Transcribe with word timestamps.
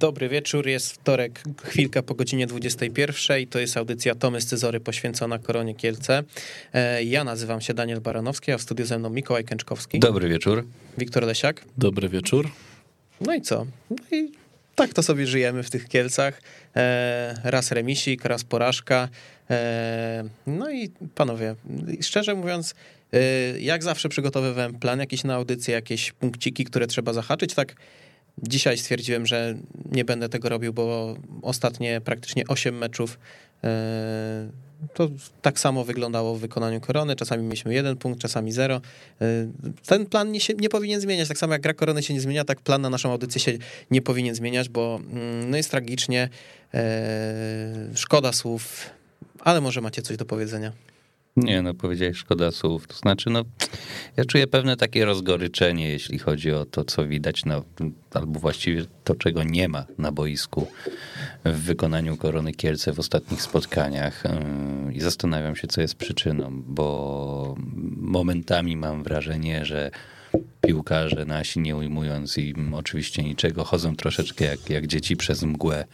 Dobry 0.00 0.28
wieczór, 0.28 0.66
jest 0.66 0.92
wtorek, 0.92 1.42
chwilka 1.64 2.02
po 2.02 2.14
godzinie 2.14 2.46
21. 2.46 3.46
To 3.46 3.58
jest 3.58 3.76
audycja 3.76 4.14
Tomy 4.14 4.40
Scyzory 4.40 4.80
poświęcona 4.80 5.38
Koronie 5.38 5.74
Kielce. 5.74 6.22
E, 6.72 7.04
ja 7.04 7.24
nazywam 7.24 7.60
się 7.60 7.74
Daniel 7.74 8.00
Baranowski, 8.00 8.52
a 8.52 8.58
w 8.58 8.62
studiu 8.62 8.86
ze 8.86 8.98
mną 8.98 9.10
Mikołaj 9.10 9.44
Kęczkowski. 9.44 9.98
Dobry 9.98 10.28
wieczór. 10.28 10.66
Wiktor 10.98 11.22
Lesiak. 11.24 11.64
Dobry 11.78 12.08
wieczór. 12.08 12.50
No 13.20 13.34
i 13.34 13.40
co? 13.40 13.66
No 13.90 13.96
i 14.12 14.32
tak 14.74 14.94
to 14.94 15.02
sobie 15.02 15.26
żyjemy 15.26 15.62
w 15.62 15.70
tych 15.70 15.88
Kielcach. 15.88 16.42
E, 16.76 17.34
raz 17.44 17.72
remisik, 17.72 18.24
raz 18.24 18.44
porażka. 18.44 19.08
E, 19.50 20.24
no 20.46 20.70
i 20.70 20.90
panowie, 21.14 21.54
szczerze 22.00 22.34
mówiąc, 22.34 22.74
jak 23.58 23.82
zawsze 23.82 24.08
przygotowywałem 24.08 24.74
plan 24.74 25.00
jakiś 25.00 25.24
na 25.24 25.34
audycję, 25.34 25.74
jakieś 25.74 26.12
punkciki, 26.12 26.64
które 26.64 26.86
trzeba 26.86 27.12
zahaczyć, 27.12 27.54
tak 27.54 27.76
Dzisiaj 28.38 28.78
stwierdziłem, 28.78 29.26
że 29.26 29.54
nie 29.92 30.04
będę 30.04 30.28
tego 30.28 30.48
robił, 30.48 30.72
bo 30.72 31.16
ostatnie 31.42 32.00
praktycznie 32.00 32.44
8 32.48 32.78
meczów 32.78 33.18
e, 33.64 34.50
to 34.94 35.08
tak 35.42 35.60
samo 35.60 35.84
wyglądało 35.84 36.34
w 36.34 36.40
wykonaniu 36.40 36.80
korony. 36.80 37.16
Czasami 37.16 37.42
mieliśmy 37.42 37.74
jeden 37.74 37.96
punkt, 37.96 38.20
czasami 38.20 38.52
zero. 38.52 38.80
E, 39.20 39.26
ten 39.86 40.06
plan 40.06 40.32
nie, 40.32 40.40
się, 40.40 40.54
nie 40.54 40.68
powinien 40.68 41.00
zmieniać. 41.00 41.28
Tak 41.28 41.38
samo 41.38 41.52
jak 41.52 41.62
gra 41.62 41.74
korony 41.74 42.02
się 42.02 42.14
nie 42.14 42.20
zmienia, 42.20 42.44
tak 42.44 42.60
plan 42.60 42.82
na 42.82 42.90
naszą 42.90 43.10
audycję 43.12 43.40
się 43.40 43.52
nie 43.90 44.02
powinien 44.02 44.34
zmieniać, 44.34 44.68
bo 44.68 45.00
mm, 45.12 45.50
no 45.50 45.56
jest 45.56 45.70
tragicznie. 45.70 46.28
E, 46.74 47.74
szkoda 47.94 48.32
słów, 48.32 48.90
ale 49.40 49.60
może 49.60 49.80
macie 49.80 50.02
coś 50.02 50.16
do 50.16 50.24
powiedzenia. 50.24 50.72
Nie, 51.44 51.62
no 51.62 51.74
powiedziałeś 51.74 52.16
szkoda 52.16 52.50
słów. 52.50 52.86
To 52.86 52.94
znaczy, 52.94 53.30
no 53.30 53.44
ja 54.16 54.24
czuję 54.24 54.46
pewne 54.46 54.76
takie 54.76 55.04
rozgoryczenie, 55.04 55.88
jeśli 55.88 56.18
chodzi 56.18 56.52
o 56.52 56.64
to, 56.66 56.84
co 56.84 57.06
widać, 57.06 57.44
na, 57.44 57.62
albo 58.14 58.40
właściwie 58.40 58.84
to, 59.04 59.14
czego 59.14 59.42
nie 59.42 59.68
ma 59.68 59.84
na 59.98 60.12
boisku 60.12 60.66
w 61.44 61.52
wykonaniu 61.52 62.16
Korony 62.16 62.52
Kielce 62.52 62.92
w 62.92 62.98
ostatnich 62.98 63.42
spotkaniach. 63.42 64.24
Yy, 64.86 64.92
I 64.92 65.00
zastanawiam 65.00 65.56
się, 65.56 65.68
co 65.68 65.80
jest 65.80 65.94
przyczyną, 65.94 66.62
bo 66.66 67.54
momentami 67.96 68.76
mam 68.76 69.02
wrażenie, 69.02 69.64
że 69.64 69.90
piłkarze 70.60 71.24
nasi, 71.24 71.60
nie 71.60 71.76
ujmując 71.76 72.38
im 72.38 72.74
oczywiście 72.74 73.22
niczego, 73.22 73.64
chodzą 73.64 73.96
troszeczkę 73.96 74.44
jak, 74.44 74.70
jak 74.70 74.86
dzieci 74.86 75.16
przez 75.16 75.42
mgłę 75.42 75.84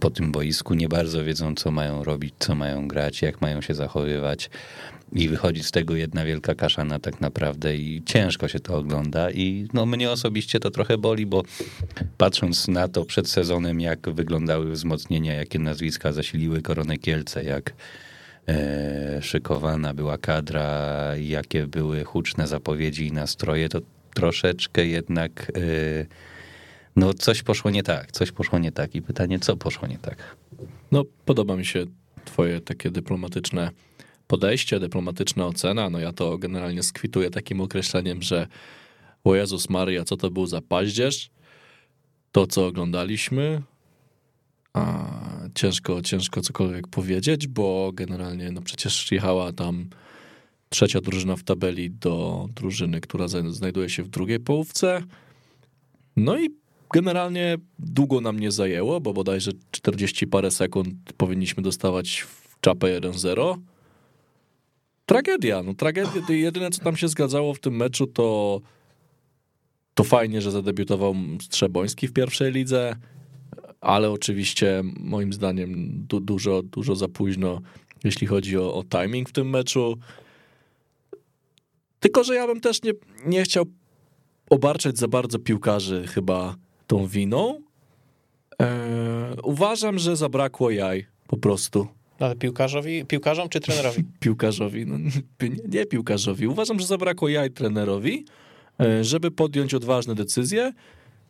po 0.00 0.10
tym 0.10 0.32
boisku, 0.32 0.74
nie 0.74 0.88
bardzo 0.88 1.24
wiedzą, 1.24 1.54
co 1.54 1.70
mają 1.70 2.04
robić, 2.04 2.34
co 2.38 2.54
mają 2.54 2.88
grać, 2.88 3.22
jak 3.22 3.40
mają 3.40 3.60
się 3.60 3.74
zachowywać. 3.74 4.50
I 5.12 5.28
wychodzi 5.28 5.62
z 5.62 5.70
tego 5.70 5.96
jedna 5.96 6.24
wielka 6.24 6.54
kaszana 6.54 6.98
tak 6.98 7.20
naprawdę 7.20 7.76
i 7.76 8.02
ciężko 8.06 8.48
się 8.48 8.60
to 8.60 8.76
ogląda 8.76 9.30
i 9.30 9.68
no 9.72 9.86
mnie 9.86 10.10
osobiście 10.10 10.60
to 10.60 10.70
trochę 10.70 10.98
boli, 10.98 11.26
bo 11.26 11.42
patrząc 12.18 12.68
na 12.68 12.88
to 12.88 13.04
przed 13.04 13.28
sezonem, 13.28 13.80
jak 13.80 14.10
wyglądały 14.10 14.70
wzmocnienia, 14.70 15.34
jakie 15.34 15.58
nazwiska 15.58 16.12
zasiliły 16.12 16.62
Koronę 16.62 16.98
Kielce, 16.98 17.44
jak 17.44 17.74
e, 18.48 19.22
szykowana 19.22 19.94
była 19.94 20.18
kadra, 20.18 21.16
jakie 21.16 21.66
były 21.66 22.04
huczne 22.04 22.46
zapowiedzi 22.46 23.06
i 23.06 23.12
nastroje, 23.12 23.68
to 23.68 23.80
troszeczkę 24.14 24.86
jednak... 24.86 25.52
E, 25.56 26.31
no 26.96 27.14
coś 27.14 27.42
poszło 27.42 27.70
nie 27.70 27.82
tak, 27.82 28.12
coś 28.12 28.32
poszło 28.32 28.58
nie 28.58 28.72
tak 28.72 28.94
i 28.94 29.02
pytanie, 29.02 29.38
co 29.38 29.56
poszło 29.56 29.88
nie 29.88 29.98
tak? 29.98 30.36
No 30.92 31.04
podoba 31.24 31.56
mi 31.56 31.66
się 31.66 31.86
twoje 32.24 32.60
takie 32.60 32.90
dyplomatyczne 32.90 33.70
podejście, 34.26 34.80
dyplomatyczna 34.80 35.46
ocena, 35.46 35.90
no 35.90 35.98
ja 35.98 36.12
to 36.12 36.38
generalnie 36.38 36.82
skwituję 36.82 37.30
takim 37.30 37.60
określeniem, 37.60 38.22
że 38.22 38.46
o 39.24 39.34
Jezus 39.34 39.70
Maria, 39.70 40.04
co 40.04 40.16
to 40.16 40.30
był 40.30 40.46
za 40.46 40.60
paździerz, 40.60 41.30
to 42.32 42.46
co 42.46 42.66
oglądaliśmy, 42.66 43.62
a 44.72 45.08
ciężko, 45.54 46.02
ciężko 46.02 46.40
cokolwiek 46.40 46.88
powiedzieć, 46.88 47.46
bo 47.46 47.90
generalnie 47.94 48.50
no 48.52 48.62
przecież 48.62 49.12
jechała 49.12 49.52
tam 49.52 49.90
trzecia 50.68 51.00
drużyna 51.00 51.36
w 51.36 51.42
tabeli 51.42 51.90
do 51.90 52.46
drużyny, 52.54 53.00
która 53.00 53.28
znajduje 53.28 53.88
się 53.88 54.02
w 54.02 54.08
drugiej 54.08 54.40
połówce. 54.40 55.02
No 56.16 56.38
i 56.38 56.61
generalnie 56.92 57.56
długo 57.78 58.20
nam 58.20 58.40
nie 58.40 58.50
zajęło, 58.50 59.00
bo 59.00 59.12
bodajże 59.12 59.50
40 59.70 60.26
parę 60.26 60.50
sekund 60.50 60.94
powinniśmy 61.16 61.62
dostawać 61.62 62.20
w 62.20 62.60
czapę 62.60 63.00
1-0. 63.00 63.56
Tragedia, 65.06 65.62
no 65.62 65.74
tragedia. 65.74 66.22
Jedyne, 66.28 66.70
co 66.70 66.84
tam 66.84 66.96
się 66.96 67.08
zgadzało 67.08 67.54
w 67.54 67.60
tym 67.60 67.76
meczu, 67.76 68.06
to 68.06 68.60
to 69.94 70.04
fajnie, 70.04 70.42
że 70.42 70.50
zadebiutował 70.50 71.14
Strzeboński 71.42 72.08
w 72.08 72.12
pierwszej 72.12 72.52
lidze, 72.52 72.96
ale 73.80 74.10
oczywiście 74.10 74.82
moim 75.00 75.32
zdaniem 75.32 75.92
du 76.06 76.20
dużo, 76.20 76.62
dużo 76.62 76.94
za 76.94 77.08
późno, 77.08 77.60
jeśli 78.04 78.26
chodzi 78.26 78.58
o, 78.58 78.74
o 78.74 78.84
timing 78.84 79.28
w 79.28 79.32
tym 79.32 79.50
meczu. 79.50 79.98
Tylko, 82.00 82.24
że 82.24 82.34
ja 82.34 82.46
bym 82.46 82.60
też 82.60 82.82
nie, 82.82 82.92
nie 83.26 83.42
chciał 83.42 83.66
obarczać 84.50 84.98
za 84.98 85.08
bardzo 85.08 85.38
piłkarzy 85.38 86.06
chyba 86.06 86.56
tą 86.92 87.06
winą. 87.06 87.60
Eee, 88.58 88.68
uważam, 89.42 89.98
że 89.98 90.16
zabrakło 90.16 90.70
jaj 90.70 91.06
po 91.26 91.36
prostu. 91.36 91.86
Ale 92.18 92.36
piłkarzowi, 92.36 93.04
piłkarzom 93.04 93.48
czy 93.48 93.60
trenerowi? 93.60 94.04
piłkarzowi, 94.20 94.86
no, 94.86 94.98
nie, 94.98 95.10
nie 95.68 95.86
piłkarzowi. 95.86 96.46
Uważam, 96.46 96.80
że 96.80 96.86
zabrakło 96.86 97.28
jaj 97.28 97.50
trenerowi, 97.50 98.24
e, 98.80 99.04
żeby 99.04 99.30
podjąć 99.30 99.74
odważne 99.74 100.14
decyzje, 100.14 100.72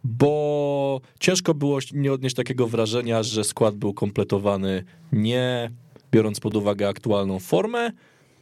bo 0.04 1.00
ciężko 1.20 1.54
było 1.54 1.78
nie 1.92 2.12
odnieść 2.12 2.36
takiego 2.36 2.66
wrażenia, 2.66 3.22
że 3.22 3.44
skład 3.44 3.76
był 3.76 3.94
kompletowany 3.94 4.84
nie 5.12 5.70
biorąc 6.12 6.40
pod 6.40 6.56
uwagę 6.56 6.88
aktualną 6.88 7.38
formę, 7.38 7.90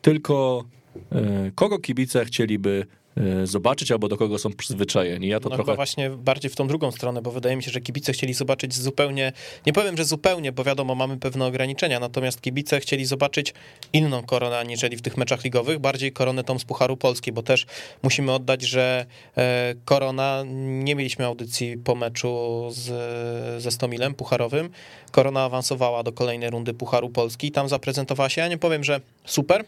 tylko 0.02 0.64
e, 1.12 1.50
kogo 1.54 1.78
kibice 1.78 2.24
chcieliby 2.24 2.86
E, 2.99 2.99
zobaczyć, 3.44 3.92
albo 3.92 4.08
do 4.08 4.16
kogo 4.16 4.38
są 4.38 4.52
przyzwyczajeni. 4.52 5.28
Ja 5.28 5.40
to 5.40 5.48
no 5.48 5.56
trochę... 5.56 5.74
właśnie 5.74 6.10
bardziej 6.10 6.50
w 6.50 6.56
tą 6.56 6.68
drugą 6.68 6.90
stronę, 6.90 7.22
bo 7.22 7.30
wydaje 7.30 7.56
mi 7.56 7.62
się, 7.62 7.70
że 7.70 7.80
kibice 7.80 8.12
chcieli 8.12 8.34
zobaczyć 8.34 8.74
zupełnie, 8.74 9.32
nie 9.66 9.72
powiem, 9.72 9.96
że 9.96 10.04
zupełnie, 10.04 10.52
bo 10.52 10.64
wiadomo, 10.64 10.94
mamy 10.94 11.16
pewne 11.16 11.46
ograniczenia, 11.46 12.00
natomiast 12.00 12.40
kibice 12.40 12.80
chcieli 12.80 13.04
zobaczyć 13.06 13.54
inną 13.92 14.22
koronę, 14.22 14.58
aniżeli 14.58 14.96
w 14.96 15.02
tych 15.02 15.16
meczach 15.16 15.44
ligowych, 15.44 15.78
bardziej 15.78 16.12
koronę 16.12 16.44
tą 16.44 16.58
z 16.58 16.64
Pucharu 16.64 16.96
Polski, 16.96 17.32
bo 17.32 17.42
też 17.42 17.66
musimy 18.02 18.32
oddać, 18.32 18.62
że 18.62 19.06
e, 19.36 19.74
korona, 19.84 20.42
nie 20.56 20.94
mieliśmy 20.94 21.26
audycji 21.26 21.78
po 21.78 21.94
meczu 21.94 22.68
z, 22.70 23.62
ze 23.62 23.70
Stomilem 23.70 24.14
Pucharowym, 24.14 24.70
korona 25.10 25.44
awansowała 25.44 26.02
do 26.02 26.12
kolejnej 26.12 26.50
rundy 26.50 26.74
Pucharu 26.74 27.10
Polski 27.10 27.46
i 27.46 27.52
tam 27.52 27.68
zaprezentowała 27.68 28.28
się, 28.28 28.40
ja 28.40 28.48
nie 28.48 28.58
powiem, 28.58 28.84
że 28.84 29.00
super, 29.24 29.64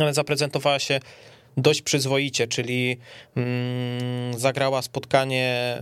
ale 0.00 0.14
zaprezentowała 0.14 0.78
się 0.78 1.00
dość 1.58 1.82
przyzwoicie, 1.82 2.48
czyli 2.48 2.96
mm, 3.36 4.38
zagrała 4.38 4.82
spotkanie 4.82 5.78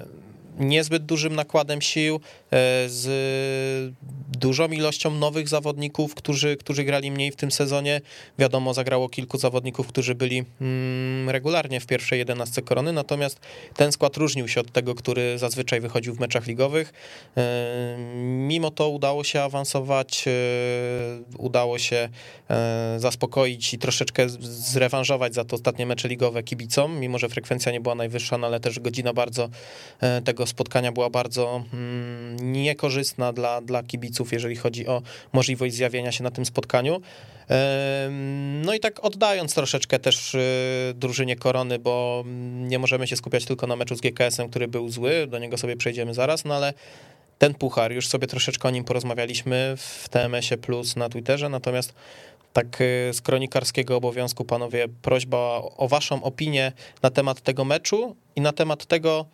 niezbyt 0.59 1.07
dużym 1.07 1.35
nakładem 1.35 1.83
sił, 1.83 2.15
e, 2.17 2.21
z 2.89 3.95
dużą 4.39 4.69
ilością 4.69 5.11
nowych 5.11 5.49
zawodników, 5.49 6.15
którzy, 6.15 6.57
którzy 6.57 6.85
grali 6.85 7.11
mniej 7.11 7.31
w 7.31 7.37
tym 7.37 7.51
sezonie. 7.51 8.01
Wiadomo, 8.39 8.75
zagrało 8.75 9.09
kilku 9.09 9.39
zawodników, 9.39 9.87
którzy 9.87 10.15
byli 10.15 10.45
mm, 10.61 11.31
regularnie 11.31 11.81
w 11.81 11.87
pierwszej 11.87 12.19
jedenastce 12.19 12.63
korony, 12.63 12.93
natomiast 12.93 13.41
ten 13.77 13.93
skład 13.93 14.17
różnił 14.17 14.49
się 14.49 14.61
od 14.61 14.73
tego, 14.73 14.95
który 14.95 15.39
zazwyczaj 15.39 15.81
wychodził 15.81 16.15
w 16.15 16.21
meczach 16.21 16.47
ligowych. 16.47 16.93
E, 17.37 17.97
mimo 18.25 18.71
to 18.71 18.89
udało 18.89 19.25
się 19.25 19.43
awansować, 19.43 20.25
e, 20.29 20.31
udało 21.39 21.79
się 21.79 22.09
zaspokoić 22.97 23.75
i 23.75 23.79
troszeczkę 23.79 24.29
zrewanżować 24.41 25.35
za 25.35 25.45
to 25.45 25.57
ostatnie 25.57 25.87
mecze 25.87 26.09
ligowe 26.09 26.43
kibicom, 26.43 27.01
mimo 27.01 27.19
że 27.19 27.29
frekwencja 27.29 27.73
nie 27.73 27.81
była 27.81 27.95
najwyższa, 27.95 28.39
no 28.39 28.47
ale 28.47 28.61
też 28.61 28.81
godzina 28.81 29.13
bardzo 29.13 29.49
tego 30.25 30.46
spotkania 30.47 30.93
była 30.93 31.11
bardzo 31.11 31.65
mm, 31.73 32.53
niekorzystna 32.53 33.33
dla, 33.33 33.61
dla 33.61 33.83
kibiców, 33.83 34.33
jeżeli 34.33 34.57
chodzi 34.57 34.87
o 34.87 35.03
możliwość 35.33 35.75
zjawienia 35.75 36.13
się 36.13 36.25
na 36.25 36.31
tym 36.31 36.47
spotkaniu. 36.47 37.01
No 38.65 38.75
i 38.75 38.81
tak 38.81 39.05
oddając 39.05 39.55
troszeczkę 39.55 39.99
też 39.99 40.35
y, 40.35 40.41
drużynie 40.95 41.37
Korony, 41.37 41.79
bo 41.79 42.25
nie 42.57 42.79
możemy 42.79 43.07
się 43.07 43.17
skupiać 43.17 43.45
tylko 43.45 43.67
na 43.67 43.77
meczu 43.77 43.95
z 43.97 44.01
GKS-em, 44.01 44.49
który 44.49 44.69
był 44.69 44.89
zły, 44.89 45.27
do 45.27 45.39
niego 45.39 45.59
sobie 45.59 45.77
przejdziemy 45.77 46.15
zaraz, 46.15 46.45
no 46.45 46.55
ale 46.55 46.75
ten 47.39 47.55
puchar, 47.55 47.93
już 47.93 48.09
sobie 48.09 48.27
troszeczkę 48.27 48.69
o 48.69 48.71
nim 48.71 48.85
porozmawialiśmy 48.85 49.75
w 49.77 50.09
TMS-ie 50.09 50.59
Plus 50.59 50.97
na 50.97 51.09
Twitterze, 51.09 51.49
natomiast 51.49 51.95
tak 52.53 52.81
y, 52.81 53.11
z 53.13 53.21
kronikarskiego 53.21 53.97
obowiązku, 53.97 54.45
panowie, 54.45 54.89
prośba 55.03 55.37
o 55.77 55.89
waszą 55.89 56.23
opinię 56.23 56.73
na 57.03 57.11
temat 57.11 57.41
tego 57.41 57.65
meczu 57.65 58.17
i 58.37 58.41
na 58.41 58.53
temat 58.53 58.87
tego, 58.87 59.27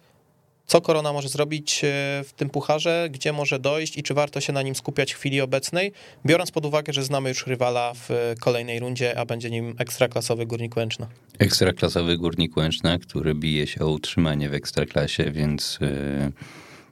co 0.67 0.81
Korona 0.81 1.12
może 1.12 1.29
zrobić 1.29 1.85
e, 1.85 1.88
w 2.25 2.32
tym 2.37 2.50
pucharze, 2.50 3.09
gdzie 3.12 3.32
może 3.32 3.59
dojść 3.59 3.99
i 3.99 4.03
czy 4.03 4.14
warto 4.14 4.41
się 4.41 4.53
na 4.53 4.62
nim 4.62 4.75
skupiać 4.75 5.12
w 5.12 5.19
chwili 5.19 5.41
obecnej, 5.41 5.93
biorąc 6.26 6.50
pod 6.50 6.67
uwagę, 6.67 6.93
że 6.93 7.05
znamy 7.05 7.29
już 7.29 7.47
rywala 7.47 7.93
w 7.94 8.35
kolejnej 8.41 8.81
rundzie, 8.81 9.19
a 9.19 9.25
będzie 9.25 9.50
nim 9.50 9.75
ekstraklasowy 9.79 10.47
Górnik 10.47 10.76
Łęczna. 10.76 11.09
Ekstraklasowy 11.38 12.19
Górnik 12.19 12.56
Łęczna, 12.56 12.99
który 12.99 13.35
bije 13.35 13.67
się 13.67 13.81
o 13.81 13.91
utrzymanie 13.91 14.49
w 14.49 14.55
ekstraklasie, 14.55 15.31
więc 15.31 15.79
e, 15.82 16.32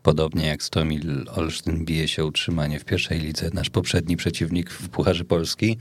Podobnie 0.03 0.47
jak 0.47 0.63
Stomil 0.63 1.27
Olsztyn 1.37 1.85
bije 1.85 2.09
się 2.09 2.25
utrzymanie 2.25 2.79
w 2.79 2.85
pierwszej 2.85 3.21
lidze, 3.21 3.51
nasz 3.53 3.71
poprzedni 3.71 4.17
przeciwnik 4.17 4.71
w 4.71 4.89
Pucharze 4.89 5.25
Polski. 5.25 5.77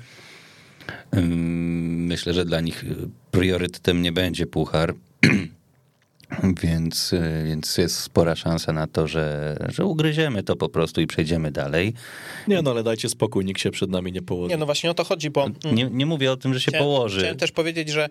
Myślę, 1.11 2.33
że 2.33 2.45
dla 2.45 2.61
nich 2.61 2.85
priorytetem 3.31 4.01
nie 4.01 4.11
będzie 4.11 4.45
Puchar. 4.45 4.93
Więc, 6.63 7.13
y, 7.13 7.43
więc 7.45 7.77
jest 7.77 7.99
spora 7.99 8.35
szansa 8.35 8.73
na 8.73 8.87
to, 8.87 9.07
że, 9.07 9.57
że 9.69 9.85
ugryziemy 9.85 10.43
to 10.43 10.55
po 10.55 10.69
prostu 10.69 11.01
i 11.01 11.07
przejdziemy 11.07 11.51
dalej. 11.51 11.93
Nie, 12.47 12.61
no 12.61 12.71
ale 12.71 12.83
dajcie 12.83 13.09
spokój, 13.09 13.45
nikt 13.45 13.61
się 13.61 13.71
przed 13.71 13.89
nami 13.89 14.11
nie 14.11 14.21
położy. 14.21 14.49
Nie, 14.49 14.57
no 14.57 14.65
właśnie 14.65 14.91
o 14.91 14.93
to 14.93 15.03
chodzi, 15.03 15.29
bo... 15.29 15.47
Nie, 15.71 15.89
nie 15.91 16.05
mówię 16.05 16.31
o 16.31 16.37
tym, 16.37 16.53
że 16.53 16.59
się 16.59 16.71
chciałem, 16.71 16.85
położy. 16.85 17.19
Chciałem 17.19 17.37
też 17.37 17.51
powiedzieć, 17.51 17.89
że 17.89 18.09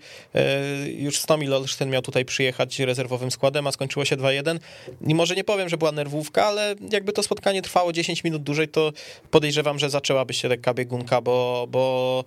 y, 0.87 0.93
już 0.93 1.19
Stomil 1.19 1.55
Olsztyn 1.55 1.91
miał 1.91 2.03
tutaj 2.03 2.25
przyjechać 2.25 2.79
rezerwowym 2.79 3.31
składem, 3.31 3.67
a 3.67 3.73
skończyło 3.73 4.05
się 4.05 4.17
2-1. 4.17 4.59
I 5.07 5.15
może 5.15 5.35
nie 5.35 5.45
powiem, 5.45 5.69
że 5.69 5.77
była 5.77 5.93
nerwówka, 5.93 6.47
ale 6.47 6.75
jakby 6.93 7.13
to 7.13 7.23
spotkanie 7.23 7.63
trwało 7.63 7.93
10 7.93 8.25
minut 8.25 8.43
dłużej, 8.43 8.69
to 8.69 8.93
podejrzewam, 9.31 9.79
że 9.79 9.91
zaczęłaby 9.91 10.35
się 10.35 10.49
lekka 10.49 10.75
biegunka, 10.75 11.21
bo, 11.21 11.67
bo 11.71 12.25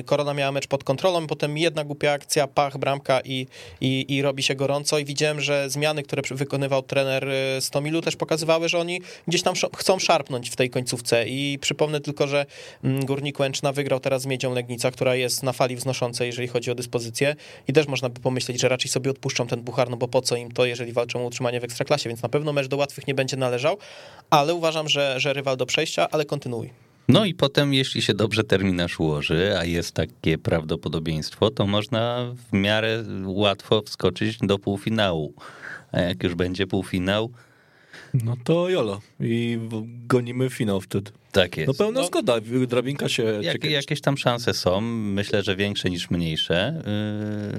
y, 0.00 0.02
Korona 0.02 0.34
miała 0.34 0.52
mecz 0.52 0.66
pod 0.66 0.84
kontrolą, 0.84 1.26
potem 1.26 1.58
jedna 1.58 1.84
głupia 1.84 2.12
akcja, 2.12 2.46
pach, 2.46 2.78
bramka 2.78 3.20
i, 3.20 3.46
i, 3.80 4.04
i 4.08 4.22
robi 4.22 4.42
się 4.42 4.54
gorąco 4.54 4.97
i 4.98 5.04
widziałem, 5.04 5.40
że 5.40 5.70
zmiany, 5.70 6.02
które 6.02 6.22
wykonywał 6.30 6.82
trener 6.82 7.28
y, 7.28 7.60
Stomilu 7.60 8.02
też 8.02 8.16
pokazywały, 8.16 8.68
że 8.68 8.78
oni 8.78 9.00
gdzieś 9.28 9.42
tam 9.42 9.54
chcą 9.76 9.98
szarpnąć 9.98 10.50
w 10.50 10.56
tej 10.56 10.70
końcówce. 10.70 11.28
I 11.28 11.58
przypomnę 11.60 12.00
tylko, 12.00 12.26
że 12.26 12.46
mm, 12.84 13.04
Górnik 13.04 13.40
Łęczna 13.40 13.72
wygrał 13.72 14.00
teraz 14.00 14.22
z 14.22 14.26
Miedzią 14.26 14.54
Legnica, 14.54 14.90
która 14.90 15.14
jest 15.14 15.42
na 15.42 15.52
fali 15.52 15.76
wznoszącej, 15.76 16.26
jeżeli 16.26 16.48
chodzi 16.48 16.70
o 16.70 16.74
dyspozycję. 16.74 17.36
I 17.68 17.72
też 17.72 17.86
można 17.86 18.08
by 18.08 18.20
pomyśleć, 18.20 18.60
że 18.60 18.68
raczej 18.68 18.90
sobie 18.90 19.10
odpuszczą 19.10 19.46
ten 19.46 19.64
puchar, 19.64 19.90
no 19.90 19.96
bo 19.96 20.08
po 20.08 20.22
co 20.22 20.36
im 20.36 20.52
to, 20.52 20.64
jeżeli 20.64 20.92
walczą 20.92 21.22
o 21.22 21.26
utrzymanie 21.26 21.60
w 21.60 21.64
Ekstraklasie, 21.64 22.08
więc 22.08 22.22
na 22.22 22.28
pewno 22.28 22.52
mecz 22.52 22.66
do 22.66 22.76
łatwych 22.76 23.06
nie 23.06 23.14
będzie 23.14 23.36
należał, 23.36 23.78
ale 24.30 24.54
uważam, 24.54 24.88
że, 24.88 25.20
że 25.20 25.32
rywal 25.32 25.56
do 25.56 25.66
przejścia, 25.66 26.08
ale 26.10 26.24
kontynuuj. 26.24 26.87
No 27.08 27.24
i 27.24 27.34
potem, 27.34 27.74
jeśli 27.74 28.02
się 28.02 28.14
dobrze 28.14 28.44
terminarz 28.44 29.00
ułoży, 29.00 29.58
a 29.58 29.64
jest 29.64 29.92
takie 29.92 30.38
prawdopodobieństwo, 30.38 31.50
to 31.50 31.66
można 31.66 32.34
w 32.50 32.56
miarę 32.56 33.04
łatwo 33.24 33.82
wskoczyć 33.82 34.38
do 34.38 34.58
półfinału. 34.58 35.34
A 35.92 36.00
jak 36.00 36.22
już 36.22 36.34
będzie 36.34 36.66
półfinał, 36.66 37.30
no 38.24 38.36
to 38.44 38.68
jolo. 38.68 39.00
I 39.20 39.58
gonimy 40.06 40.50
finał 40.50 40.80
wtedy. 40.80 41.10
Tak 41.32 41.56
jest. 41.56 41.68
No 41.68 41.74
pełna 41.74 42.00
no, 42.00 42.06
zgoda, 42.06 42.40
drabinka 42.68 43.08
się... 43.08 43.22
Jak, 43.22 43.64
jakieś 43.64 44.00
tam 44.00 44.16
szanse 44.16 44.54
są, 44.54 44.80
myślę, 44.80 45.42
że 45.42 45.56
większe 45.56 45.90
niż 45.90 46.10
mniejsze. 46.10 46.82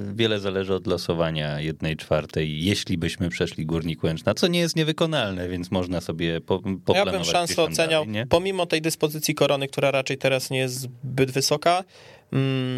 Yy, 0.07 0.13
wiele 0.15 0.39
zależy 0.39 0.73
od 0.73 0.88
losowania 0.88 1.59
jednej 1.59 1.97
czwartej, 1.97 2.63
jeśli 2.63 2.97
byśmy 2.97 3.29
przeszli 3.29 3.65
Górnik 3.65 4.03
Łęczna, 4.03 4.33
co 4.33 4.47
nie 4.47 4.59
jest 4.59 4.75
niewykonalne, 4.75 5.50
więc 5.50 5.71
można 5.71 6.01
sobie 6.01 6.41
po, 6.41 6.59
poplanować. 6.59 7.13
Ja 7.13 7.19
bym 7.19 7.23
szansę 7.23 7.63
oceniał, 7.63 8.06
dalej, 8.06 8.25
pomimo 8.29 8.65
tej 8.65 8.81
dyspozycji 8.81 9.35
korony, 9.35 9.67
która 9.67 9.91
raczej 9.91 10.17
teraz 10.17 10.50
nie 10.50 10.59
jest 10.59 10.75
zbyt 10.75 11.31
wysoka, 11.31 11.83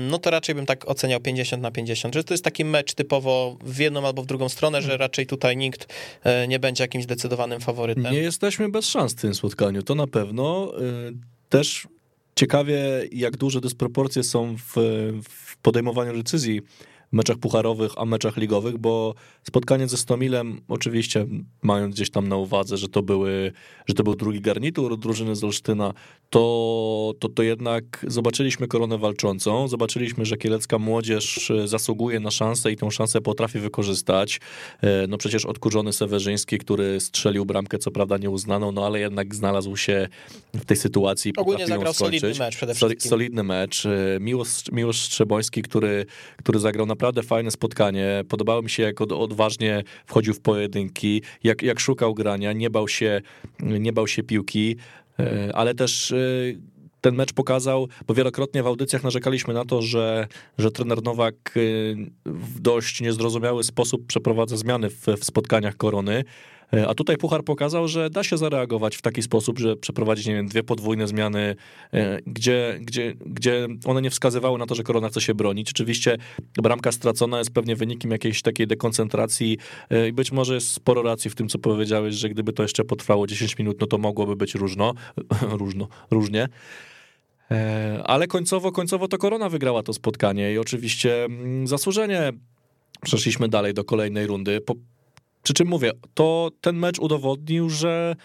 no 0.09 0.17
to 0.19 0.29
raczej 0.29 0.55
bym 0.55 0.65
tak 0.65 0.89
oceniał 0.89 1.19
50 1.19 1.63
na 1.63 1.71
50, 1.71 2.13
że 2.13 2.23
to 2.23 2.33
jest 2.33 2.43
taki 2.43 2.65
mecz 2.65 2.93
typowo 2.93 3.57
w 3.63 3.77
jedną 3.77 4.05
albo 4.07 4.23
w 4.23 4.25
drugą 4.25 4.49
stronę, 4.49 4.81
że 4.81 4.97
raczej 4.97 5.27
tutaj 5.27 5.57
nikt 5.57 5.93
e, 6.23 6.47
nie 6.47 6.59
będzie 6.59 6.83
jakimś 6.83 7.03
zdecydowanym 7.03 7.61
faworytem. 7.61 8.13
Nie 8.13 8.19
jesteśmy 8.19 8.69
bez 8.69 8.85
szans 8.85 9.13
w 9.13 9.21
tym 9.21 9.35
spotkaniu, 9.35 9.83
to 9.83 9.95
na 9.95 10.07
pewno. 10.07 10.73
E, 10.77 10.81
też 11.49 11.87
ciekawie, 12.35 12.79
jak 13.11 13.37
duże 13.37 13.61
dysproporcje 13.61 14.23
są 14.23 14.55
w, 14.57 14.73
w 15.23 15.57
podejmowaniu 15.57 16.13
decyzji 16.13 16.61
meczach 17.11 17.37
pucharowych, 17.37 17.91
a 17.97 18.05
meczach 18.05 18.37
ligowych, 18.37 18.77
bo 18.77 19.15
spotkanie 19.43 19.87
ze 19.87 19.97
Stomilem, 19.97 20.61
oczywiście 20.67 21.25
mając 21.61 21.95
gdzieś 21.95 22.11
tam 22.11 22.27
na 22.27 22.35
uwadze, 22.35 22.77
że 22.77 22.89
to, 22.89 23.01
były, 23.01 23.51
że 23.87 23.93
to 23.93 24.03
był 24.03 24.15
drugi 24.15 24.41
garnitur 24.41 24.99
drużyny 24.99 25.35
z 25.35 25.43
Olsztyna, 25.43 25.93
to, 26.29 27.13
to, 27.19 27.29
to 27.29 27.43
jednak 27.43 28.05
zobaczyliśmy 28.07 28.67
koronę 28.67 28.97
walczącą, 28.97 29.67
zobaczyliśmy, 29.67 30.25
że 30.25 30.37
kielecka 30.37 30.79
młodzież 30.79 31.51
zasługuje 31.65 32.19
na 32.19 32.31
szansę 32.31 32.71
i 32.71 32.75
tę 32.75 32.91
szansę 32.91 33.21
potrafi 33.21 33.59
wykorzystać. 33.59 34.39
E, 34.81 35.07
no 35.07 35.17
przecież 35.17 35.45
odkurzony 35.45 35.93
Sewerzyński, 35.93 36.57
który 36.57 36.99
strzelił 36.99 37.45
bramkę, 37.45 37.77
co 37.77 37.91
prawda 37.91 38.17
nieuznaną, 38.17 38.71
no 38.71 38.85
ale 38.85 38.99
jednak 38.99 39.35
znalazł 39.35 39.77
się 39.77 40.07
w 40.53 40.65
tej 40.65 40.77
sytuacji. 40.77 41.33
Ogólnie 41.37 41.67
zagrał 41.67 41.93
solidny 41.93 42.33
mecz 42.39 42.55
przede 42.55 42.75
wszystkim. 42.75 43.09
Solidny 43.09 43.43
mecz. 43.43 43.85
E, 43.85 44.17
Miłosz, 44.19 44.71
Miłosz 44.71 45.01
Strzeboński, 45.01 45.61
który, 45.61 46.05
który 46.37 46.59
zagrał 46.59 46.85
na 46.85 46.95
naprawdę 47.01 47.23
fajne 47.23 47.51
spotkanie. 47.51 48.23
Podobało 48.29 48.61
mi 48.61 48.69
się, 48.69 48.83
jak 48.83 49.01
odważnie 49.01 49.83
wchodził 50.05 50.33
w 50.33 50.39
pojedynki, 50.39 51.21
jak, 51.43 51.61
jak 51.61 51.79
szukał 51.79 52.13
grania, 52.13 52.53
nie 52.53 52.69
bał 52.69 52.87
się, 52.87 53.21
nie 53.59 53.93
bał 53.93 54.07
się 54.07 54.23
piłki, 54.23 54.75
e, 55.19 55.51
ale 55.55 55.75
też 55.75 56.11
e, 56.11 56.15
ten 57.01 57.15
mecz 57.15 57.33
pokazał, 57.33 57.87
bo 58.07 58.13
wielokrotnie 58.13 58.63
w 58.63 58.67
audycjach 58.67 59.03
narzekaliśmy 59.03 59.53
na 59.53 59.65
to, 59.65 59.81
że, 59.81 60.27
że 60.57 60.71
trener 60.71 61.03
Nowak 61.03 61.35
e, 61.55 61.59
w 62.25 62.59
dość 62.59 63.01
niezrozumiały 63.01 63.63
sposób 63.63 64.07
przeprowadza 64.07 64.57
zmiany 64.57 64.89
w, 64.89 65.05
w 65.07 65.25
spotkaniach 65.25 65.77
korony. 65.77 66.23
E, 66.73 66.87
a 66.87 66.93
tutaj 66.93 67.17
Puchar 67.17 67.43
pokazał, 67.43 67.87
że 67.87 68.09
da 68.09 68.23
się 68.23 68.37
zareagować 68.37 68.95
w 68.95 69.01
taki 69.01 69.21
sposób, 69.21 69.59
że 69.59 69.75
przeprowadzić, 69.75 70.25
nie 70.25 70.33
wiem, 70.33 70.47
dwie 70.47 70.63
podwójne 70.63 71.07
zmiany, 71.07 71.55
e, 71.93 72.19
gdzie, 72.25 72.79
gdzie, 72.81 73.13
gdzie 73.25 73.67
one 73.85 74.01
nie 74.01 74.09
wskazywały 74.09 74.59
na 74.59 74.65
to, 74.65 74.75
że 74.75 74.83
Korona 74.83 75.09
chce 75.09 75.21
się 75.21 75.35
bronić. 75.35 75.69
Oczywiście 75.69 76.17
bramka 76.53 76.91
stracona 76.91 77.37
jest 77.37 77.51
pewnie 77.51 77.75
wynikiem 77.75 78.11
jakiejś 78.11 78.41
takiej 78.41 78.67
dekoncentracji 78.67 79.57
e, 79.89 80.07
i 80.07 80.13
być 80.13 80.31
może 80.31 80.53
jest 80.53 80.71
sporo 80.71 81.01
racji 81.01 81.31
w 81.31 81.35
tym, 81.35 81.49
co 81.49 81.59
powiedziałeś, 81.59 82.15
że 82.15 82.29
gdyby 82.29 82.53
to 82.53 82.63
jeszcze 82.63 82.83
potrwało 82.83 83.27
10 83.27 83.57
minut, 83.57 83.81
no 83.81 83.87
to 83.87 83.97
mogłoby 83.97 84.35
być 84.35 84.55
różno, 84.55 84.93
różno, 85.59 85.87
różnie. 86.11 86.47
Ale 88.03 88.27
końcowo, 88.27 88.71
końcowo 88.71 89.07
to 89.07 89.17
Korona 89.17 89.49
wygrała 89.49 89.83
to 89.83 89.93
spotkanie 89.93 90.53
i 90.53 90.57
oczywiście 90.57 91.25
mm, 91.25 91.67
zasłużenie 91.67 92.31
przeszliśmy 93.01 93.49
dalej 93.49 93.73
do 93.73 93.83
kolejnej 93.83 94.27
rundy. 94.27 94.61
Po, 94.61 94.75
przy 95.43 95.53
czym 95.53 95.67
mówię, 95.67 95.91
to 96.13 96.49
ten 96.61 96.75
mecz 96.75 96.99
udowodnił, 96.99 97.69
że, 97.69 98.15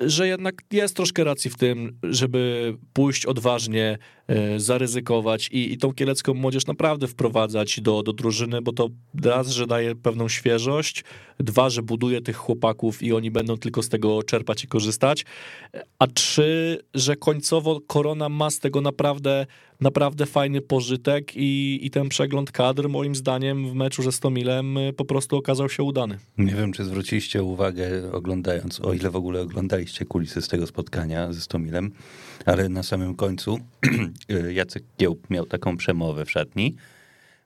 że 0.00 0.28
jednak 0.28 0.54
jest 0.72 0.96
troszkę 0.96 1.24
racji 1.24 1.50
w 1.50 1.56
tym, 1.56 1.98
żeby 2.02 2.74
pójść 2.92 3.26
odważnie, 3.26 3.98
e, 4.28 4.60
zaryzykować 4.60 5.48
i, 5.48 5.72
i 5.72 5.78
tą 5.78 5.94
kielecką 5.94 6.34
młodzież 6.34 6.66
naprawdę 6.66 7.06
wprowadzać 7.06 7.80
do, 7.80 8.02
do 8.02 8.12
drużyny, 8.12 8.62
bo 8.62 8.72
to 8.72 8.88
raz, 9.24 9.48
że 9.48 9.66
daje 9.66 9.94
pewną 9.94 10.28
świeżość, 10.28 11.04
dwa, 11.38 11.70
że 11.70 11.82
buduje 11.82 12.20
tych 12.20 12.36
chłopaków 12.36 13.02
i 13.02 13.12
oni 13.12 13.30
będą 13.30 13.56
tylko 13.56 13.82
z 13.82 13.88
tego 13.88 14.22
czerpać 14.22 14.64
i 14.64 14.66
korzystać, 14.66 15.24
a 15.98 16.06
trzy, 16.06 16.78
że 16.94 17.16
końcowo 17.16 17.80
Korona 17.86 18.28
ma 18.28 18.50
z 18.50 18.58
tego 18.58 18.80
naprawdę 18.80 19.46
naprawdę 19.80 20.26
fajny 20.26 20.60
pożytek 20.60 21.36
i, 21.36 21.78
i 21.86 21.90
ten 21.90 22.08
przegląd 22.08 22.52
kadr 22.52 22.88
moim 22.88 23.14
zdaniem 23.14 23.70
w 23.70 23.74
meczu 23.74 24.02
ze 24.02 24.12
Stomilem 24.12 24.76
y, 24.76 24.92
po 24.92 25.04
prostu 25.04 25.36
okazał 25.36 25.68
się 25.68 25.82
udany. 25.82 26.18
Nie 26.38 26.54
wiem, 26.54 26.72
czy 26.72 26.84
zwróciliście 26.84 27.42
uwagę 27.42 28.12
oglądając, 28.12 28.80
o 28.80 28.92
ile 28.92 29.10
w 29.10 29.16
ogóle 29.16 29.40
oglądaliście 29.40 30.04
kulisy 30.04 30.42
z 30.42 30.48
tego 30.48 30.66
spotkania 30.66 31.32
ze 31.32 31.40
Stomilem, 31.40 31.90
ale 32.46 32.68
na 32.68 32.82
samym 32.82 33.14
końcu 33.14 33.58
Jacek 34.54 34.82
Kiełb 34.96 35.30
miał 35.30 35.46
taką 35.46 35.76
przemowę 35.76 36.24
w 36.24 36.30
szatni, 36.30 36.76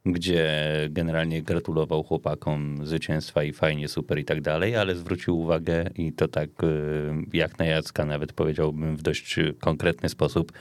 gdzie 0.07 0.51
generalnie 0.91 1.43
gratulował 1.43 2.03
chłopakom 2.03 2.87
zwycięstwa 2.87 3.45
i 3.45 3.53
fajnie, 3.53 3.89
super 3.89 4.19
i 4.19 4.25
tak 4.25 4.41
dalej, 4.41 4.77
ale 4.77 4.95
zwrócił 4.95 5.39
uwagę 5.39 5.91
i 5.97 6.13
to 6.13 6.29
tak 6.29 6.49
y, 6.65 7.13
jak 7.33 7.59
na 7.59 7.65
Jacka 7.65 8.05
nawet 8.05 8.33
powiedziałbym 8.33 8.97
w 8.97 9.03
dość 9.03 9.37
konkretny 9.61 10.09
sposób, 10.09 10.53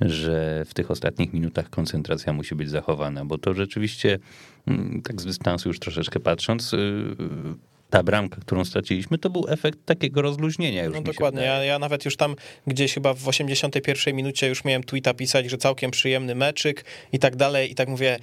że 0.00 0.64
w 0.64 0.74
tych 0.74 0.90
ostatnich 0.90 1.32
minutach 1.32 1.70
koncentracja 1.70 2.32
musi 2.32 2.54
być 2.54 2.70
zachowana, 2.70 3.24
bo 3.24 3.38
to 3.38 3.54
rzeczywiście 3.54 4.18
mm, 4.66 5.02
tak 5.02 5.20
z 5.20 5.24
dystansu 5.24 5.68
już 5.68 5.78
troszeczkę 5.78 6.20
patrząc, 6.20 6.74
y, 6.74 6.78
ta 7.92 8.02
bramka, 8.02 8.40
którą 8.40 8.64
straciliśmy, 8.64 9.18
to 9.18 9.30
był 9.30 9.44
efekt 9.48 9.78
takiego 9.86 10.22
rozluźnienia 10.22 10.84
już. 10.84 10.94
No 10.94 11.02
dokładnie, 11.02 11.42
ja, 11.42 11.64
ja, 11.64 11.78
nawet 11.78 12.04
już 12.04 12.16
tam 12.16 12.36
gdzieś 12.66 12.94
chyba 12.94 13.14
w 13.14 13.28
81 13.28 14.16
minucie 14.16 14.48
już 14.48 14.64
miałem 14.64 14.84
tweeta 14.84 15.14
pisać, 15.14 15.50
że 15.50 15.58
całkiem 15.58 15.90
przyjemny 15.90 16.34
meczyk 16.34 16.84
i 17.12 17.18
tak 17.18 17.36
dalej 17.36 17.72
i 17.72 17.74
tak 17.74 17.88
mówię, 17.88 18.18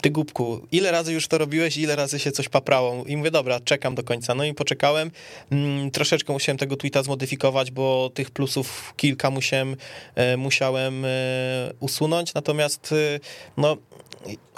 ty 0.00 0.10
głupku, 0.10 0.66
ile 0.72 0.90
razy 0.90 1.12
już 1.12 1.28
to 1.28 1.38
robiłeś, 1.38 1.76
ile 1.76 1.96
razy 1.96 2.18
się 2.18 2.32
coś 2.32 2.48
paprało? 2.48 3.04
I 3.04 3.16
mówię, 3.16 3.30
dobra, 3.30 3.60
czekam 3.60 3.94
do 3.94 4.02
końca. 4.02 4.34
No 4.34 4.44
i 4.44 4.54
poczekałem. 4.54 5.10
Mm, 5.50 5.90
troszeczkę 5.90 6.32
musiałem 6.32 6.58
tego 6.58 6.76
tweeta 6.76 7.02
zmodyfikować, 7.02 7.70
bo 7.70 8.10
tych 8.14 8.30
plusów 8.30 8.94
kilka 8.96 9.30
musiałem, 9.30 9.76
e, 10.14 10.36
musiałem 10.36 11.04
e, 11.04 11.08
usunąć. 11.80 12.34
Natomiast 12.34 12.94
no, 13.56 13.76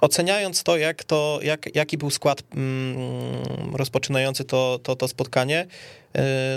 oceniając 0.00 0.62
to, 0.62 0.76
jak 0.76 1.04
to 1.04 1.38
jak, 1.42 1.76
jaki 1.76 1.98
był 1.98 2.10
skład 2.10 2.42
mm, 2.54 3.74
rozpoczynający 3.74 4.44
to, 4.44 4.80
to, 4.82 4.96
to 4.96 5.08
spotkanie, 5.08 5.66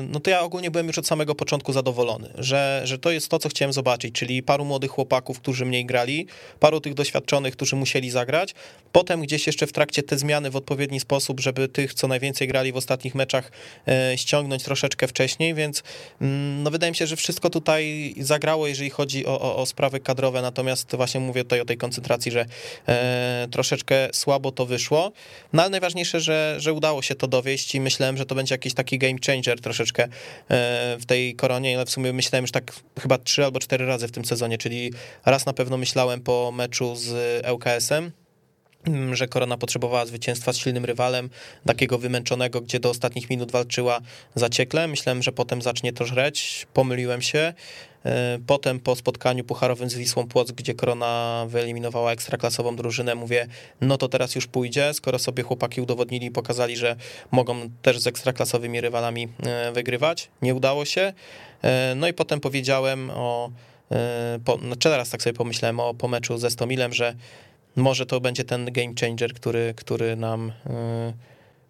no 0.10 0.20
to 0.20 0.30
ja 0.30 0.42
ogólnie 0.42 0.72
byłem 0.72 0.88
już 0.88 0.98
od 0.98 1.08
samego 1.08 1.36
początku 1.36 1.74
zadowolony, 1.74 2.30
że, 2.38 2.82
że 2.84 3.00
to 3.00 3.12
jest 3.12 3.30
to, 3.30 3.40
co 3.40 3.50
chciałem 3.50 3.74
zobaczyć, 3.74 4.16
czyli 4.16 4.44
paru 4.44 4.66
młodych 4.66 4.92
chłopaków, 4.92 5.40
którzy 5.40 5.66
mniej 5.66 5.86
grali, 5.86 6.28
paru 6.60 6.82
tych 6.82 6.94
doświadczonych, 6.94 7.54
którzy 7.54 7.76
musieli 7.76 8.10
zagrać, 8.10 8.56
potem 8.92 9.22
gdzieś 9.22 9.48
jeszcze 9.48 9.68
w 9.68 9.74
trakcie 9.74 10.04
te 10.04 10.18
zmiany 10.18 10.52
w 10.52 10.56
odpowiedni 10.56 11.00
sposób, 11.00 11.40
żeby 11.40 11.68
tych, 11.68 11.94
co 11.94 12.08
najwięcej 12.08 12.48
grali 12.48 12.72
w 12.72 12.78
ostatnich 12.78 13.16
meczach, 13.16 13.52
ściągnąć 14.16 14.64
troszeczkę 14.64 15.08
wcześniej, 15.08 15.54
więc 15.54 15.84
mm, 16.22 16.64
no 16.64 16.72
wydaje 16.72 16.92
mi 16.92 16.96
się, 16.96 17.08
że 17.08 17.16
wszystko 17.16 17.50
tutaj 17.50 18.14
zagrało, 18.20 18.68
jeżeli 18.68 18.90
chodzi 18.90 19.26
o, 19.26 19.42
o, 19.42 19.56
o 19.56 19.66
sprawy 19.66 20.00
kadrowe, 20.00 20.42
natomiast 20.42 20.96
właśnie 20.96 21.20
mówię 21.20 21.44
tutaj 21.44 21.62
o 21.62 21.66
tej 21.66 21.78
koncentracji, 21.78 22.32
że 22.32 22.46
e, 22.88 23.48
troszeczkę 23.52 24.10
słabo 24.14 24.52
to 24.52 24.66
wyszło, 24.66 25.12
no 25.54 25.62
ale 25.62 25.70
najważniejsze, 25.70 26.20
że, 26.20 26.56
że 26.60 26.74
udało 26.74 27.02
się 27.02 27.16
to 27.16 27.28
dowieść 27.28 27.76
i 27.76 27.82
myślałem, 27.82 28.18
że 28.18 28.26
to 28.26 28.36
będzie 28.36 28.54
jakiś 28.54 28.74
taki 28.74 28.98
game 28.98 29.20
troszeczkę 29.56 30.04
e, 30.04 30.10
w 31.00 31.06
tej 31.06 31.36
koronie, 31.36 31.76
ale 31.76 31.86
w 31.86 31.90
sumie 31.90 32.14
myślałem 32.14 32.44
już 32.44 32.52
tak 32.52 32.74
chyba 33.00 33.18
trzy 33.18 33.46
albo 33.46 33.60
cztery 33.60 33.86
razy 33.86 34.08
w 34.08 34.12
tym 34.12 34.26
sezonie, 34.26 34.58
czyli 34.58 34.94
raz 35.26 35.46
na 35.46 35.54
pewno 35.54 35.78
myślałem 35.78 36.22
po 36.22 36.52
meczu 36.52 36.96
z 36.96 37.44
ŁKS-em, 37.52 38.12
Mm, 38.88 39.16
że 39.16 39.28
Korona 39.28 39.58
potrzebowała 39.58 40.06
zwycięstwa 40.06 40.54
z 40.54 40.58
silnym 40.58 40.86
rywalem, 40.86 41.30
takiego 41.66 41.98
wymęczonego, 41.98 42.62
gdzie 42.62 42.80
do 42.80 42.90
ostatnich 42.90 43.30
minut 43.30 43.52
walczyła 43.52 44.02
zaciekle. 44.36 44.88
Myślałem, 44.88 45.24
że 45.24 45.32
potem 45.32 45.62
zacznie 45.62 45.94
to 45.94 46.06
żreć, 46.06 46.68
pomyliłem 46.74 47.22
się. 47.22 47.54
E, 48.08 48.40
potem 48.48 48.80
po 48.80 48.96
spotkaniu 48.96 49.44
pucharowym 49.44 49.90
z 49.90 49.94
Wisłą 49.96 50.28
Płock, 50.28 50.52
gdzie 50.52 50.74
Korona 50.74 51.46
wyeliminowała 51.50 52.12
ekstraklasową 52.12 52.76
drużynę, 52.76 53.16
mówię, 53.16 53.48
no 53.82 53.98
to 53.98 54.08
teraz 54.08 54.36
już 54.36 54.48
pójdzie, 54.48 54.94
skoro 54.94 55.20
sobie 55.20 55.44
chłopaki 55.44 55.82
udowodnili 55.82 56.28
i 56.28 56.32
pokazali, 56.32 56.78
że 56.78 56.96
mogą 57.32 57.70
też 57.82 58.00
z 58.00 58.08
ekstraklasowymi 58.08 58.82
rywalami 58.82 59.28
e, 59.44 59.72
wygrywać. 59.72 60.30
Nie 60.42 60.56
udało 60.56 60.86
się. 60.86 61.14
E, 61.62 61.94
no 61.96 62.08
i 62.08 62.14
potem 62.14 62.40
powiedziałem 62.40 63.10
o, 63.10 63.52
po, 64.46 64.58
znaczy 64.58 64.90
teraz 64.90 65.10
tak 65.10 65.22
sobie 65.22 65.34
pomyślałem 65.34 65.80
o 65.80 65.94
po 65.94 66.08
meczu 66.08 66.38
ze 66.38 66.50
Stomilem, 66.50 66.94
że 66.94 67.16
może 67.76 68.06
to 68.06 68.22
będzie 68.22 68.44
ten 68.44 68.66
game 68.72 68.94
changer, 69.00 69.34
który, 69.34 69.74
który 69.78 70.16
nam, 70.16 70.52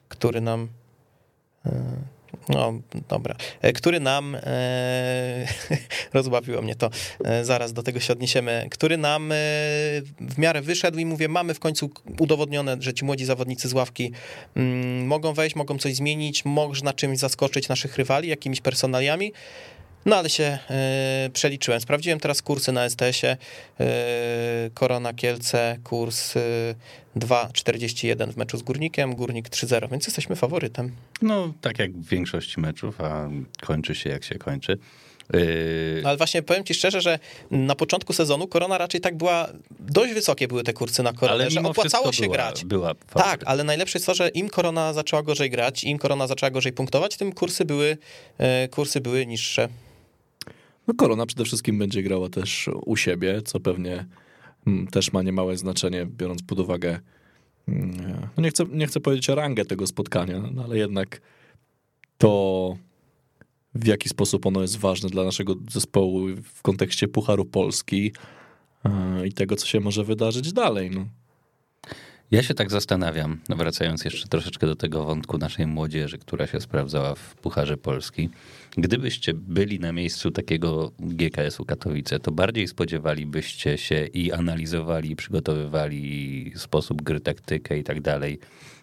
który 0.10 0.42
nam 0.42 0.68
no, 2.50 2.74
dobra. 3.10 3.36
E, 3.62 3.74
który 3.74 4.00
nam, 4.00 4.36
e, 4.36 5.48
rozbawiło 6.14 6.62
mnie 6.62 6.76
to, 6.76 6.90
e, 7.26 7.46
zaraz 7.46 7.74
do 7.74 7.84
tego 7.84 8.00
się 8.00 8.14
odniesiemy, 8.14 8.68
który 8.72 8.98
nam 8.98 9.32
e, 9.32 9.36
w 10.20 10.38
miarę 10.38 10.62
wyszedł 10.62 10.98
i 10.98 11.06
mówię, 11.06 11.28
mamy 11.28 11.54
w 11.54 11.60
końcu 11.60 11.90
udowodnione, 12.20 12.78
że 12.80 12.94
ci 12.94 13.06
młodzi 13.06 13.26
zawodnicy 13.26 13.68
z 13.68 13.74
ławki 13.74 14.12
mm, 14.56 15.08
mogą 15.08 15.34
wejść, 15.34 15.56
mogą 15.56 15.78
coś 15.78 15.96
zmienić, 15.96 16.46
można 16.46 16.94
czymś 16.94 17.20
zaskoczyć 17.20 17.70
naszych 17.70 17.98
rywali, 17.98 18.30
jakimiś 18.30 18.62
personaliami. 18.62 19.34
No 20.08 20.16
ale 20.16 20.30
się 20.30 20.58
y, 21.26 21.30
przeliczyłem. 21.30 21.82
Sprawdziłem 21.82 22.20
teraz 22.20 22.42
kursy 22.42 22.72
na 22.72 22.90
STS-ie. 22.90 23.38
Y, 23.82 23.86
Korona 24.74 25.14
Kielce, 25.14 25.78
kurs 25.84 26.36
y, 26.36 26.76
2,41 27.16 28.32
w 28.32 28.38
meczu 28.38 28.58
z 28.58 28.64
Górnikiem, 28.64 29.16
Górnik 29.16 29.50
3,0, 29.50 29.92
więc 29.92 30.08
jesteśmy 30.08 30.36
faworytem. 30.36 30.92
No, 31.22 31.54
tak 31.62 31.80
jak 31.80 31.92
w 31.92 32.10
większości 32.10 32.60
meczów, 32.60 33.02
a 33.02 33.30
kończy 33.62 33.96
się 33.96 34.10
jak 34.10 34.24
się 34.24 34.36
kończy. 34.36 34.78
No, 36.04 36.10
ale 36.10 36.18
właśnie 36.18 36.42
powiem 36.42 36.64
ci 36.64 36.74
szczerze, 36.74 37.02
że 37.02 37.20
na 37.52 37.76
początku 37.76 38.14
sezonu 38.14 38.48
Korona 38.48 38.78
raczej 38.78 39.02
tak 39.02 39.18
była, 39.18 39.48
dość 39.80 40.14
wysokie 40.14 40.48
były 40.48 40.64
te 40.64 40.74
kursy 40.74 41.04
na 41.04 41.14
Koronę, 41.14 41.44
ale 41.44 41.52
że 41.52 41.62
opłacało 41.62 42.12
się 42.12 42.24
była, 42.24 42.36
grać. 42.36 42.66
Była 42.66 42.96
tak, 43.14 43.42
ale 43.46 43.64
najlepsze 43.64 43.98
jest 43.98 44.06
to, 44.06 44.16
że 44.16 44.30
im 44.30 44.50
Korona 44.50 44.94
zaczęła 44.94 45.24
gorzej 45.24 45.50
grać, 45.50 45.84
im 45.84 45.98
Korona 45.98 46.28
zaczęła 46.28 46.50
gorzej 46.50 46.74
punktować, 46.74 47.18
tym 47.18 47.32
kursy 47.32 47.66
były, 47.66 47.98
kursy 48.72 49.02
były 49.02 49.26
niższe. 49.26 49.70
No 50.88 50.94
Korona 50.94 51.26
przede 51.26 51.46
wszystkim 51.46 51.78
będzie 51.78 52.04
grała 52.04 52.30
też 52.30 52.70
u 52.86 52.96
siebie, 52.96 53.42
co 53.42 53.60
pewnie 53.60 54.06
mm, 54.68 54.88
też 54.88 55.14
ma 55.14 55.24
niemałe 55.24 55.58
znaczenie, 55.58 56.06
biorąc 56.06 56.44
pod 56.44 56.60
uwagę, 56.60 57.00
mm, 57.68 58.28
no 58.38 58.44
nie, 58.44 58.50
chcę, 58.50 58.66
nie 58.72 58.88
chcę 58.88 59.00
powiedzieć 59.00 59.28
rangę 59.28 59.66
tego 59.66 59.88
spotkania, 59.88 60.44
no 60.54 60.64
ale 60.64 60.78
jednak 60.78 61.22
to 62.18 62.78
w 63.76 63.88
jaki 63.88 64.10
sposób 64.10 64.46
ono 64.46 64.62
jest 64.62 64.78
ważne 64.78 65.10
dla 65.10 65.24
naszego 65.24 65.56
zespołu 65.70 66.28
w 66.54 66.62
kontekście 66.62 67.08
Pucharu 67.08 67.46
Polski 67.46 68.12
i 69.26 69.34
tego, 69.34 69.56
co 69.56 69.68
się 69.68 69.80
może 69.80 70.04
wydarzyć 70.04 70.54
dalej. 70.54 70.92
No. 70.92 71.06
Ja 72.32 72.44
się 72.44 72.54
tak 72.54 72.72
zastanawiam, 72.72 73.40
wracając 73.50 74.06
jeszcze 74.06 74.28
troszeczkę 74.28 74.68
do 74.68 74.76
tego 74.76 75.06
wątku 75.06 75.38
naszej 75.38 75.68
młodzieży, 75.68 76.18
która 76.18 76.48
się 76.48 76.62
sprawdzała 76.62 77.16
w 77.16 77.36
Pucharze 77.36 77.78
Polski. 77.78 78.30
Gdybyście 78.78 79.34
byli 79.34 79.80
na 79.80 79.92
miejscu 79.92 80.32
takiego 80.32 80.92
GKS-u 81.00 81.66
Katowice, 81.66 82.20
to 82.20 82.32
bardziej 82.32 82.68
spodziewalibyście 82.68 83.78
się 83.78 84.06
i 84.06 84.32
analizowali, 84.32 85.12
i 85.12 85.16
przygotowywali 85.16 86.52
sposób 86.56 87.02
gry, 87.02 87.20
taktykę 87.20 87.80
i 87.80 87.84
tak 87.84 88.02
dalej 88.02 88.40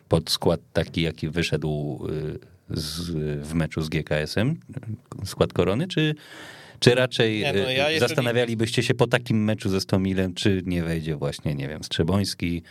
pod 0.08 0.30
skład 0.30 0.60
taki, 0.72 1.02
jaki 1.02 1.28
wyszedł 1.28 2.00
y, 2.08 2.38
z, 2.70 3.10
w 3.46 3.54
meczu 3.54 3.82
z 3.82 3.88
GKS-em, 3.88 4.60
skład 5.24 5.52
korony, 5.52 5.88
czy 5.88 6.14
czy 6.80 6.94
raczej 6.94 7.40
nie, 7.40 7.52
no 7.52 7.58
ja 7.58 7.90
jeżeli... 7.90 8.08
zastanawialibyście 8.08 8.82
się 8.82 8.94
po 8.94 9.06
takim 9.06 9.44
meczu 9.44 9.68
ze 9.68 9.80
Stomilem, 9.80 10.34
czy 10.34 10.62
nie 10.66 10.82
wejdzie 10.82 11.16
właśnie, 11.16 11.54
nie 11.54 11.68
wiem, 11.68 11.84
Strzeboński, 11.84 12.62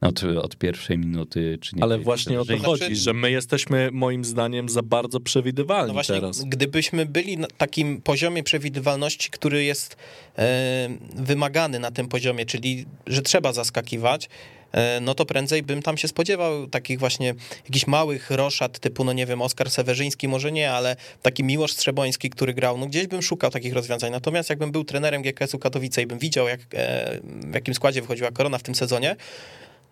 od, 0.00 0.22
od 0.24 0.56
pierwszej 0.56 0.98
minuty. 0.98 1.58
Czy 1.60 1.76
nie 1.76 1.82
Ale 1.82 1.98
właśnie 1.98 2.40
o 2.40 2.44
to 2.44 2.58
chodzi, 2.58 2.96
że 2.96 3.12
my 3.12 3.30
jesteśmy 3.30 3.90
moim 3.92 4.24
zdaniem 4.24 4.68
za 4.68 4.82
bardzo 4.82 5.20
przewidywalni 5.20 5.88
no 5.88 5.94
właśnie, 5.94 6.14
teraz. 6.14 6.44
Gdybyśmy 6.44 7.06
byli 7.06 7.38
na 7.38 7.46
takim 7.58 8.02
poziomie 8.02 8.42
przewidywalności, 8.42 9.30
który 9.30 9.64
jest 9.64 9.96
e, 10.38 10.88
wymagany 11.16 11.78
na 11.78 11.90
tym 11.90 12.08
poziomie, 12.08 12.46
czyli 12.46 12.86
że 13.06 13.22
trzeba 13.22 13.52
zaskakiwać, 13.52 14.28
e, 14.72 15.00
no 15.00 15.14
to 15.14 15.26
prędzej 15.26 15.62
bym 15.62 15.82
tam 15.82 15.96
się 15.96 16.08
spodziewał 16.08 16.66
takich 16.66 16.98
właśnie 16.98 17.34
jakichś 17.64 17.86
małych 17.86 18.30
roszad 18.30 18.78
typu, 18.78 19.04
no 19.04 19.12
nie 19.12 19.26
wiem, 19.26 19.42
Oskar 19.42 19.70
Sewerzyński 19.70 20.28
może 20.28 20.52
nie, 20.52 20.72
ale 20.72 20.96
taki 21.22 21.44
Miłosz 21.44 21.72
Strzeboński, 21.72 22.30
który 22.30 22.54
grał, 22.54 22.78
no 22.78 22.86
gdzieś 22.86 23.06
bym 23.06 23.22
szukał 23.22 23.50
takich 23.50 23.72
rozwiązań. 23.74 24.12
Natomiast 24.12 24.50
jakbym 24.50 24.72
był 24.72 24.84
trenerem 24.84 25.22
GKS-u 25.22 25.58
Katowice 25.58 26.02
i 26.02 26.06
bym 26.06 26.18
widział, 26.18 26.48
jak, 26.48 26.60
e, 26.74 27.20
w 27.24 27.54
jakim 27.54 27.74
składzie 27.74 28.00
wychodziła 28.00 28.30
Korona 28.30 28.58
w 28.58 28.62
tym 28.62 28.74
sezonie, 28.74 29.16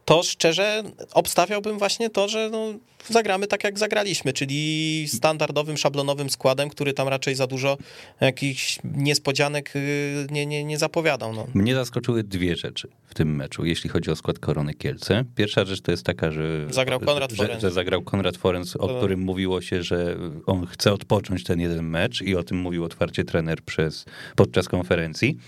to 0.05 0.23
szczerze 0.23 0.83
obstawiałbym 1.13 1.79
właśnie 1.79 2.11
to, 2.11 2.29
że 2.29 2.49
no, 2.53 2.75
zagramy 3.09 3.47
tak 3.47 3.65
jak 3.65 3.79
zagraliśmy, 3.79 4.33
czyli 4.33 5.05
standardowym, 5.09 5.77
szablonowym 5.77 6.31
składem, 6.31 6.69
który 6.69 6.93
tam 6.93 7.09
raczej 7.09 7.35
za 7.35 7.47
dużo 7.47 7.79
jakichś 8.21 8.79
niespodzianek 8.85 9.77
y, 9.77 10.27
nie, 10.31 10.47
nie, 10.47 10.65
nie 10.65 10.79
zapowiadał. 10.79 11.33
No. 11.33 11.47
Mnie 11.55 11.75
zaskoczyły 11.75 12.23
dwie 12.23 12.57
rzeczy 12.57 12.89
w 13.07 13.15
tym 13.15 13.37
meczu, 13.37 13.65
jeśli 13.65 13.91
chodzi 13.91 14.11
o 14.11 14.17
skład 14.17 14.39
Korony 14.39 14.75
Kielce. 14.75 15.25
Pierwsza 15.37 15.65
rzecz 15.65 15.81
to 15.81 15.91
jest 15.91 16.05
taka, 16.05 16.31
że 16.31 16.67
zagrał 16.71 17.01
Konrad 17.01 17.31
że, 17.31 17.37
Forens. 17.37 17.63
Że, 17.63 17.71
zagrał 17.71 18.03
Konrad 18.03 18.37
Forens, 18.37 18.77
o 18.77 18.89
którym 18.89 19.21
mówiło 19.21 19.61
się, 19.61 19.83
że 19.83 20.17
on 20.47 20.67
chce 20.67 20.93
odpocząć 20.93 21.45
ten 21.45 21.61
jeden 21.61 21.85
mecz 21.85 22.23
i 22.23 22.37
o 22.37 22.43
tym 22.43 22.59
mówił 22.59 22.85
otwarcie 22.85 23.25
trener 23.25 23.63
przez, 23.63 24.05
podczas 24.37 24.69
konferencji. 24.69 25.39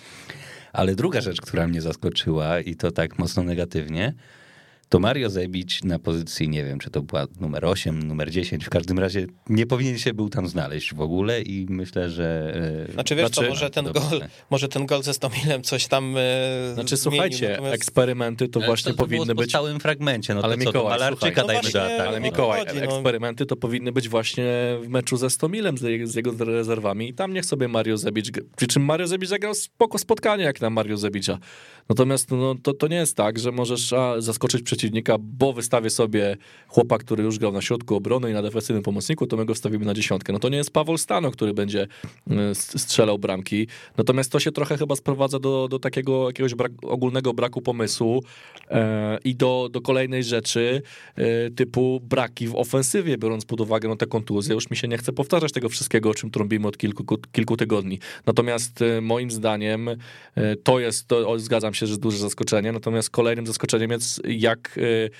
Ale 0.73 0.95
druga 0.95 1.21
rzecz, 1.21 1.41
która 1.41 1.67
mnie 1.67 1.81
zaskoczyła 1.81 2.61
i 2.61 2.75
to 2.75 2.91
tak 2.91 3.19
mocno 3.19 3.43
negatywnie, 3.43 4.15
to 4.89 4.99
Mario 4.99 5.31
Zebić 5.31 5.85
na 5.85 5.99
pozycji, 5.99 6.49
nie 6.49 6.65
wiem, 6.65 6.79
czy 6.79 6.91
to 6.91 7.03
była 7.03 7.27
numer 7.41 7.65
8, 7.65 8.03
numer 8.03 8.31
10, 8.31 8.65
w 8.65 8.71
każdym 8.71 8.99
razie 8.99 9.27
nie 9.49 9.67
powinien 9.67 9.99
się 9.99 10.15
był 10.15 10.29
tam 10.29 10.49
znaleźć 10.49 10.95
w 10.95 11.01
ogóle 11.01 11.43
i 11.43 11.67
myślę, 11.69 12.11
że... 12.11 12.55
E, 12.89 12.93
znaczy 12.93 13.17
wiesz 13.17 13.29
znaczy, 13.29 13.49
może 13.49 13.71
ten 13.71 13.85
gol, 13.85 14.21
może 14.51 14.69
ten 14.69 14.87
gol 14.87 15.03
ze 15.03 15.15
Stomilem 15.15 15.63
coś 15.63 15.87
tam 15.87 16.15
e, 16.17 16.75
Znaczy 16.75 16.97
słuchajcie, 16.97 17.49
natomiast... 17.49 17.75
eksperymenty 17.75 18.49
to 18.49 18.61
właśnie 18.61 18.93
to 18.93 18.99
powinny 18.99 19.35
być... 19.35 19.47
w 19.47 19.51
stałym 19.51 19.81
fragmencie, 19.81 20.35
no 20.35 20.43
ale 20.43 20.55
to 20.55 20.61
Mikołaj, 20.61 20.99
co, 20.99 21.05
Malarczyka 21.05 21.43
no 21.43 21.49
dajmy 21.49 21.71
do 21.71 21.85
ataku. 21.85 22.09
Ale 22.09 22.21
Mikołaj, 22.21 22.67
chodzi, 22.67 22.81
no. 22.81 22.83
eksperymenty 22.83 23.47
to 23.47 23.57
powinny 23.57 23.93
być 23.93 24.09
właśnie 24.09 24.45
w 24.83 24.89
meczu 24.89 25.17
ze 25.17 25.31
Stomilem, 25.31 25.79
z, 25.79 26.11
z 26.11 26.15
jego 26.15 26.45
rezerwami 26.45 27.09
i 27.09 27.15
tam 27.15 27.33
niech 27.33 27.47
sobie 27.47 27.69
Mario 27.69 27.97
Zebić, 27.97 28.31
przy 28.57 28.67
czym 28.67 28.85
Mario 28.85 29.07
Zebić 29.07 29.29
zagrał 29.29 29.55
spoko 29.55 29.99
spotkanie 29.99 30.45
jak 30.45 30.61
na 30.61 30.71
Mario 30.71 30.97
Zebicza. 30.97 31.39
Natomiast 31.89 32.31
no, 32.31 32.55
to, 32.63 32.73
to 32.75 32.89
nie 32.89 32.97
jest 32.97 33.17
tak, 33.17 33.39
że 33.39 33.53
możesz 33.53 33.93
a, 33.93 34.21
zaskoczyć 34.21 34.63
przeciwnika, 34.77 35.17
bo 35.19 35.53
wystawię 35.53 35.91
sobie 35.91 36.37
chłopa, 36.69 36.99
który 36.99 37.25
już 37.25 37.39
grał 37.39 37.53
na 37.53 37.63
środku 37.63 37.97
obrony 37.97 38.31
i 38.31 38.33
na 38.33 38.43
defensywnym 38.43 38.83
pomocniku, 38.83 39.27
to 39.27 39.37
my 39.37 39.45
go 39.45 39.55
wstawimy 39.55 39.85
na 39.85 39.95
dziesiątkę. 39.95 40.33
No 40.33 40.39
to 40.39 40.49
nie 40.49 40.57
jest 40.57 40.71
Paweł 40.71 40.99
Stano, 40.99 41.31
który 41.31 41.55
będzie 41.55 41.87
e, 42.31 42.55
strzelał 42.55 43.19
bramki. 43.19 43.67
Natomiast 43.97 44.33
to 44.33 44.41
się 44.41 44.53
trochę 44.53 44.79
chyba 44.79 44.97
sprowadza 44.97 45.39
do, 45.39 45.69
do 45.69 45.79
takiego 45.79 46.27
jakiegoś 46.27 46.55
brak, 46.55 46.73
ogólnego 46.83 47.35
braku 47.35 47.63
pomysłu 47.63 48.23
e, 48.71 49.19
i 49.25 49.35
do, 49.35 49.69
do 49.73 49.81
kolejnej 49.81 50.25
rzeczy 50.25 50.83
e, 51.17 51.51
typu 51.51 52.01
braki 52.03 52.49
w 52.49 52.55
ofensywie, 52.55 53.19
biorąc 53.19 53.45
pod 53.45 53.61
uwagę 53.61 53.89
no, 53.89 53.97
te 53.97 54.07
kontuzje. 54.07 54.55
Już 54.55 54.71
mi 54.71 54.77
się 54.77 54.89
nie 54.89 54.99
chce 54.99 55.13
powtarzać 55.13 55.53
tego 55.53 55.69
wszystkiego, 55.69 56.11
o 56.11 56.15
czym 56.15 56.31
trąbimy 56.31 56.69
od 56.69 56.79
kilku, 56.79 57.19
kilku 57.33 57.57
tygodni. 57.57 57.99
Natomiast 58.27 58.83
e, 58.83 59.01
moim 59.01 59.31
zdaniem 59.31 59.89
e, 59.89 59.97
to 60.57 60.81
jest, 60.81 61.09
to, 61.09 61.39
zgadzam 61.39 61.75
się, 61.75 61.87
że 61.87 61.97
duże 61.97 62.19
zaskoczenie. 62.19 62.73
Natomiast 62.73 63.11
kolejnym 63.11 63.47
zaskoczeniem 63.47 63.91
jest, 63.91 64.23
jak 64.29 64.66
tak 64.67 64.79
y, 64.79 65.11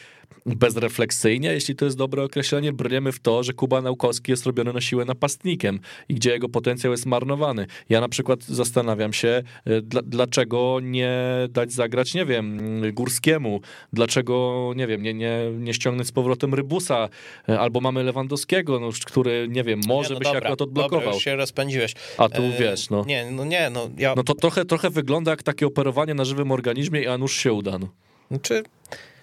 bezrefleksyjnie, 0.47 1.53
jeśli 1.53 1.77
to 1.77 1.85
jest 1.85 1.97
dobre 1.97 2.23
określenie, 2.23 2.73
brniemy 2.73 3.13
w 3.13 3.21
to, 3.21 3.43
że 3.43 3.53
Kuba 3.53 3.83
Naukowski 3.83 4.31
jest 4.33 4.47
robiony 4.47 4.73
na 4.73 4.81
siłę 4.81 5.05
napastnikiem 5.05 5.81
i 6.09 6.15
gdzie 6.15 6.31
jego 6.31 6.49
potencjał 6.49 6.93
jest 6.93 7.07
marnowany. 7.07 7.67
Ja 7.89 8.01
na 8.01 8.09
przykład 8.09 8.45
zastanawiam 8.45 9.13
się, 9.13 9.43
y, 9.69 9.83
dla, 9.83 10.03
dlaczego 10.03 10.79
nie 10.83 11.13
dać 11.51 11.73
zagrać, 11.73 12.15
nie 12.15 12.27
wiem, 12.27 12.61
Górskiemu, 12.93 13.61
dlaczego, 13.93 14.73
nie 14.77 14.87
wiem, 14.87 15.03
nie, 15.03 15.15
nie, 15.15 15.39
nie 15.59 15.75
ściągnąć 15.75 16.09
z 16.09 16.13
powrotem 16.13 16.55
Rybusa, 16.55 17.09
y, 17.49 17.59
albo 17.59 17.81
mamy 17.81 18.03
Lewandowskiego, 18.03 18.81
no, 18.81 18.91
który, 19.07 19.47
nie 19.51 19.65
wiem, 19.65 19.81
może 19.89 20.09
Nie, 20.09 20.15
no 20.15 20.19
by 20.19 20.25
się 20.25 20.33
dobra, 20.33 20.39
akurat 20.39 20.59
Dobra, 20.59 20.85
odblokował. 20.85 21.15
już 21.15 21.25
się 21.25 21.37
rozpędziłeś. 21.37 21.95
A 22.19 22.29
tu 22.29 22.43
E, 22.43 22.53
wiesz, 22.61 22.91
no. 22.91 23.05
Nie, 23.07 23.31
no 23.31 23.45
nie, 23.45 23.71
no 23.71 23.91
ja... 23.99 24.15
No 24.17 24.23
to 24.23 24.35
trochę, 24.35 24.65
trochę 24.65 24.91
wygląda 24.91 25.31
jak 25.31 25.43
takie 25.43 25.67
operowanie 25.67 26.15
na 26.15 26.25
żywym 26.25 26.53
organizmie 26.53 27.01
i 27.01 27.07
a 27.07 27.19
nuż 27.19 27.37
się 27.37 27.53
uda. 27.53 27.79
No. 27.79 27.89
Znaczy, 28.31 28.63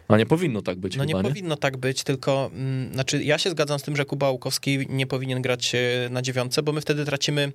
A 0.08 0.18
nie 0.18 0.26
powinno 0.26 0.62
tak 0.62 0.80
być 0.80 0.96
no 0.96 1.04
chyba, 1.04 1.18
nie 1.18 1.24
nie? 1.24 1.30
powinno 1.30 1.58
tak 1.58 1.78
być, 1.78 2.04
tylko 2.04 2.52
mm, 2.54 2.94
znaczy 2.94 3.24
ja 3.24 3.38
się 3.38 3.50
zgadzam 3.50 3.80
z 3.80 3.84
tym, 3.84 3.96
że 3.96 4.06
Kuba 4.06 4.30
Łukowski 4.30 4.86
nie 4.90 5.08
powinien 5.08 5.42
grać 5.42 5.76
e, 5.76 6.10
na 6.10 6.22
dziewiątce, 6.22 6.64
bo 6.64 6.72
my 6.72 6.82
wtedy 6.82 7.06
tracimy 7.06 7.52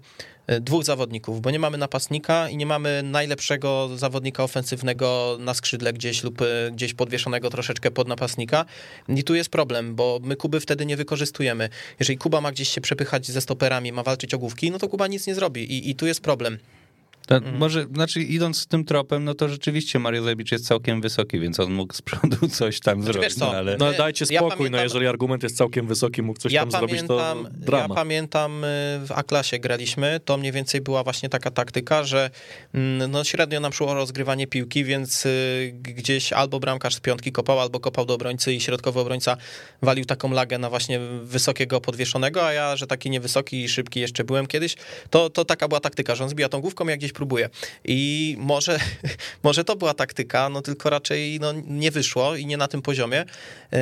e, 0.47 0.61
dwóch 0.61 0.85
zawodników, 0.85 1.41
bo 1.41 1.51
nie 1.51 1.59
mamy 1.59 1.79
napastnika 1.79 2.49
i 2.49 2.57
nie 2.57 2.67
mamy 2.67 3.03
najlepszego 3.03 3.89
zawodnika 3.97 4.45
ofensywnego 4.45 5.37
na 5.41 5.55
skrzydle 5.55 5.93
gdzieś 5.93 6.25
lub 6.25 6.43
e, 6.43 6.71
gdzieś 6.73 6.95
podwieszonego 6.95 7.51
troszeczkę 7.51 7.91
pod 7.91 8.09
napastnika. 8.09 8.65
I 9.09 9.25
tu 9.25 9.35
jest 9.35 9.51
problem, 9.51 9.95
bo 9.95 10.21
my 10.23 10.37
Kuby 10.37 10.61
wtedy 10.61 10.87
nie 10.87 10.97
wykorzystujemy. 10.97 11.69
Jeżeli 12.01 12.19
Kuba 12.19 12.41
ma 12.41 12.53
gdzieś 12.53 12.69
się 12.69 12.81
przepychać 12.81 13.27
ze 13.27 13.41
stoperami, 13.41 13.93
ma 13.93 14.03
walczyć 14.03 14.35
o 14.35 14.39
główki, 14.39 14.71
no 14.71 14.79
to 14.79 14.89
Kuba 14.89 15.07
nic 15.07 15.27
nie 15.27 15.35
zrobi 15.35 15.73
i, 15.73 15.91
i 15.91 15.95
tu 15.95 16.07
jest 16.07 16.21
problem. 16.21 16.59
To 17.29 17.37
Mhm. 17.37 17.59
Może, 17.59 17.87
znaczy 17.95 18.23
idąc 18.23 18.67
tym 18.67 18.85
tropem, 18.85 19.25
no 19.25 19.35
to 19.35 19.49
rzeczywiście 19.49 19.99
Mario 19.99 20.23
Zabicz 20.23 20.53
jest 20.53 20.67
całkiem 20.67 21.01
wysoki, 21.01 21.41
więc 21.41 21.61
on 21.61 21.73
mógł 21.73 21.95
z 21.95 22.03
przodu 22.03 22.49
coś 22.59 22.81
tam 22.81 23.03
Znaczy, 23.03 23.13
zrobić, 23.13 23.31
wiesz 23.31 23.39
co, 23.39 23.53
no 23.53 23.59
ale... 23.59 23.77
No 23.77 23.93
Ja 23.93 23.99
dajcie 23.99 24.27
spokój, 24.27 24.49
no 24.49 24.57
pamiętam- 24.57 24.83
jeżeli 24.83 25.07
argument 25.07 25.43
jest 25.43 25.57
całkiem 25.57 25.87
wysoki, 25.87 26.23
mógł 26.23 26.41
coś 26.41 26.53
ja 26.53 26.61
tam 26.61 26.71
zrobić, 26.71 26.97
pamiętam, 26.97 27.45
to 27.45 27.51
drama. 27.53 27.87
Ja 27.89 27.95
pamiętam 27.95 28.65
y, 28.65 28.67
w 29.07 29.09
A-klasie 29.15 29.59
graliśmy, 29.59 30.21
to 30.25 30.37
mniej 30.37 30.53
więcej 30.53 30.81
była 30.81 31.05
właśnie 31.05 31.29
taka 31.29 31.51
taktyka, 31.51 32.05
że 32.05 32.31
mm, 32.75 33.11
no 33.11 33.25
średnio 33.25 33.61
nam 33.61 33.73
szło 33.73 33.95
rozgrywanie 33.95 34.47
piłki, 34.47 34.85
więc 34.85 35.27
y, 35.27 35.75
gdzieś 35.83 36.33
albo 36.33 36.61
bramkarz 36.61 36.95
z 36.95 37.01
piątki 37.01 37.33
kopał, 37.33 37.61
albo 37.61 37.81
kopał 37.81 38.07
do 38.07 38.15
obrońcy 38.15 38.55
i 38.55 38.61
środkowy 38.61 39.01
obrońca 39.01 39.37
walił 39.83 40.05
taką 40.05 40.33
lagę 40.33 40.59
na 40.59 40.71
właśnie 40.71 41.01
wysokiego 41.23 41.81
podwieszonego, 41.81 42.47
a 42.47 42.53
ja, 42.53 42.77
że 42.77 42.87
taki 42.87 43.11
niewysoki 43.11 43.65
i 43.65 43.69
szybki 43.69 44.01
jeszcze 44.01 44.25
byłem 44.25 44.47
kiedyś, 44.47 44.77
to, 45.11 45.31
to 45.31 45.45
taka 45.45 45.69
była 45.69 45.81
taktyka, 45.81 46.15
że 46.15 46.25
on 46.25 46.31
zbija 46.31 46.49
tą 46.49 46.61
główką, 46.61 46.87
ja 46.87 46.97
gdzieś 46.97 47.13
próbuje. 47.19 47.51
I 47.85 48.37
może, 48.39 48.79
może 49.47 49.65
to 49.65 49.77
była 49.77 49.95
taktyka, 49.95 50.49
no 50.49 50.63
tylko 50.63 50.91
raczej 50.91 51.41
no, 51.41 51.53
nie 51.67 51.91
wyszło 51.91 52.37
i 52.37 52.47
nie 52.47 52.57
na 52.57 52.69
tym 52.69 52.83
poziomie. 52.83 53.25
Yy, 53.73 53.79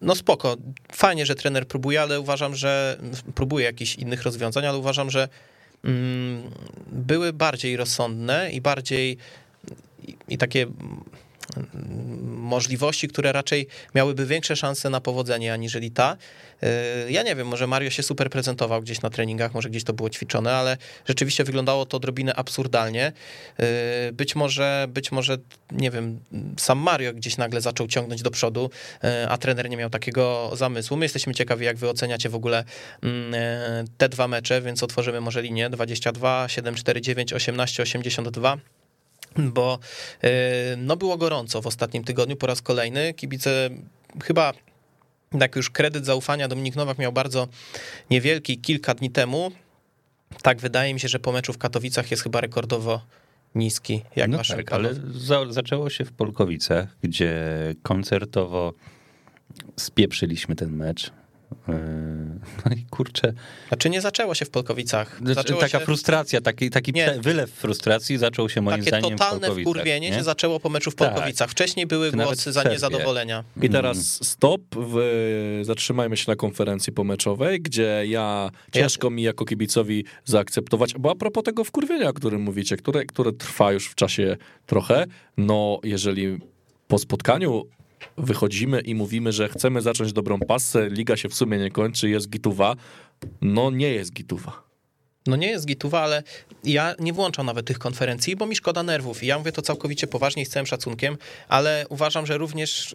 No 0.00 0.14
spoko, 0.14 0.56
fajnie, 0.92 1.26
że 1.26 1.34
trener 1.34 1.68
próbuje, 1.68 2.02
ale 2.02 2.20
uważam, 2.20 2.54
że 2.54 2.98
próbuje 3.34 3.64
jakichś 3.64 3.94
innych 3.94 4.22
rozwiązań, 4.22 4.66
ale 4.66 4.78
uważam, 4.78 5.10
że 5.10 5.28
mm, 5.84 6.50
były 6.92 7.32
bardziej 7.32 7.76
rozsądne 7.76 8.50
i 8.52 8.60
bardziej 8.60 9.18
i, 10.28 10.38
takie 10.38 10.66
możliwości, 12.24 13.08
które 13.08 13.32
raczej 13.32 13.66
miałyby 13.94 14.26
większe 14.26 14.56
szanse 14.56 14.90
na 14.90 15.00
powodzenie 15.00 15.52
aniżeli 15.52 15.90
ta. 15.90 16.16
Yy, 16.62 16.68
Ja 17.12 17.22
nie 17.22 17.36
wiem, 17.36 17.46
może 17.46 17.66
Mario 17.66 17.90
się 17.90 18.02
super 18.02 18.30
prezentował 18.30 18.82
gdzieś 18.82 19.02
na 19.02 19.10
treningach, 19.10 19.54
może 19.54 19.70
gdzieś 19.70 19.84
to 19.84 19.92
było 19.92 20.10
ćwiczone, 20.10 20.54
ale 20.54 20.76
rzeczywiście 21.06 21.44
wyglądało 21.44 21.86
to 21.86 21.96
odrobinę 21.96 22.34
absurdalnie. 22.34 23.12
Yy, 23.58 23.66
Być 24.12 24.36
może, 24.36 24.86
być 24.88 25.12
może, 25.12 25.38
nie 25.72 25.90
wiem, 25.90 26.20
sam 26.56 26.78
Mario 26.78 27.12
gdzieś 27.12 27.36
nagle 27.36 27.60
zaczął 27.60 27.86
ciągnąć 27.86 28.22
do 28.22 28.30
przodu, 28.30 28.70
yy, 29.02 29.28
a 29.28 29.38
trener 29.38 29.70
nie 29.70 29.76
miał 29.76 29.90
takiego 29.90 30.50
zamysłu. 30.54 30.96
My 30.96 31.04
jesteśmy 31.04 31.34
ciekawi, 31.34 31.64
jak 31.64 31.76
wy 31.76 31.88
oceniacie 31.88 32.28
w 32.28 32.34
ogóle 32.34 32.64
mm, 33.02 33.34
te 33.98 34.08
dwa 34.08 34.28
mecze, 34.28 34.62
więc 34.62 34.82
otworzymy 34.82 35.20
może 35.20 35.42
linię 35.42 35.70
22 35.70 36.48
749 36.48 37.32
18 37.32 37.82
82 37.82 38.58
bo 39.54 39.78
yy, 40.22 40.30
no 40.76 40.96
było 40.96 41.16
gorąco 41.16 41.62
w 41.62 41.66
ostatnim 41.66 42.04
tygodniu 42.04 42.36
po 42.36 42.46
raz 42.46 42.62
kolejny. 42.62 43.14
Kibice 43.14 43.70
chyba 44.24 44.52
tak 45.38 45.56
już 45.56 45.70
kredyt 45.70 46.06
zaufania 46.06 46.48
Dominik 46.48 46.76
Nowak 46.76 46.98
miał 46.98 47.12
bardzo 47.12 47.48
niewielki 48.10 48.58
kilka 48.58 48.94
dni 48.94 49.10
temu. 49.10 49.52
Tak 50.42 50.60
wydaje 50.60 50.94
mi 50.94 51.00
się, 51.00 51.08
że 51.08 51.18
po 51.18 51.32
meczu 51.32 51.52
w 51.52 51.58
Katowicach 51.58 52.10
jest 52.10 52.22
chyba 52.22 52.40
rekordowo 52.40 53.00
niski. 53.54 54.02
Jak 54.16 54.30
no 54.30 54.36
masz 54.36 54.48
tak, 54.48 54.72
ale 54.72 54.94
za, 55.14 55.52
zaczęło 55.52 55.90
się 55.90 56.04
w 56.04 56.12
Polkowicach, 56.12 56.96
gdzie 57.02 57.34
koncertowo 57.82 58.74
spieprzyliśmy 59.76 60.56
ten 60.56 60.76
mecz. 60.76 61.12
Yy, 61.68 61.74
No 62.66 62.72
i 62.76 62.84
kurczę, 62.90 63.32
Znaczy 63.68 63.90
nie 63.90 64.00
zaczęło 64.00 64.34
się 64.34 64.44
w 64.44 64.50
Polkowicach. 64.50 65.16
znaczy, 65.18 65.34
Zaczęło 65.34 65.60
taka 65.60 65.78
się... 65.78 65.84
frustracja, 65.84 66.40
taki, 66.40 66.70
taki 66.70 66.92
Nie. 66.92 67.16
wylew 67.20 67.50
frustracji 67.50 68.18
zaczął 68.18 68.48
się 68.48 68.60
moim 68.60 68.78
Takie 68.78 68.90
zdaniem 68.90 69.16
w 69.16 69.20
totalne 69.20 69.40
Polkowicach. 69.40 69.72
wkurwienie 69.72 70.10
nie? 70.10 70.16
się 70.16 70.24
zaczęło 70.24 70.60
po 70.60 70.68
meczu 70.68 70.90
w 70.90 70.94
Tak. 70.94 71.12
Polkowicach. 71.12 71.50
Wcześniej 71.50 71.86
były 71.86 72.10
nawet 72.12 72.26
głosy 72.26 72.52
za 72.52 72.62
niezadowolenia. 72.64 73.44
I 73.62 73.68
teraz 73.70 74.26
stop, 74.28 74.60
w, 74.76 74.98
zatrzymajmy 75.62 76.16
się 76.16 76.24
na 76.32 76.36
konferencji 76.36 76.92
pomeczowej, 76.92 77.60
gdzie 77.60 78.02
ja 78.06 78.50
ciężko 78.72 79.10
mi 79.10 79.22
jako 79.22 79.44
kibicowi 79.44 80.04
zaakceptować, 80.24 80.94
bo 80.94 81.10
a 81.10 81.14
propos 81.14 81.44
tego 81.44 81.64
wkurwienia, 81.64 82.08
o 82.08 82.12
którym 82.12 82.40
mówicie, 82.42 82.76
które, 82.76 83.04
które 83.04 83.32
trwa 83.32 83.72
już 83.72 83.88
w 83.88 83.94
czasie 83.94 84.36
trochę, 84.66 85.04
no 85.36 85.80
jeżeli 85.84 86.38
po 86.88 86.98
spotkaniu 86.98 87.62
wychodzimy 88.18 88.80
i 88.80 88.94
mówimy, 88.94 89.32
że 89.32 89.48
chcemy 89.48 89.82
zacząć 89.82 90.12
dobrą 90.12 90.38
pasę, 90.38 90.88
liga 90.90 91.16
się 91.16 91.28
w 91.28 91.34
sumie 91.34 91.58
nie 91.58 91.70
kończy, 91.70 92.08
jest 92.08 92.30
gituwa, 92.30 92.76
no 93.40 93.70
nie 93.70 93.90
jest 93.90 94.12
gituwa. 94.12 94.66
No 95.26 95.36
nie 95.36 95.50
jest 95.50 95.66
gituwa, 95.66 96.00
ale 96.00 96.22
ja 96.64 96.94
nie 96.98 97.12
włączam 97.12 97.46
nawet 97.46 97.66
tych 97.66 97.78
konferencji, 97.78 98.36
bo 98.36 98.46
mi 98.46 98.56
szkoda 98.56 98.82
nerwów. 98.82 99.22
I 99.22 99.26
ja 99.26 99.38
mówię 99.38 99.52
to 99.52 99.62
całkowicie 99.62 100.06
poważnie 100.06 100.42
i 100.42 100.46
z 100.46 100.48
całym 100.48 100.66
szacunkiem, 100.66 101.16
ale 101.48 101.86
uważam, 101.88 102.26
że 102.26 102.38
również 102.38 102.94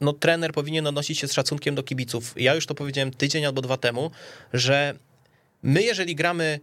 no, 0.00 0.12
trener 0.12 0.52
powinien 0.52 0.86
odnosić 0.86 1.18
się 1.18 1.28
z 1.28 1.32
szacunkiem 1.32 1.74
do 1.74 1.82
kibiców. 1.82 2.34
Ja 2.36 2.54
już 2.54 2.66
to 2.66 2.74
powiedziałem 2.74 3.10
tydzień 3.10 3.46
albo 3.46 3.62
dwa 3.62 3.76
temu, 3.76 4.10
że 4.52 4.94
my 5.62 5.82
jeżeli 5.82 6.14
gramy 6.14 6.60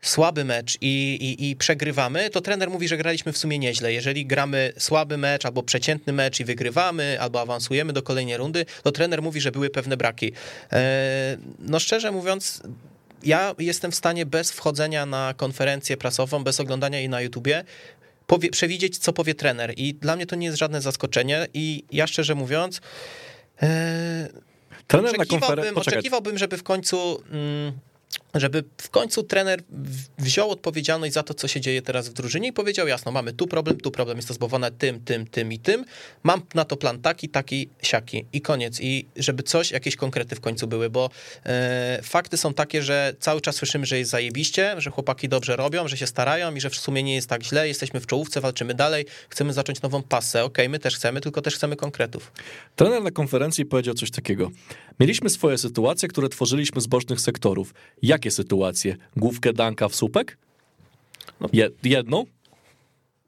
słaby 0.00 0.44
mecz 0.44 0.78
i, 0.80 1.18
i, 1.20 1.50
i 1.50 1.56
przegrywamy, 1.56 2.30
to 2.30 2.40
trener 2.40 2.70
mówi, 2.70 2.88
że 2.88 2.96
graliśmy 2.96 3.32
w 3.32 3.38
sumie 3.38 3.58
nieźle. 3.58 3.92
Jeżeli 3.92 4.26
gramy 4.26 4.72
słaby 4.78 5.16
mecz 5.16 5.46
albo 5.46 5.62
przeciętny 5.62 6.12
mecz 6.12 6.40
i 6.40 6.44
wygrywamy, 6.44 7.20
albo 7.20 7.40
awansujemy 7.40 7.92
do 7.92 8.02
kolejnej 8.02 8.36
rundy, 8.36 8.66
to 8.82 8.92
trener 8.92 9.22
mówi, 9.22 9.40
że 9.40 9.52
były 9.52 9.70
pewne 9.70 9.96
braki. 9.96 10.32
E, 10.72 11.36
No 11.58 11.80
szczerze 11.80 12.12
mówiąc, 12.12 12.62
ja 13.22 13.54
jestem 13.58 13.92
w 13.92 13.94
stanie 13.94 14.26
bez 14.26 14.52
wchodzenia 14.52 15.06
na 15.06 15.34
konferencję 15.36 15.96
prasową, 15.96 16.44
bez 16.44 16.60
oglądania 16.60 16.98
jej 16.98 17.08
na 17.08 17.20
YouTubie, 17.20 17.64
powie, 18.26 18.50
przewidzieć, 18.50 18.98
co 18.98 19.12
powie 19.12 19.34
trener. 19.34 19.72
I 19.76 19.94
dla 19.94 20.16
mnie 20.16 20.26
to 20.26 20.36
nie 20.36 20.46
jest 20.46 20.58
żadne 20.58 20.80
zaskoczenie. 20.80 21.46
I 21.54 21.84
ja 21.92 22.06
szczerze 22.06 22.34
mówiąc, 22.34 22.80
e, 23.62 24.28
Trener 24.86 25.12
na 25.12 25.16
oczekiwałbym, 25.18 25.40
konferencji... 25.40 25.74
Poczekaj, 25.74 25.98
oczekiwałbym, 25.98 26.38
żeby 26.38 26.56
w 26.56 26.62
końcu. 26.62 27.22
mm, 27.30 27.72
Żeby 28.36 28.64
w 28.78 28.90
końcu 28.90 29.22
trener 29.22 29.62
wziął 30.18 30.50
odpowiedzialność 30.50 31.14
za 31.14 31.22
to, 31.22 31.34
co 31.34 31.48
się 31.48 31.60
dzieje 31.60 31.82
teraz 31.82 32.08
w 32.08 32.12
drużynie 32.12 32.48
i 32.48 32.52
powiedział 32.52 32.88
jasno, 32.88 33.12
mamy 33.12 33.32
tu 33.32 33.46
problem, 33.46 33.80
tu 33.80 33.90
problem, 33.90 34.18
jest 34.18 34.28
to 34.28 34.34
zbudowane 34.34 34.70
tym, 34.70 35.00
tym, 35.00 35.26
tym 35.26 35.52
i 35.52 35.58
tym, 35.58 35.84
mam 36.22 36.42
na 36.54 36.64
to 36.64 36.76
plan 36.76 37.00
taki, 37.00 37.28
taki, 37.28 37.68
siaki 37.82 38.26
i 38.32 38.40
koniec. 38.40 38.80
I 38.80 39.06
żeby 39.16 39.42
coś, 39.42 39.70
jakieś 39.70 39.96
konkrety 39.96 40.36
w 40.36 40.40
końcu 40.40 40.66
były, 40.66 40.90
bo 40.90 41.10
e, 41.44 42.00
fakty 42.02 42.36
są 42.36 42.54
takie, 42.54 42.82
że 42.82 43.14
cały 43.20 43.40
czas 43.40 43.56
słyszymy, 43.56 43.86
że 43.86 43.98
jest 43.98 44.10
zajebiście, 44.10 44.74
że 44.78 44.90
chłopaki 44.90 45.28
dobrze 45.28 45.56
robią, 45.56 45.88
że 45.88 45.96
się 45.96 46.06
starają 46.06 46.54
i 46.54 46.60
że 46.60 46.70
w 46.70 46.76
sumie 46.76 47.02
nie 47.02 47.14
jest 47.14 47.28
tak 47.28 47.42
źle, 47.42 47.68
jesteśmy 47.68 48.00
w 48.00 48.06
czołówce, 48.06 48.40
walczymy 48.40 48.74
dalej, 48.74 49.06
chcemy 49.28 49.52
zacząć 49.52 49.82
nową 49.82 50.02
pasę, 50.02 50.44
okej, 50.44 50.68
my 50.68 50.78
też 50.78 50.96
chcemy, 50.96 51.20
tylko 51.20 51.42
też 51.42 51.54
chcemy 51.54 51.76
konkretów. 51.76 52.32
Trener 52.76 53.02
na 53.02 53.10
konferencji 53.10 53.64
powiedział 53.64 53.94
coś 53.94 54.10
takiego. 54.10 54.50
Mieliśmy 55.00 55.30
swoje 55.30 55.58
sytuacje, 55.58 56.08
które 56.08 56.28
tworzyliśmy 56.28 56.80
z 56.80 56.86
bocznych 56.86 57.20
sektorów. 57.20 57.74
Jakie 58.02 58.25
sytuacje? 58.30 58.96
Główkę 59.16 59.52
Danka 59.52 59.88
w 59.88 59.94
słupek? 59.94 60.38
No. 61.40 61.48
Je, 61.52 61.70
jedną? 61.82 62.24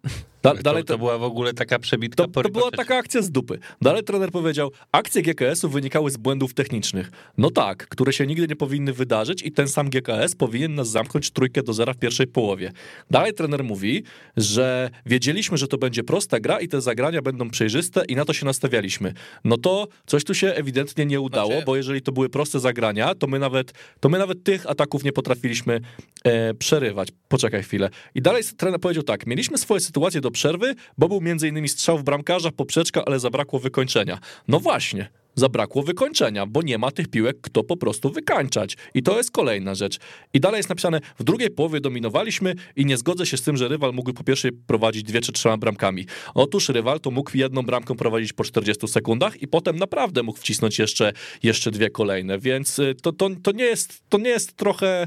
Da, 0.48 0.56
To, 0.56 0.62
dalej 0.62 0.84
to 0.84 0.98
była 0.98 1.18
w 1.18 1.22
ogóle 1.22 1.54
taka 1.54 1.78
przebitka 1.78 2.24
to, 2.26 2.42
to 2.42 2.48
była 2.48 2.70
taka 2.70 2.96
akcja 2.96 3.22
z 3.22 3.30
dupy. 3.30 3.58
Dalej 3.82 4.02
trener 4.02 4.30
powiedział, 4.30 4.70
akcje 4.92 5.22
GKS-u 5.22 5.68
wynikały 5.68 6.10
z 6.10 6.16
błędów 6.16 6.54
technicznych. 6.54 7.10
No 7.38 7.50
tak, 7.50 7.88
które 7.88 8.12
się 8.12 8.26
nigdy 8.26 8.48
nie 8.48 8.56
powinny 8.56 8.92
wydarzyć 8.92 9.42
i 9.42 9.52
ten 9.52 9.68
sam 9.68 9.90
GKS 9.90 10.34
powinien 10.34 10.74
nas 10.74 10.88
zamknąć 10.90 11.30
trójkę 11.30 11.62
do 11.62 11.72
zera 11.72 11.92
w 11.92 11.96
pierwszej 11.98 12.26
połowie. 12.26 12.72
Dalej 13.10 13.34
trener 13.34 13.64
mówi, 13.64 14.02
że 14.36 14.90
wiedzieliśmy, 15.06 15.56
że 15.58 15.68
to 15.68 15.78
będzie 15.78 16.04
prosta 16.04 16.40
gra 16.40 16.60
i 16.60 16.68
te 16.68 16.80
zagrania 16.80 17.22
będą 17.22 17.50
przejrzyste 17.50 18.04
i 18.08 18.16
na 18.16 18.24
to 18.24 18.32
się 18.32 18.46
nastawialiśmy. 18.46 19.12
No 19.44 19.56
to 19.56 19.88
coś 20.06 20.24
tu 20.24 20.34
się 20.34 20.48
ewidentnie 20.48 21.06
nie 21.06 21.20
udało, 21.20 21.50
Znaczy- 21.50 21.66
bo 21.66 21.76
jeżeli 21.76 22.02
to 22.02 22.12
były 22.12 22.28
proste 22.28 22.60
zagrania, 22.60 23.14
to 23.14 23.26
my 23.26 23.38
nawet, 23.38 23.72
to 24.00 24.08
my 24.08 24.18
nawet 24.18 24.42
tych 24.44 24.70
ataków 24.70 25.04
nie 25.04 25.12
potrafiliśmy 25.12 25.80
e, 26.24 26.54
przerywać. 26.54 27.08
Poczekaj 27.28 27.62
chwilę. 27.62 27.90
I 28.14 28.22
dalej 28.22 28.42
trener 28.56 28.80
powiedział 28.80 29.02
tak, 29.02 29.26
mieliśmy 29.26 29.58
swoje 29.58 29.80
sytuacje 29.80 30.20
do 30.20 30.30
przerwy, 30.38 30.74
bo 30.98 31.08
był 31.08 31.20
innymi 31.48 31.68
strzał 31.68 31.98
w 31.98 32.02
bramkarza, 32.02 32.50
poprzeczka, 32.50 33.04
ale 33.04 33.20
zabrakło 33.20 33.58
wykończenia. 33.58 34.18
No 34.48 34.60
właśnie, 34.60 35.08
zabrakło 35.34 35.82
wykończenia, 35.82 36.46
bo 36.46 36.62
nie 36.62 36.78
ma 36.78 36.90
tych 36.90 37.08
piłek, 37.08 37.36
kto 37.40 37.64
po 37.64 37.76
prostu 37.76 38.10
wykańczać. 38.10 38.76
I 38.94 39.02
to 39.02 39.16
jest 39.16 39.30
kolejna 39.30 39.74
rzecz. 39.74 39.98
I 40.34 40.40
dalej 40.40 40.58
jest 40.58 40.68
napisane, 40.68 41.00
w 41.18 41.24
drugiej 41.24 41.50
połowie 41.50 41.80
dominowaliśmy 41.80 42.54
i 42.76 42.86
nie 42.86 42.96
zgodzę 42.96 43.26
się 43.26 43.36
z 43.36 43.42
tym, 43.42 43.56
że 43.56 43.68
rywal 43.68 43.92
mógł 43.92 44.12
po 44.12 44.24
pierwszej 44.24 44.52
prowadzić 44.52 45.02
dwie 45.02 45.20
czy 45.20 45.32
trzema 45.32 45.56
bramkami. 45.56 46.06
Otóż 46.34 46.68
rywal 46.68 47.00
to 47.00 47.10
mógł 47.10 47.30
jedną 47.34 47.62
bramką 47.62 47.96
prowadzić 47.96 48.32
po 48.32 48.44
40 48.44 48.88
sekundach 48.88 49.42
i 49.42 49.48
potem 49.48 49.76
naprawdę 49.76 50.22
mógł 50.22 50.38
wcisnąć 50.38 50.78
jeszcze, 50.78 51.12
jeszcze 51.42 51.70
dwie 51.70 51.90
kolejne, 51.90 52.38
więc 52.38 52.78
y, 52.78 52.94
to, 53.02 53.12
to, 53.12 53.30
to, 53.42 53.52
nie, 53.52 53.64
jest, 53.64 54.02
to 54.08 54.18
nie 54.18 54.30
jest 54.30 54.56
trochę... 54.56 55.06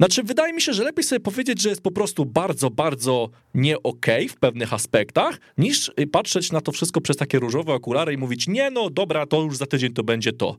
Znaczy, 0.00 0.22
wydaje 0.22 0.52
mi 0.52 0.62
się, 0.62 0.72
że 0.72 0.84
lepiej 0.84 1.04
sobie 1.04 1.20
powiedzieć, 1.20 1.62
że 1.62 1.68
jest 1.68 1.80
po 1.80 1.90
prostu 1.90 2.24
bardzo, 2.26 2.70
bardzo 2.70 3.30
nie 3.54 3.82
okej 3.82 4.24
okay 4.26 4.28
w 4.28 4.36
pewnych 4.36 4.72
aspektach, 4.72 5.40
niż 5.58 5.92
y, 6.00 6.06
patrzeć 6.06 6.52
na 6.52 6.60
to 6.60 6.72
wszystko 6.72 7.00
przez 7.00 7.16
takie 7.16 7.38
różowe 7.38 7.72
okulary 7.72 8.12
i 8.12 8.16
mówić, 8.16 8.48
nie 8.48 8.70
no, 8.70 8.90
dobra, 8.90 9.26
to 9.26 9.42
już 9.42 9.56
za 9.56 9.66
tydzień 9.66 9.92
to 9.92 10.04
będzie 10.04 10.32
to. 10.32 10.56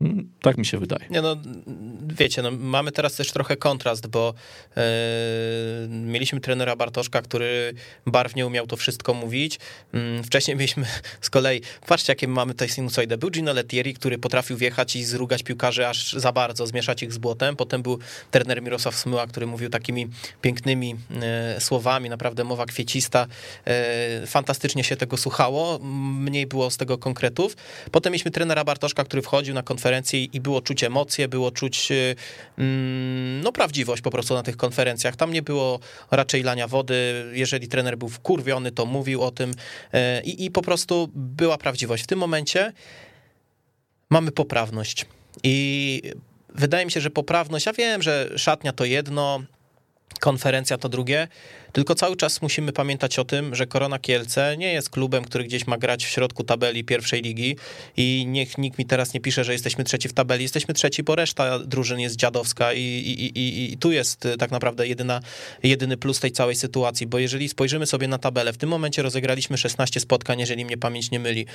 Mm, 0.00 0.30
tak 0.42 0.58
mi 0.58 0.66
się 0.66 0.78
wydaje. 0.78 1.06
Nie 1.10 1.22
no, 1.22 1.36
wiecie, 2.06 2.42
no, 2.42 2.50
mamy 2.50 2.92
teraz 2.92 3.14
też 3.14 3.32
trochę 3.32 3.56
kontrast, 3.56 4.06
bo 4.06 4.34
yy, 4.76 4.82
mieliśmy 5.88 6.40
trenera 6.40 6.76
Bartoszka, 6.76 7.22
który 7.22 7.74
barwnie 8.06 8.46
umiał 8.46 8.66
to 8.66 8.76
wszystko 8.76 9.14
mówić. 9.14 9.58
Yy, 9.92 10.22
wcześniej 10.22 10.56
mieliśmy 10.56 10.86
z 11.20 11.30
kolei, 11.30 11.60
patrzcie 11.86 12.12
jakie 12.12 12.28
mamy 12.28 12.52
tutaj 12.52 12.68
sinusoidę. 12.68 13.18
Był 13.18 13.30
Gino 13.30 13.52
Lettieri, 13.52 13.94
który 13.94 14.18
potrafił 14.18 14.56
wjechać 14.56 14.96
i 14.96 15.04
zrugać 15.04 15.42
piłkarzy 15.42 15.86
aż 15.86 16.12
za 16.12 16.32
bardzo, 16.32 16.66
zmieszać 16.66 17.02
ich 17.02 17.12
z 17.12 17.18
błotem. 17.18 17.56
Potem 17.56 17.82
był 17.82 17.98
trener 18.30 18.62
Mirosław 18.62 18.96
Smyła, 18.96 19.26
który 19.26 19.46
mówił 19.46 19.70
takimi 19.70 20.08
pięknymi 20.40 20.90
yy, 20.90 21.60
słowami, 21.60 22.10
naprawdę 22.10 22.44
mowa 22.44 22.66
kwiecista. 22.66 23.26
fantastycznie 24.26 24.84
się 24.84 24.96
tego 24.96 25.16
słuchało, 25.16 25.78
mniej 25.78 26.46
było 26.46 26.70
z 26.70 26.76
tego 26.76 26.98
konkretów. 26.98 27.56
Potem 27.90 28.12
mieliśmy 28.12 28.30
trenera 28.30 28.64
Bartoszka, 28.64 29.04
który 29.04 29.22
wchodził 29.22 29.54
na 29.54 29.62
konferencję 29.62 29.85
konferencji 29.86 30.30
i 30.32 30.40
było 30.40 30.60
czuć 30.60 30.84
emocje, 30.84 31.28
było 31.28 31.50
czuć 31.50 31.90
y, 31.90 32.16
mm, 32.58 33.40
no, 33.40 33.52
prawdziwość 33.52 34.02
po 34.02 34.10
prostu 34.10 34.34
na 34.34 34.42
tych 34.42 34.56
konferencjach. 34.56 35.16
Tam 35.16 35.32
nie 35.32 35.42
było 35.42 35.80
raczej 36.10 36.42
lania 36.42 36.68
wody. 36.68 37.24
Jeżeli 37.32 37.68
trener 37.68 37.98
był 37.98 38.08
wkurwiony, 38.08 38.72
to 38.72 38.86
mówił 38.86 39.22
o 39.22 39.30
tym 39.30 39.50
y, 39.50 40.22
i, 40.24 40.44
i 40.44 40.50
po 40.50 40.62
prostu 40.62 41.08
była 41.14 41.58
prawdziwość. 41.58 42.04
W 42.04 42.06
tym 42.06 42.18
momencie 42.18 42.72
mamy 44.10 44.32
poprawność. 44.32 45.06
I 45.42 46.02
wydaje 46.54 46.84
mi 46.84 46.92
się, 46.92 47.00
że 47.00 47.10
poprawność, 47.10 47.66
ja 47.66 47.72
wiem, 47.72 48.02
że 48.02 48.30
szatnia 48.36 48.72
to 48.72 48.84
jedno, 48.84 49.42
konferencja 50.20 50.78
to 50.78 50.88
drugie, 50.88 51.28
tylko 51.76 51.94
cały 51.94 52.16
czas 52.16 52.42
musimy 52.42 52.72
pamiętać 52.72 53.18
o 53.18 53.24
tym, 53.24 53.54
że 53.54 53.66
Korona 53.66 53.98
Kielce 53.98 54.56
nie 54.56 54.72
jest 54.72 54.90
klubem, 54.90 55.24
który 55.24 55.44
gdzieś 55.44 55.66
ma 55.66 55.78
grać 55.78 56.04
w 56.04 56.08
środku 56.08 56.44
tabeli 56.44 56.84
pierwszej 56.84 57.22
ligi 57.22 57.56
i 57.96 58.24
niech 58.28 58.58
nikt 58.58 58.78
mi 58.78 58.86
teraz 58.86 59.14
nie 59.14 59.20
pisze, 59.20 59.44
że 59.44 59.52
jesteśmy 59.52 59.84
trzeci 59.84 60.08
w 60.08 60.12
tabeli. 60.12 60.42
Jesteśmy 60.42 60.74
trzeci, 60.74 61.02
bo 61.02 61.14
reszta 61.14 61.58
drużyn 61.58 62.00
jest 62.00 62.16
dziadowska 62.16 62.72
i, 62.72 62.80
i, 62.80 63.38
i, 63.38 63.72
i 63.72 63.78
tu 63.78 63.92
jest 63.92 64.28
tak 64.38 64.50
naprawdę 64.50 64.88
jedyna, 64.88 65.20
jedyny 65.62 65.96
plus 65.96 66.20
tej 66.20 66.32
całej 66.32 66.56
sytuacji, 66.56 67.06
bo 67.06 67.18
jeżeli 67.18 67.48
spojrzymy 67.48 67.86
sobie 67.86 68.08
na 68.08 68.18
tabelę, 68.18 68.52
w 68.52 68.56
tym 68.56 68.68
momencie 68.68 69.02
rozegraliśmy 69.02 69.58
16 69.58 70.00
spotkań, 70.00 70.40
jeżeli 70.40 70.64
mnie 70.64 70.76
pamięć 70.76 71.10
nie 71.10 71.20
myli. 71.20 71.46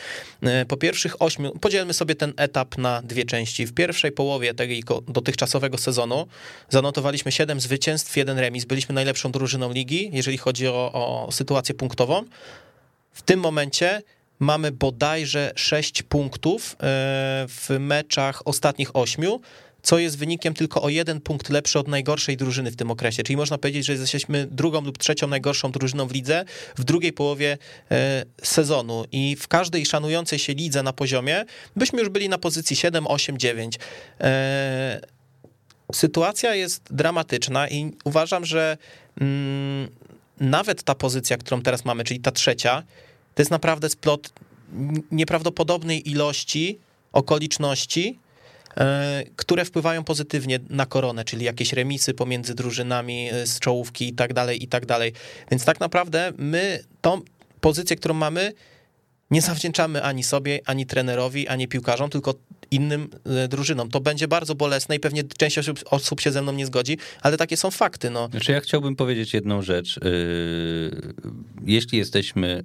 E, 0.41 0.65
po 0.65 0.77
pierwszych 0.77 1.21
ośmiu, 1.21 1.51
podzielmy 1.51 1.93
sobie 1.93 2.15
ten 2.15 2.33
etap 2.37 2.77
na 2.77 3.01
dwie 3.01 3.25
części. 3.25 3.65
W 3.65 3.73
pierwszej 3.73 4.11
połowie 4.11 4.53
tego 4.53 5.01
dotychczasowego 5.07 5.77
sezonu 5.77 6.27
zanotowaliśmy 6.69 7.31
7 7.31 7.59
zwycięstw, 7.59 8.17
jeden 8.17 8.39
remis. 8.39 8.65
Byliśmy 8.65 8.95
najlepszą 8.95 9.31
drużyną 9.31 9.71
ligi 9.71 10.10
jeżeli 10.11 10.37
chodzi 10.37 10.67
o, 10.67 10.91
o 11.27 11.31
sytuację 11.31 11.75
punktową. 11.75 12.23
W 13.13 13.21
tym 13.21 13.39
momencie 13.39 14.01
mamy 14.39 14.71
bodajże 14.71 15.51
6 15.55 16.03
punktów 16.03 16.73
e, 16.73 16.75
w 17.47 17.69
meczach 17.79 18.47
ostatnich 18.47 18.95
8, 18.95 19.25
co 19.81 19.99
jest 19.99 20.17
wynikiem 20.17 20.53
tylko 20.53 20.81
o 20.81 20.89
jeden 20.89 21.21
punkt 21.21 21.49
lepszy 21.49 21.79
od 21.79 21.87
najgorszej 21.87 22.37
drużyny 22.37 22.71
w 22.71 22.75
tym 22.75 22.91
okresie. 22.91 23.23
Czyli 23.23 23.37
można 23.37 23.57
powiedzieć, 23.57 23.85
że 23.85 23.93
jesteśmy 23.93 24.47
drugą 24.51 24.81
lub 24.81 24.97
trzecią 24.97 25.27
najgorszą 25.27 25.71
drużyną 25.71 26.07
w 26.07 26.11
lidze 26.11 26.45
w 26.75 26.83
drugiej 26.83 27.13
połowie 27.13 27.57
e, 27.91 28.25
sezonu. 28.43 29.05
I 29.11 29.35
w 29.35 29.47
każdej 29.47 29.85
szanującej 29.85 30.39
się 30.39 30.53
lidze 30.53 30.83
na 30.83 30.93
poziomie 30.93 31.45
byśmy 31.75 31.99
już 31.99 32.09
byli 32.09 32.29
na 32.29 32.37
pozycji 32.37 32.75
7, 32.75 33.07
8, 33.07 33.37
9. 33.37 33.79
Sytuacja 35.93 36.55
jest 36.55 36.93
dramatyczna 36.93 37.69
i 37.69 37.91
uważam, 38.03 38.45
że 38.45 38.77
mm, 39.21 39.89
nawet 40.39 40.83
ta 40.83 40.95
pozycja, 40.95 41.37
którą 41.37 41.61
teraz 41.61 41.85
mamy, 41.85 42.03
czyli 42.03 42.19
ta 42.19 42.31
trzecia, 42.31 42.83
to 43.35 43.41
jest 43.41 43.51
naprawdę 43.51 43.89
splot 43.89 44.33
nieprawdopodobnej 45.11 46.09
ilości 46.09 46.79
okoliczności, 47.11 48.19
e, 48.77 49.23
które 49.35 49.65
wpływają 49.65 50.03
pozytywnie 50.03 50.59
na 50.69 50.85
koronę, 50.85 51.25
czyli 51.25 51.45
jakieś 51.45 51.73
remisy 51.73 52.13
pomiędzy 52.13 52.55
drużynami 52.55 53.29
e, 53.31 53.47
z 53.47 53.59
czołówki 53.59 54.07
i 54.07 54.13
tak 54.13 54.33
dalej, 54.33 54.63
i 54.63 54.67
tak 54.67 54.85
dalej. 54.85 55.13
Więc 55.51 55.65
tak 55.65 55.79
naprawdę 55.79 56.31
my 56.37 56.83
tą 57.01 57.21
pozycję, 57.61 57.95
którą 57.95 58.13
mamy, 58.13 58.53
nie 59.31 59.41
zawdzięczamy 59.41 60.03
ani 60.03 60.23
sobie, 60.23 60.59
ani 60.65 60.85
trenerowi, 60.85 61.47
ani 61.47 61.67
piłkarzom, 61.67 62.09
tylko 62.09 62.33
innym 62.71 63.09
e, 63.25 63.47
drużynom. 63.47 63.89
To 63.89 63.99
będzie 63.99 64.27
bardzo 64.27 64.55
bolesne 64.55 64.95
i 64.95 64.99
pewnie 64.99 65.23
część 65.23 65.57
osób, 65.57 65.79
osób 65.85 66.21
się 66.21 66.31
ze 66.31 66.41
mną 66.41 66.51
nie 66.51 66.65
zgodzi, 66.65 66.97
ale 67.21 67.37
takie 67.37 67.57
są 67.57 67.71
fakty. 67.71 68.09
No. 68.09 68.27
Znaczy 68.27 68.51
ja 68.51 68.59
chciałbym 68.59 68.95
powiedzieć 68.95 69.33
jedną 69.33 69.61
rzecz. 69.61 69.97
E, 69.97 70.01
jeśli 71.65 71.97
jesteśmy 71.97 72.63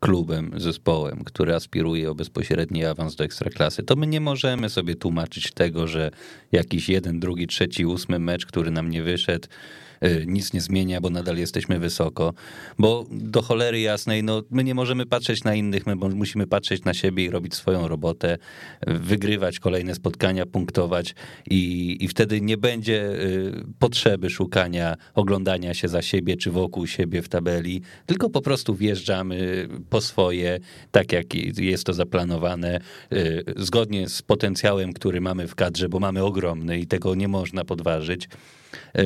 klubem, 0.00 0.52
zespołem, 0.56 1.24
który 1.24 1.54
aspiruje 1.54 2.10
o 2.10 2.14
bezpośredni 2.14 2.84
awans 2.84 3.16
do 3.16 3.24
ekstraklasy, 3.24 3.82
to 3.82 3.96
my 3.96 4.06
nie 4.06 4.20
możemy 4.20 4.68
sobie 4.68 4.94
tłumaczyć 4.94 5.52
tego, 5.52 5.86
że 5.86 6.10
jakiś 6.52 6.88
jeden, 6.88 7.20
drugi, 7.20 7.46
trzeci, 7.46 7.86
ósmy 7.86 8.18
mecz, 8.18 8.46
który 8.46 8.70
nam 8.70 8.90
nie 8.90 9.02
wyszedł, 9.02 9.48
Y, 9.48 9.87
nic 10.26 10.52
nie 10.52 10.60
zmienia, 10.60 11.00
bo 11.00 11.10
nadal 11.10 11.36
jesteśmy 11.36 11.78
wysoko. 11.78 12.32
Bo 12.78 13.06
do 13.10 13.42
cholery 13.42 13.80
jasnej, 13.80 14.22
no 14.22 14.42
my 14.50 14.64
nie 14.64 14.74
możemy 14.74 15.06
patrzeć 15.06 15.44
na 15.44 15.54
innych, 15.54 15.86
my 15.86 15.96
musimy 15.96 16.46
patrzeć 16.46 16.84
na 16.84 16.94
siebie 16.94 17.24
i 17.24 17.30
robić 17.30 17.54
swoją 17.54 17.88
robotę, 17.88 18.38
wygrywać 18.86 19.58
kolejne 19.58 19.94
spotkania, 19.94 20.46
punktować 20.46 21.14
i, 21.50 21.96
i 22.00 22.08
wtedy 22.08 22.40
nie 22.40 22.56
będzie 22.56 23.02
y, 23.02 23.52
potrzeby 23.78 24.30
szukania, 24.30 24.96
oglądania 25.14 25.74
się 25.74 25.88
za 25.88 26.02
siebie 26.02 26.36
czy 26.36 26.50
wokół 26.50 26.86
siebie 26.86 27.22
w 27.22 27.28
tabeli, 27.28 27.82
tylko 28.06 28.30
po 28.30 28.42
prostu 28.42 28.74
wjeżdżamy 28.74 29.68
po 29.90 30.00
swoje, 30.00 30.58
tak 30.90 31.12
jak 31.12 31.34
jest 31.58 31.84
to 31.84 31.92
zaplanowane, 31.92 32.80
y, 33.12 33.44
zgodnie 33.56 34.08
z 34.08 34.22
potencjałem, 34.22 34.92
który 34.92 35.20
mamy 35.20 35.48
w 35.48 35.54
kadrze, 35.54 35.88
bo 35.88 36.00
mamy 36.00 36.24
ogromny 36.24 36.78
i 36.78 36.86
tego 36.86 37.14
nie 37.14 37.28
można 37.28 37.64
podważyć. 37.64 38.28
E, 38.94 39.04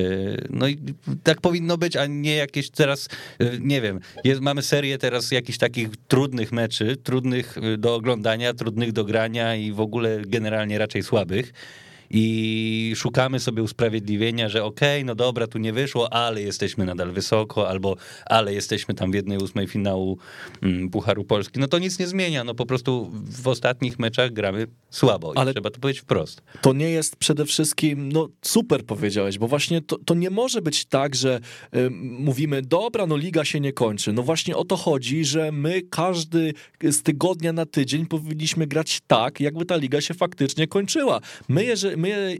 no 0.50 0.68
i 0.68 0.78
tak 1.22 1.40
powinno 1.40 1.78
być, 1.78 1.96
a 1.96 2.06
nie 2.06 2.34
jakieś 2.34 2.70
teraz, 2.70 3.08
e, 3.38 3.58
nie 3.58 3.80
wiem, 3.80 4.00
jest, 4.24 4.40
mamy 4.40 4.62
serię 4.62 4.98
teraz 4.98 5.30
jakichś 5.30 5.58
takich 5.58 5.88
trudnych 6.08 6.52
meczy, 6.52 6.96
trudnych 6.96 7.58
e, 7.58 7.76
do 7.78 7.94
oglądania, 7.94 8.54
trudnych 8.54 8.92
do 8.92 9.04
grania 9.04 9.56
i 9.56 9.72
w 9.72 9.80
ogóle 9.80 10.22
generalnie 10.26 10.78
raczej 10.78 11.02
słabych 11.02 11.52
i 12.12 12.92
szukamy 12.96 13.40
sobie 13.40 13.62
usprawiedliwienia, 13.62 14.48
że 14.48 14.64
okej, 14.64 14.98
okay, 14.98 15.04
no 15.04 15.14
dobra, 15.14 15.46
tu 15.46 15.58
nie 15.58 15.72
wyszło, 15.72 16.12
ale 16.12 16.42
jesteśmy 16.42 16.84
nadal 16.84 17.12
wysoko, 17.12 17.68
albo 17.68 17.96
ale 18.26 18.54
jesteśmy 18.54 18.94
tam 18.94 19.10
w 19.10 19.14
jednej 19.14 19.38
ósmej 19.38 19.66
finału 19.66 20.18
mm, 20.62 20.90
Pucharu 20.90 21.24
Polski, 21.24 21.60
no 21.60 21.68
to 21.68 21.78
nic 21.78 21.98
nie 21.98 22.06
zmienia, 22.06 22.44
no 22.44 22.54
po 22.54 22.66
prostu 22.66 23.10
w 23.24 23.48
ostatnich 23.48 23.98
meczach 23.98 24.32
gramy 24.32 24.66
słabo 24.90 25.32
ale 25.36 25.52
trzeba 25.52 25.70
to 25.70 25.80
powiedzieć 25.80 26.02
wprost. 26.02 26.42
To 26.60 26.72
nie 26.72 26.90
jest 26.90 27.16
przede 27.16 27.44
wszystkim, 27.44 28.12
no 28.12 28.28
super 28.42 28.84
powiedziałeś, 28.84 29.38
bo 29.38 29.48
właśnie 29.48 29.80
to, 29.80 29.98
to 29.98 30.14
nie 30.14 30.30
może 30.30 30.62
być 30.62 30.84
tak, 30.84 31.14
że 31.14 31.40
y, 31.76 31.90
mówimy, 32.00 32.62
dobra, 32.62 33.06
no 33.06 33.16
liga 33.16 33.44
się 33.44 33.60
nie 33.60 33.72
kończy. 33.72 34.12
No 34.12 34.22
właśnie 34.22 34.56
o 34.56 34.64
to 34.64 34.76
chodzi, 34.76 35.24
że 35.24 35.52
my 35.52 35.82
każdy 35.90 36.54
z 36.82 37.02
tygodnia 37.02 37.52
na 37.52 37.66
tydzień 37.66 38.06
powinniśmy 38.06 38.66
grać 38.66 39.00
tak, 39.06 39.40
jakby 39.40 39.64
ta 39.64 39.76
liga 39.76 40.00
się 40.00 40.14
faktycznie 40.14 40.66
kończyła. 40.66 41.20
My, 41.48 41.64
jeżeli, 41.64 41.96
my, 42.02 42.38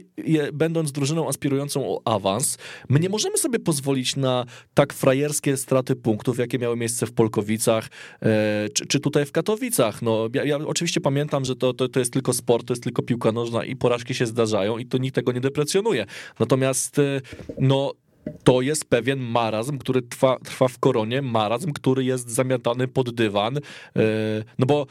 będąc 0.53 0.91
drużyną 0.91 1.27
aspirującą 1.27 1.87
o 1.87 2.01
awans, 2.05 2.57
my 2.89 2.99
nie 2.99 3.09
możemy 3.09 3.37
sobie 3.37 3.59
pozwolić 3.59 4.15
na 4.15 4.45
tak 4.73 4.93
frajerskie 4.93 5.57
straty 5.57 5.95
punktów, 5.95 6.39
jakie 6.39 6.59
miały 6.59 6.77
miejsce 6.77 7.05
w 7.05 7.13
Polkowicach, 7.13 7.89
e, 8.21 8.69
czy, 8.73 8.85
czy, 8.85 8.99
tutaj 8.99 9.25
w 9.25 9.31
Katowicach. 9.31 10.01
No, 10.01 10.29
ja, 10.33 10.43
ja, 10.43 10.57
oczywiście 10.57 11.01
pamiętam, 11.01 11.45
że 11.45 11.55
to, 11.55 11.73
to, 11.73 11.89
to 11.89 11.99
jest 11.99 12.13
tylko 12.13 12.33
sport, 12.33 12.67
to 12.67 12.73
jest 12.73 12.83
tylko 12.83 13.01
piłka 13.01 13.31
nożna 13.31 13.65
i 13.65 13.75
porażki 13.75 14.13
się 14.13 14.25
zdarzają 14.25 14.77
i 14.77 14.85
to 14.85 14.97
nikt 14.97 15.15
tego 15.15 15.31
nie 15.31 15.41
deprecjonuje. 15.41 16.05
Natomiast 16.39 16.99
e, 16.99 17.21
no, 17.59 17.93
to 18.43 18.61
jest 18.61 18.85
pewien 18.85 19.19
marazm, 19.19 19.77
który 19.77 20.01
trwa, 20.01 20.39
trwa 20.39 20.67
w 20.67 20.79
koronie, 20.79 21.21
marazm, 21.21 21.71
który 21.71 22.03
jest 22.03 22.29
zamiatany 22.29 22.87
pod 22.87 23.15
dywan, 23.15 23.57
e, 23.57 23.61
no 24.59 24.65
bo 24.65 24.87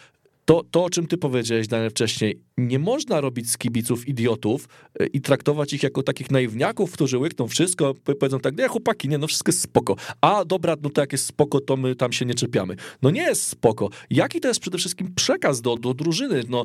to, 0.52 0.62
to, 0.70 0.84
o 0.84 0.90
czym 0.90 1.06
ty 1.06 1.18
powiedziałeś, 1.18 1.66
Daniel, 1.66 1.90
wcześniej, 1.90 2.40
nie 2.56 2.78
można 2.78 3.20
robić 3.20 3.50
z 3.50 3.58
kibiców 3.58 4.08
idiotów 4.08 4.68
e, 5.00 5.06
i 5.06 5.20
traktować 5.20 5.72
ich 5.72 5.82
jako 5.82 6.02
takich 6.02 6.30
naiwniaków, 6.30 6.92
którzy 6.92 7.18
łykną 7.18 7.48
wszystko, 7.48 7.94
powiedzą 8.18 8.40
tak, 8.40 8.56
nie 8.58 8.68
chłopaki, 8.68 9.08
nie, 9.08 9.18
no 9.18 9.26
wszystko 9.26 9.48
jest 9.48 9.60
spoko. 9.60 9.96
A 10.20 10.44
dobra, 10.44 10.76
no 10.82 10.90
to 10.90 11.00
jak 11.00 11.12
jest 11.12 11.26
spoko, 11.26 11.60
to 11.60 11.76
my 11.76 11.96
tam 11.96 12.12
się 12.12 12.24
nie 12.24 12.34
czepiamy. 12.34 12.76
No 13.02 13.10
nie 13.10 13.22
jest 13.22 13.42
spoko. 13.42 13.88
Jaki 14.10 14.40
to 14.40 14.48
jest 14.48 14.60
przede 14.60 14.78
wszystkim 14.78 15.14
przekaz 15.14 15.60
do, 15.60 15.76
do 15.76 15.94
drużyny? 15.94 16.42
No 16.48 16.64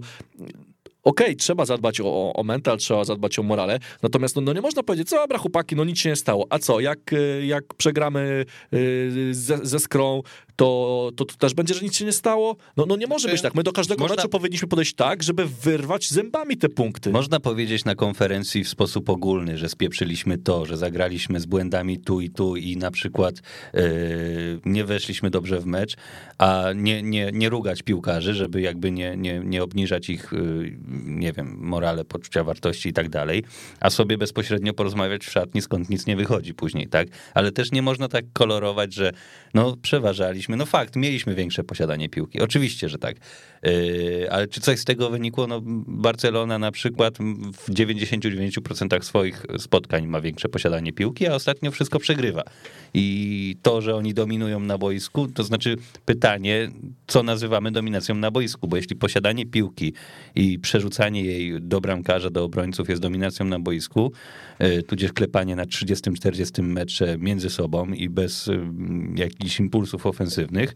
okej, 1.08 1.28
okay, 1.28 1.36
trzeba 1.36 1.66
zadbać 1.66 2.02
o, 2.02 2.34
o 2.34 2.44
mental, 2.44 2.78
trzeba 2.78 3.04
zadbać 3.04 3.40
o 3.40 3.44
morale, 3.44 3.80
natomiast 4.04 4.36
no, 4.36 4.42
no, 4.42 4.54
nie 4.54 4.62
można 4.62 4.84
powiedzieć, 4.84 5.10
co 5.10 5.16
dobra 5.16 5.38
chłopaki, 5.38 5.76
no 5.76 5.84
nic 5.84 6.00
się 6.00 6.10
nie 6.10 6.16
stało, 6.16 6.48
a 6.50 6.60
co, 6.60 6.80
jak, 6.80 7.14
e, 7.14 7.46
jak 7.46 7.74
przegramy 7.74 8.46
ze, 9.32 9.58
ze 9.64 9.80
skrą, 9.80 10.22
to, 10.58 11.12
to, 11.16 11.26
to, 11.26 11.36
też 11.36 11.54
będzie, 11.54 11.74
że 11.74 11.82
nic 11.82 11.96
się 11.96 12.06
nie 12.06 12.12
stało? 12.12 12.56
No, 12.78 12.86
no 12.88 12.96
nie 12.96 13.08
może 13.08 13.30
być 13.30 13.42
tak. 13.42 13.56
My 13.56 13.64
do 13.64 13.72
każdego 13.72 14.04
można... 14.04 14.16
meczu 14.16 14.30
powinniśmy 14.30 14.68
podejść 14.68 14.94
tak, 14.94 15.24
żeby 15.24 15.46
wyrwać 15.46 16.10
zębami 16.10 16.58
te 16.58 16.70
punkty. 16.70 17.10
Można 17.10 17.40
powiedzieć 17.40 17.86
na 17.86 17.96
konferencji 17.96 18.64
w 18.64 18.70
sposób 18.70 19.10
ogólny, 19.10 19.58
że 19.58 19.70
spieprzyliśmy 19.70 20.38
to, 20.38 20.66
że 20.66 20.78
zagraliśmy 20.78 21.40
z 21.40 21.46
błędami 21.46 22.00
tu 22.00 22.22
i 22.22 22.30
tu 22.30 22.56
i 22.56 22.78
na 22.78 22.92
przykład 22.92 23.36
yy, 23.74 23.82
nie 24.66 24.86
weszliśmy 24.86 25.30
dobrze 25.30 25.60
w 25.60 25.66
mecz, 25.66 25.96
a 26.38 26.66
nie, 26.76 27.04
nie, 27.04 27.32
nie 27.34 27.50
rugać 27.50 27.84
piłkarzy, 27.84 28.34
żeby 28.34 28.62
jakby 28.62 28.92
nie, 28.92 29.18
nie, 29.18 29.40
nie 29.40 29.64
obniżać 29.64 30.10
ich, 30.10 30.30
yy, 30.32 30.78
nie 31.06 31.34
wiem, 31.34 31.58
morale, 31.60 32.06
poczucia 32.06 32.44
wartości 32.44 32.90
i 32.90 32.94
tak 32.94 33.10
dalej, 33.10 33.44
a 33.80 33.90
sobie 33.90 34.18
bezpośrednio 34.18 34.74
porozmawiać 34.74 35.26
w 35.26 35.32
szatni, 35.32 35.62
skąd 35.62 35.90
nic 35.90 36.06
nie 36.06 36.16
wychodzi 36.16 36.54
później, 36.54 36.88
tak? 36.88 37.08
Ale 37.34 37.52
też 37.52 37.72
nie 37.72 37.82
można 37.82 38.08
tak 38.08 38.26
kolorować, 38.34 38.94
że 38.94 39.12
no 39.54 39.76
przeważaliśmy. 39.82 40.58
No 40.58 40.66
fakt, 40.66 40.96
mieliśmy 40.96 41.36
większe 41.36 41.64
posiadanie 41.64 42.10
piłki. 42.10 42.42
Oczywiście, 42.42 42.90
że 42.90 42.98
tak. 42.98 43.16
Yy, 43.64 44.32
ale 44.32 44.48
czy 44.48 44.62
coś 44.62 44.80
z 44.80 44.86
tego 44.86 45.10
wynikło? 45.10 45.48
No 45.48 45.62
Barcelona 45.88 46.60
na 46.60 46.72
przykład 46.72 47.18
w 47.54 47.72
99% 47.72 49.02
swoich 49.02 49.46
spotkań 49.58 50.08
ma 50.08 50.22
większe 50.22 50.50
posiadanie 50.50 50.94
piłki, 50.94 51.28
a 51.28 51.36
ostatnio 51.36 51.72
wszystko 51.72 52.00
przegrywa. 52.00 52.44
I 52.94 53.56
to, 53.62 53.82
że 53.82 53.96
oni 53.96 54.14
dominują 54.14 54.60
na 54.60 54.78
boisku, 54.78 55.28
to 55.28 55.44
znaczy 55.44 55.76
pytanie, 56.06 56.72
co 57.08 57.24
nazywamy 57.24 57.72
dominacją 57.72 58.16
na 58.16 58.32
boisku, 58.32 58.68
bo 58.68 58.78
jeśli 58.78 58.96
posiadanie 58.96 59.46
piłki 59.46 59.94
i 60.36 60.60
przerzucanie 60.60 60.87
jej 61.26 61.62
do 61.62 61.82
bramkarza, 61.82 62.30
do 62.30 62.44
obrońców 62.44 62.90
jest 62.90 63.02
dominacją 63.02 63.46
na 63.46 63.60
boisku, 63.60 64.12
yy, 64.60 64.84
tudzież 64.84 65.14
klepanie 65.14 65.56
na 65.56 65.66
30-40 65.66 66.64
metrze 66.64 67.18
między 67.18 67.50
sobą 67.50 67.88
i 67.88 68.10
bez 68.10 68.48
yy, 68.48 68.60
jakichś 69.16 69.60
impulsów 69.60 70.06
ofensywnych, 70.06 70.28
ofensywnych, 70.28 70.74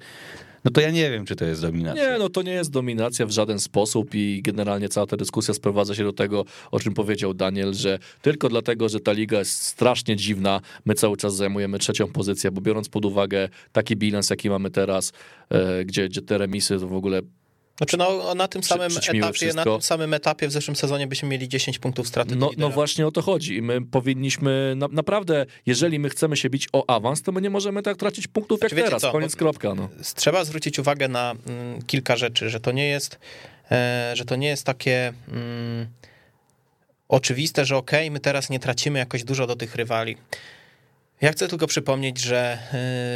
no 0.65 0.71
to 0.71 0.81
ja 0.81 0.91
nie 0.91 1.11
wiem, 1.11 1.25
czy 1.25 1.35
to 1.35 1.45
jest 1.45 1.61
dominacja. 1.61 2.11
Nie, 2.11 2.19
no 2.19 2.29
to 2.29 2.41
nie 2.41 2.51
jest 2.51 2.71
dominacja 2.71 3.25
w 3.25 3.31
żaden 3.31 3.59
sposób 3.59 4.15
i 4.15 4.41
generalnie 4.41 4.89
cała 4.89 5.07
ta 5.07 5.17
dyskusja 5.17 5.53
sprowadza 5.53 5.95
się 5.95 6.03
do 6.03 6.13
tego, 6.13 6.45
o 6.71 6.79
czym 6.79 6.93
powiedział 6.93 7.33
Daniel, 7.33 7.73
że 7.73 7.99
tylko 8.21 8.49
dlatego, 8.49 8.89
że 8.89 8.99
ta 8.99 9.11
liga 9.11 9.39
jest 9.39 9.61
strasznie 9.61 10.15
dziwna, 10.15 10.61
my 10.85 10.93
cały 10.93 11.17
czas 11.17 11.35
zajmujemy 11.35 11.79
trzecią 11.79 12.07
pozycję, 12.07 12.51
bo 12.51 12.61
biorąc 12.61 12.89
pod 12.89 13.05
uwagę 13.05 13.49
taki 13.71 13.95
bilans, 13.95 14.29
jaki 14.29 14.49
mamy 14.49 14.71
teraz, 14.71 15.13
e, 15.49 15.85
gdzie, 15.85 16.09
gdzie 16.09 16.21
te 16.21 16.37
remisy 16.37 16.79
to 16.79 16.87
w 16.87 16.93
ogóle 16.93 17.21
znaczy 17.81 17.97
no, 17.97 18.35
na 18.35 18.47
tym 18.47 18.63
samym 18.63 18.91
etapie, 18.97 19.53
na 19.53 19.63
tym 19.63 19.81
samym 19.81 20.13
etapie 20.13 20.47
w 20.47 20.51
zeszłym 20.51 20.75
sezonie 20.75 21.07
byśmy 21.07 21.29
mieli 21.29 21.49
10 21.49 21.79
punktów 21.79 22.07
straty. 22.07 22.35
No, 22.35 22.49
no 22.57 22.69
właśnie 22.69 23.07
o 23.07 23.11
to 23.11 23.21
chodzi. 23.21 23.61
My 23.61 23.81
powinniśmy 23.81 24.73
na, 24.77 24.87
naprawdę, 24.87 25.45
jeżeli 25.65 25.99
my 25.99 26.09
chcemy 26.09 26.37
się 26.37 26.49
bić 26.49 26.67
o 26.73 26.89
awans, 26.89 27.21
to 27.21 27.31
my 27.31 27.41
nie 27.41 27.49
możemy 27.49 27.83
tak 27.83 27.97
tracić 27.97 28.27
punktów 28.27 28.59
znaczy, 28.59 28.75
jak 28.75 28.85
teraz. 28.85 29.01
Co? 29.01 29.11
Koniec 29.11 29.35
kropka. 29.35 29.75
No. 29.75 29.89
Trzeba 30.15 30.43
zwrócić 30.43 30.79
uwagę 30.79 31.07
na 31.07 31.35
mm, 31.47 31.81
kilka 31.81 32.17
rzeczy, 32.17 32.49
że 32.49 32.59
to 32.59 32.71
nie 32.71 32.87
jest, 32.87 33.19
e, 33.71 34.11
że 34.15 34.25
to 34.25 34.35
nie 34.35 34.47
jest 34.47 34.65
takie. 34.65 35.13
Mm, 35.27 35.87
oczywiste, 37.09 37.65
że 37.65 37.77
okej, 37.77 37.99
okay, 37.99 38.11
my 38.11 38.19
teraz 38.19 38.49
nie 38.49 38.59
tracimy 38.59 38.99
jakoś 38.99 39.23
dużo 39.23 39.47
do 39.47 39.55
tych 39.55 39.75
rywali. 39.75 40.17
Ja 41.21 41.31
chcę 41.31 41.47
tylko 41.47 41.67
przypomnieć, 41.67 42.19
że 42.19 42.57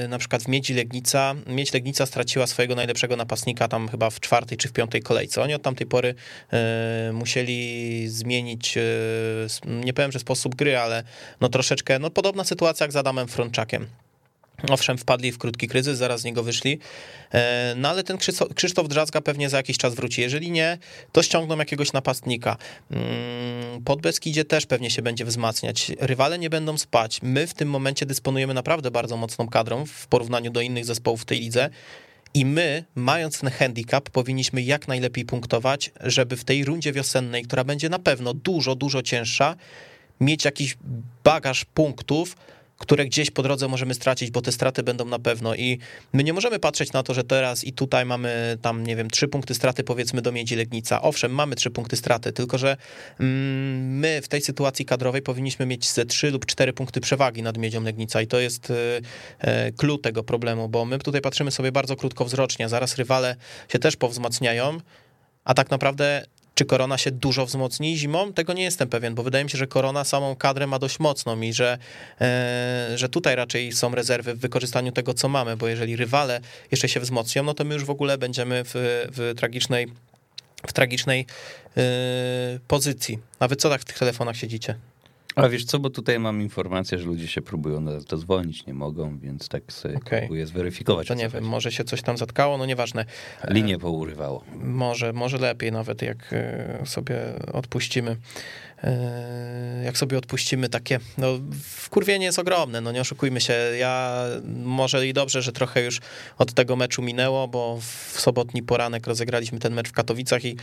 yy, 0.02 0.08
na 0.08 0.18
przykład 0.18 0.44
w 0.44 0.48
Miedzi 0.48 0.74
Legnica, 0.74 1.36
Miedź 1.48 1.74
Legnica 1.74 2.06
straciła 2.06 2.48
swojego 2.48 2.76
najlepszego 2.76 3.16
napastnika 3.16 3.68
tam 3.68 3.88
chyba 3.90 4.10
w 4.10 4.20
czwartej 4.20 4.58
czy 4.58 4.68
w 4.68 4.74
piątej 4.74 5.02
kolejce. 5.02 5.42
Oni 5.42 5.54
od 5.54 5.62
tamtej 5.62 5.88
pory 5.88 6.16
yy, 6.52 7.14
musieli 7.14 8.08
zmienić, 8.08 8.76
yy, 8.76 8.84
nie 9.66 9.94
powiem, 9.94 10.12
że 10.12 10.20
sposób 10.20 10.56
gry, 10.56 10.78
ale 10.78 11.04
no 11.42 11.50
troszeczkę, 11.50 12.00
no 12.00 12.10
podobna 12.10 12.44
sytuacja 12.44 12.84
jak 12.84 12.92
z 12.92 12.96
Adamem 12.96 13.28
Frączakiem. 13.28 13.88
Owszem, 14.70 14.98
wpadli 14.98 15.32
w 15.32 15.38
krótki 15.38 15.68
kryzys, 15.68 15.98
zaraz 15.98 16.22
z 16.22 16.24
niego 16.24 16.44
wyszli, 16.44 16.80
e, 17.34 17.74
no 17.78 17.90
ale 17.90 18.04
ten 18.04 18.18
Krzysztof 18.56 18.88
Drzazga 18.88 19.22
pewnie 19.22 19.50
za 19.50 19.58
jakiś 19.58 19.78
czas 19.78 19.96
wróci. 19.96 20.22
Jeżeli 20.22 20.52
nie, 20.52 20.78
to 21.12 21.24
ściągną 21.24 21.58
jakiegoś 21.58 21.94
napastnika. 21.94 22.58
Mm, 22.92 23.84
pod 23.84 24.02
Beskidzie 24.02 24.46
też 24.46 24.66
pewnie 24.66 24.92
się 24.92 25.02
będzie 25.02 25.26
wzmacniać. 25.26 25.92
Rywale 26.00 26.40
nie 26.40 26.50
będą 26.50 26.78
spać. 26.78 27.20
My 27.22 27.48
w 27.48 27.54
tym 27.54 27.70
momencie 27.70 28.06
dysponujemy 28.06 28.54
naprawdę 28.54 28.92
bardzo 28.92 29.18
mocną 29.18 29.48
kadrą 29.48 29.86
w 29.86 30.08
porównaniu 30.08 30.52
do 30.52 30.62
innych 30.62 30.86
zespołów 30.86 31.22
w 31.22 31.26
tej 31.26 31.40
lidze. 31.40 31.70
I 32.34 32.46
my, 32.46 32.84
mając 32.96 33.40
ten 33.40 33.50
handicap, 33.50 34.10
powinniśmy 34.10 34.62
jak 34.62 34.88
najlepiej 34.88 35.26
punktować, 35.26 35.92
żeby 36.04 36.38
w 36.38 36.44
tej 36.44 36.66
rundzie 36.66 36.94
wiosennej, 36.94 37.44
która 37.44 37.64
będzie 37.64 37.90
na 37.90 38.00
pewno 38.00 38.34
dużo, 38.34 38.76
dużo 38.76 39.02
cięższa, 39.02 39.56
mieć 40.20 40.46
jakiś 40.46 40.78
bagaż 41.24 41.66
punktów, 41.66 42.36
które 42.86 43.06
gdzieś 43.06 43.32
po 43.32 43.44
drodze 43.44 43.68
możemy 43.68 43.94
stracić, 43.94 44.32
bo 44.32 44.42
te 44.42 44.52
straty 44.52 44.84
będą 44.84 45.06
na 45.06 45.20
pewno 45.20 45.56
i 45.56 45.80
my 46.14 46.24
nie 46.24 46.34
możemy 46.34 46.60
patrzeć 46.60 46.94
na 46.94 47.04
to, 47.04 47.14
że 47.14 47.24
teraz 47.24 47.64
i 47.64 47.74
tutaj 47.74 48.06
mamy 48.06 48.58
tam, 48.62 48.84
nie 48.84 48.96
wiem, 48.96 49.10
trzy 49.10 49.28
punkty 49.28 49.54
straty 49.54 49.84
powiedzmy 49.84 50.22
do 50.22 50.32
Miedzi 50.32 50.56
Legnica. 50.56 51.02
Owszem, 51.02 51.32
mamy 51.32 51.56
trzy 51.56 51.72
punkty 51.72 51.96
straty, 51.96 52.32
tylko 52.32 52.58
że 52.58 52.78
mm, 53.20 53.98
my 54.00 54.22
w 54.22 54.28
tej 54.28 54.42
sytuacji 54.42 54.86
kadrowej 54.86 55.22
powinniśmy 55.22 55.66
mieć 55.66 55.90
ze 55.90 56.06
trzy 56.06 56.32
lub 56.32 56.46
cztery 56.46 56.74
punkty 56.74 57.02
przewagi 57.02 57.44
nad 57.44 57.58
Miedzią 57.58 57.84
Legnica 57.84 58.22
i 58.22 58.28
to 58.28 58.40
jest 58.40 58.74
klucz 59.78 60.02
tego 60.02 60.24
problemu, 60.24 60.70
bo 60.70 60.86
my 60.86 61.00
tutaj 61.00 61.22
patrzymy 61.22 61.52
sobie 61.52 61.72
bardzo 61.72 61.96
krótkowzrocznie, 61.96 62.70
zaraz 62.70 62.96
rywale 62.96 63.36
się 63.70 63.80
też 63.80 63.96
powzmacniają, 63.96 64.78
a 65.44 65.54
tak 65.54 65.72
naprawdę 65.72 66.26
czy 66.56 66.66
korona 66.66 66.98
się 66.98 67.12
dużo 67.12 67.46
wzmocni 67.46 67.98
zimą? 67.98 68.34
Tego 68.34 68.54
nie 68.54 68.64
jestem 68.64 68.90
pewien, 68.90 69.16
bo 69.16 69.24
wydaje 69.24 69.44
mi 69.44 69.50
się, 69.50 69.58
że 69.58 69.68
korona 69.68 70.04
samą 70.04 70.36
kadrę 70.36 70.68
ma 70.68 70.80
dość 70.80 71.00
mocną 71.00 71.42
i 71.42 71.54
że, 71.54 71.78
e, 72.22 72.92
że 72.96 73.10
tutaj 73.10 73.36
raczej 73.36 73.72
są 73.72 73.96
rezerwy 73.96 74.34
w 74.34 74.40
wykorzystaniu 74.40 74.92
tego, 74.92 75.14
co 75.14 75.30
mamy, 75.30 75.58
bo 75.58 75.68
jeżeli 75.68 75.96
rywale 75.96 76.42
jeszcze 76.72 76.90
się 76.90 77.00
wzmocnią, 77.00 77.44
no 77.44 77.54
to 77.54 77.64
my 77.64 77.74
już 77.74 77.86
w 77.86 77.90
ogóle 77.90 78.18
będziemy 78.18 78.64
w, 78.64 78.72
w 79.12 79.34
tragicznej 79.38 79.88
w 80.68 80.74
tragicznej 80.74 81.26
yy, 81.76 81.84
pozycji. 82.68 83.20
A 83.40 83.48
wy 83.48 83.56
co 83.56 83.70
tak 83.70 83.82
w 83.82 83.86
tych 83.86 84.00
telefonach 84.00 84.38
siedzicie? 84.38 84.76
A 85.36 85.50
wiesz 85.50 85.66
co, 85.66 85.80
bo 85.80 85.90
tutaj 85.90 86.20
mam 86.20 86.42
informację, 86.42 86.98
że 86.98 87.06
ludzie 87.06 87.28
się 87.28 87.42
próbują 87.42 87.82
nas 87.82 88.06
dzwonić, 88.06 88.66
nie 88.66 88.74
mogą, 88.74 89.20
więc 89.20 89.50
tak 89.50 89.74
sobie 89.74 89.96
okay. 89.96 90.20
próbuję 90.20 90.48
zweryfikować. 90.48 91.08
To 91.08 91.14
nie 91.14 91.30
wiem, 91.30 91.44
może 91.44 91.72
się 91.72 91.84
coś 91.84 92.02
tam 92.02 92.18
zatkało, 92.18 92.58
no 92.58 92.66
nieważne. 92.66 93.06
Linię 93.48 93.80
pourywało. 93.80 94.44
Może, 94.56 95.14
może 95.14 95.38
lepiej 95.38 95.72
nawet, 95.72 96.02
jak 96.02 96.34
e, 96.34 96.82
sobie 96.86 97.18
odpuścimy 97.54 98.18
E, 98.75 98.75
jak 99.84 99.98
sobie 99.98 100.18
odpuścimy 100.18 100.70
takie, 100.70 101.00
no 101.18 101.40
wkurwienie 101.62 102.26
jest 102.26 102.40
ogromne, 102.40 102.82
no 102.82 102.92
nie 102.92 103.02
oszukujmy 103.02 103.42
się, 103.42 103.54
ja 103.80 104.24
może 104.64 105.08
i 105.08 105.14
dobrze, 105.14 105.42
że 105.42 105.52
trochę 105.52 105.84
już 105.84 106.00
od 106.38 106.54
tego 106.54 106.76
meczu 106.76 107.02
minęło, 107.02 107.48
bo 107.48 107.80
w 107.82 108.22
sobotni 108.22 108.64
poranek 108.64 109.08
rozegraliśmy 109.08 109.60
ten 109.60 109.74
mecz 109.74 109.90
w 109.90 109.92
Katowicach 109.92 110.46
i, 110.46 110.58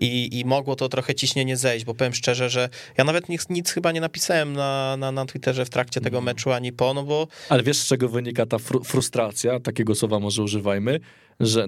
i, 0.00 0.38
i 0.40 0.44
mogło 0.44 0.76
to 0.76 0.88
trochę 0.88 1.14
ciśnienie 1.14 1.56
zejść, 1.56 1.84
bo 1.84 1.94
powiem 1.94 2.14
szczerze, 2.14 2.50
że 2.50 2.68
ja 2.98 3.04
nawet 3.04 3.28
nic, 3.28 3.48
nic 3.48 3.70
chyba 3.70 3.92
nie 3.92 4.00
napisałem 4.00 4.52
na, 4.52 4.96
na, 4.96 5.12
na 5.12 5.26
Twitterze 5.26 5.64
w 5.64 5.70
trakcie 5.70 6.00
tego 6.00 6.18
mhm. 6.18 6.24
meczu 6.36 6.52
ani 6.52 6.72
po, 6.72 6.94
no 6.94 7.02
bo... 7.02 7.28
Ale 7.48 7.62
wiesz 7.62 7.78
z 7.78 7.86
czego 7.86 8.08
wynika 8.08 8.46
ta 8.46 8.58
fr 8.58 8.78
frustracja, 8.84 9.60
takiego 9.60 9.94
słowa 9.94 10.18
może 10.20 10.42
używajmy, 10.42 11.00
że 11.40 11.66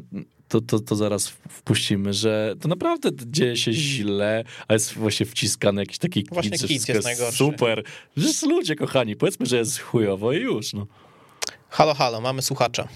to, 0.50 0.60
to, 0.60 0.80
to 0.80 0.96
zaraz 0.96 1.28
wpuścimy, 1.28 2.12
że 2.12 2.54
to 2.60 2.68
naprawdę 2.68 3.08
dzieje 3.26 3.56
się 3.56 3.72
źle, 3.72 4.44
a 4.68 4.72
jest 4.72 4.94
właśnie 4.94 5.26
wciskany 5.26 5.82
jakiś 5.82 5.98
taki 5.98 6.22
kit, 6.22 6.34
Właśnie 6.34 6.58
kit 6.58 6.88
jest 6.88 7.04
najgorszy. 7.04 7.36
Super. 7.36 7.82
Że 8.16 8.46
ludzie 8.48 8.76
kochani, 8.76 9.16
powiedzmy, 9.16 9.46
że 9.46 9.56
jest 9.56 9.80
chujowo 9.80 10.32
i 10.32 10.40
już. 10.40 10.72
No. 10.72 10.86
Halo, 11.68 11.94
halo, 11.94 12.20
mamy 12.20 12.42
słuchacza. 12.42 12.88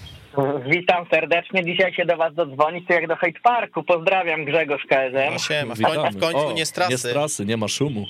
Witam 0.69 1.05
serdecznie. 1.11 1.65
Dzisiaj 1.65 1.93
się 1.93 2.05
do 2.05 2.17
was 2.17 2.35
dodzwonić, 2.35 2.87
to 2.87 2.93
jak 2.93 3.07
do 3.07 3.15
Hate 3.15 3.39
Parku. 3.43 3.83
Pozdrawiam 3.83 4.45
Grzegorz 4.45 4.85
KSM. 4.85 5.33
No 5.33 5.39
siema, 5.39 5.75
w, 5.75 5.81
końcu, 5.81 6.17
w 6.17 6.21
końcu 6.21 6.47
o, 6.47 6.51
nie 6.53 6.65
z 6.65 6.71
trasy. 6.71 6.91
Nie 6.91 6.97
z 6.97 7.01
trasy, 7.01 7.45
nie 7.45 7.57
ma 7.57 7.67
szumu. 7.67 8.05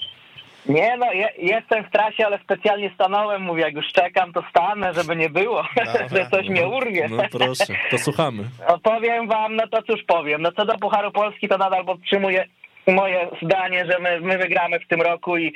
Nie 0.69 0.97
no, 0.97 1.13
je, 1.13 1.29
jestem 1.37 1.83
w 1.83 1.91
trasie, 1.91 2.25
ale 2.25 2.39
specjalnie 2.39 2.91
stanąłem, 2.95 3.41
mówię, 3.41 3.61
jak 3.61 3.73
już 3.73 3.87
czekam, 3.87 4.33
to 4.33 4.43
stanę, 4.49 4.93
żeby 4.93 5.15
nie 5.15 5.29
było, 5.29 5.63
Dobra, 5.85 6.07
że 6.07 6.29
coś 6.29 6.45
no, 6.45 6.51
mnie 6.51 6.67
urwie. 6.67 7.07
No 7.09 7.23
proszę, 7.31 7.65
to 7.91 7.97
słuchamy. 7.97 8.43
No, 8.69 8.79
powiem 8.79 9.27
wam, 9.27 9.55
no 9.55 9.67
to 9.67 9.81
cóż 9.81 10.03
powiem, 10.07 10.41
no 10.41 10.51
co 10.51 10.65
do 10.65 10.77
Pucharu 10.77 11.11
Polski, 11.11 11.47
to 11.47 11.57
nadal 11.57 11.85
podtrzymuję 11.85 12.47
moje 12.87 13.27
zdanie, 13.41 13.85
że 13.85 13.99
my, 13.99 14.21
my 14.21 14.37
wygramy 14.37 14.79
w 14.79 14.87
tym 14.87 15.01
roku 15.01 15.37
i 15.37 15.53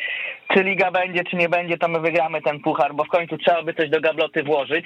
czy 0.54 0.63
liga 0.63 0.91
będzie, 0.91 1.24
czy 1.24 1.36
nie 1.36 1.50
będzie, 1.50 1.78
to 1.78 1.88
my 1.88 2.00
wygramy 2.00 2.41
ten 2.41 2.60
puchar, 2.60 2.95
bo 2.95 3.04
w 3.04 3.08
końcu 3.08 3.38
trzeba 3.38 3.63
by 3.63 3.74
coś 3.74 3.89
do 3.89 4.02
gabloty 4.02 4.43
włożyć. 4.43 4.86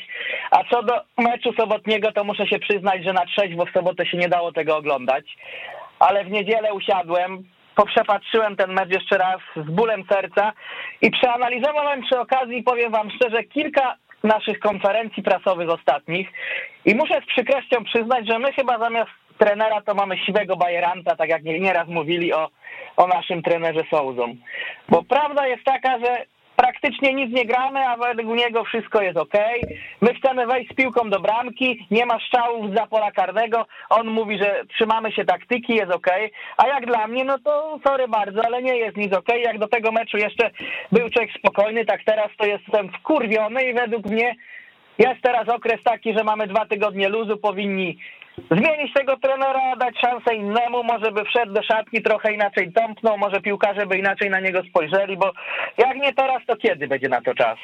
A 0.52 0.64
co 0.64 0.84
do 0.84 0.94
meczu 1.18 1.54
sobotniego, 1.54 2.12
to 2.12 2.24
muszę 2.24 2.48
się 2.48 2.60
przyznać, 2.60 3.04
że 3.04 3.14
na 3.14 3.26
trzeźwo 3.26 3.66
w 3.66 3.72
sobotę 3.72 4.06
się 4.06 4.18
nie 4.18 4.30
dało 4.30 4.52
tego 4.52 4.78
oglądać, 4.78 5.38
ale 6.00 6.24
w 6.26 6.32
niedzielę 6.32 6.74
usiadłem, 6.74 7.44
poprzepatrzyłem 7.76 8.56
ten 8.56 8.74
mecz 8.74 8.90
jeszcze 8.90 9.18
raz 9.18 9.42
z 9.56 9.72
bólem 9.72 10.04
serca 10.12 10.54
i 11.02 11.12
przeanalizowałem 11.12 12.02
przy 12.02 12.20
okazji, 12.20 12.64
powiem 12.64 12.92
wam 12.92 13.12
szczerze, 13.12 13.44
kilka 13.44 13.96
naszych 14.24 14.60
konferencji 14.60 15.24
prasowych 15.24 15.70
ostatnich 15.70 16.28
i 16.86 16.96
muszę 16.96 17.22
z 17.22 17.26
przykrością 17.26 17.84
przyznać, 17.84 18.28
że 18.28 18.40
my 18.40 18.54
chyba 18.54 18.80
zamiast 18.80 19.12
trenera 19.38 19.82
to 19.82 19.96
mamy 19.96 20.18
siwego 20.18 20.56
bajeranta, 20.56 21.16
tak 21.16 21.30
jak 21.30 21.44
nieraz 21.44 21.88
mówili 21.88 22.34
o, 22.34 22.50
o 22.98 23.08
naszym 23.08 23.42
trenerze 23.42 23.84
Souzą. 23.92 24.36
Bo 24.90 25.04
prawda 25.04 25.48
jest 25.48 25.64
taka, 25.64 26.00
że 26.00 26.26
praktycznie 26.56 27.13
nic 27.13 27.36
nie 27.36 27.46
gramy, 27.46 27.88
a 27.88 27.98
według 27.98 28.38
niego 28.38 28.63
wszystko 28.63 29.02
jest 29.02 29.18
ok. 29.18 29.34
My 30.02 30.13
chcemy 30.13 30.48
wejść 30.48 30.72
z 30.72 30.76
piłką 30.76 31.10
do 31.10 31.20
bramki, 31.20 31.88
nie 31.92 32.06
ma 32.06 32.20
strzałów 32.20 32.76
za 32.76 32.88
pola 32.88 33.12
karnego. 33.12 33.66
On 33.89 34.08
mówi, 34.08 34.38
że 34.38 34.63
trzymamy 34.76 35.12
się 35.12 35.26
taktyki, 35.26 35.76
jest 35.76 35.92
ok. 35.92 36.08
A 36.58 36.68
jak 36.68 36.86
dla 36.86 37.08
mnie, 37.08 37.26
no 37.26 37.39
to 37.39 37.80
sorry 37.88 38.08
bardzo, 38.08 38.46
ale 38.46 38.62
nie 38.62 38.78
jest 38.78 38.98
nic 38.98 39.13
ok. 39.13 39.28
Jak 39.44 39.60
do 39.60 39.68
tego 39.68 39.92
meczu 39.92 40.18
jeszcze 40.18 40.52
był 40.92 41.10
człowiek 41.10 41.32
spokojny, 41.39 41.86
tak 41.86 42.04
teraz 42.06 42.30
to 42.38 42.46
jestem 42.46 42.92
wkurwiony 42.92 43.63
i 43.63 43.74
według 43.74 44.06
mnie 44.06 44.36
jest 44.98 45.22
teraz 45.22 45.50
okres 45.50 45.84
taki, 45.84 46.14
że 46.18 46.24
mamy 46.24 46.48
dwa 46.48 46.66
tygodnie 46.66 47.10
luzu, 47.10 47.38
powinni 47.38 47.98
zmienić 48.52 48.94
tego 48.94 49.18
trenera, 49.18 49.76
dać 49.76 50.00
szansę 50.00 50.36
innemu, 50.36 50.84
może 50.84 51.12
by 51.12 51.24
wszedł 51.26 51.54
do 51.54 51.64
szatki, 51.64 52.02
trochę 52.02 52.34
inaczej 52.34 52.72
tąpnął, 52.72 53.18
może 53.18 53.42
piłkarze 53.42 53.86
by 53.86 53.98
inaczej 53.98 54.30
na 54.30 54.40
niego 54.40 54.64
spojrzeli, 54.64 55.18
bo 55.18 55.32
jak 55.78 55.98
nie 55.98 56.14
teraz, 56.14 56.42
to 56.48 56.56
kiedy 56.56 56.88
będzie 56.88 57.10
na 57.10 57.22
to 57.22 57.34
czas? 57.34 57.58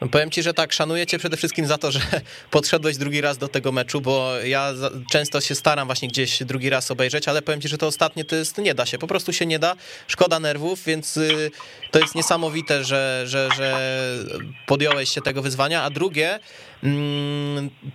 No 0.00 0.08
powiem 0.08 0.30
ci, 0.30 0.42
że 0.42 0.54
tak, 0.54 0.72
szanuję 0.72 1.06
cię 1.06 1.18
przede 1.18 1.36
wszystkim 1.36 1.66
za 1.66 1.78
to, 1.78 1.92
że 1.92 2.00
podszedłeś 2.50 2.96
drugi 2.96 3.20
raz 3.20 3.38
do 3.38 3.48
tego 3.48 3.72
meczu, 3.72 4.00
bo 4.00 4.38
ja 4.44 4.72
często 5.10 5.40
się 5.40 5.54
staram 5.54 5.88
właśnie 5.88 6.08
gdzieś 6.08 6.42
drugi 6.42 6.70
raz 6.70 6.90
obejrzeć, 6.90 7.28
ale 7.28 7.42
powiem 7.42 7.60
ci, 7.60 7.68
że 7.68 7.78
to 7.78 7.86
ostatnie 7.86 8.24
to 8.24 8.36
jest, 8.36 8.58
nie 8.58 8.74
da 8.74 8.86
się, 8.86 8.98
po 8.98 9.06
prostu 9.06 9.32
się 9.32 9.46
nie 9.46 9.58
da, 9.58 9.76
szkoda 10.06 10.40
nerwów, 10.40 10.84
więc 10.84 11.16
y, 11.16 11.50
to 11.90 11.98
jest 11.98 12.14
niesamowite, 12.14 12.84
że, 12.84 13.22
że, 13.26 13.48
że 13.56 13.98
podjąłeś 14.66 15.10
się 15.10 15.20
tego 15.20 15.42
wyzwania, 15.42 15.82
a 15.82 15.90
drugie, 15.90 16.40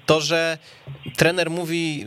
to, 0.06 0.22
że 0.22 0.58
trener 1.18 1.50
mówi, 1.50 2.06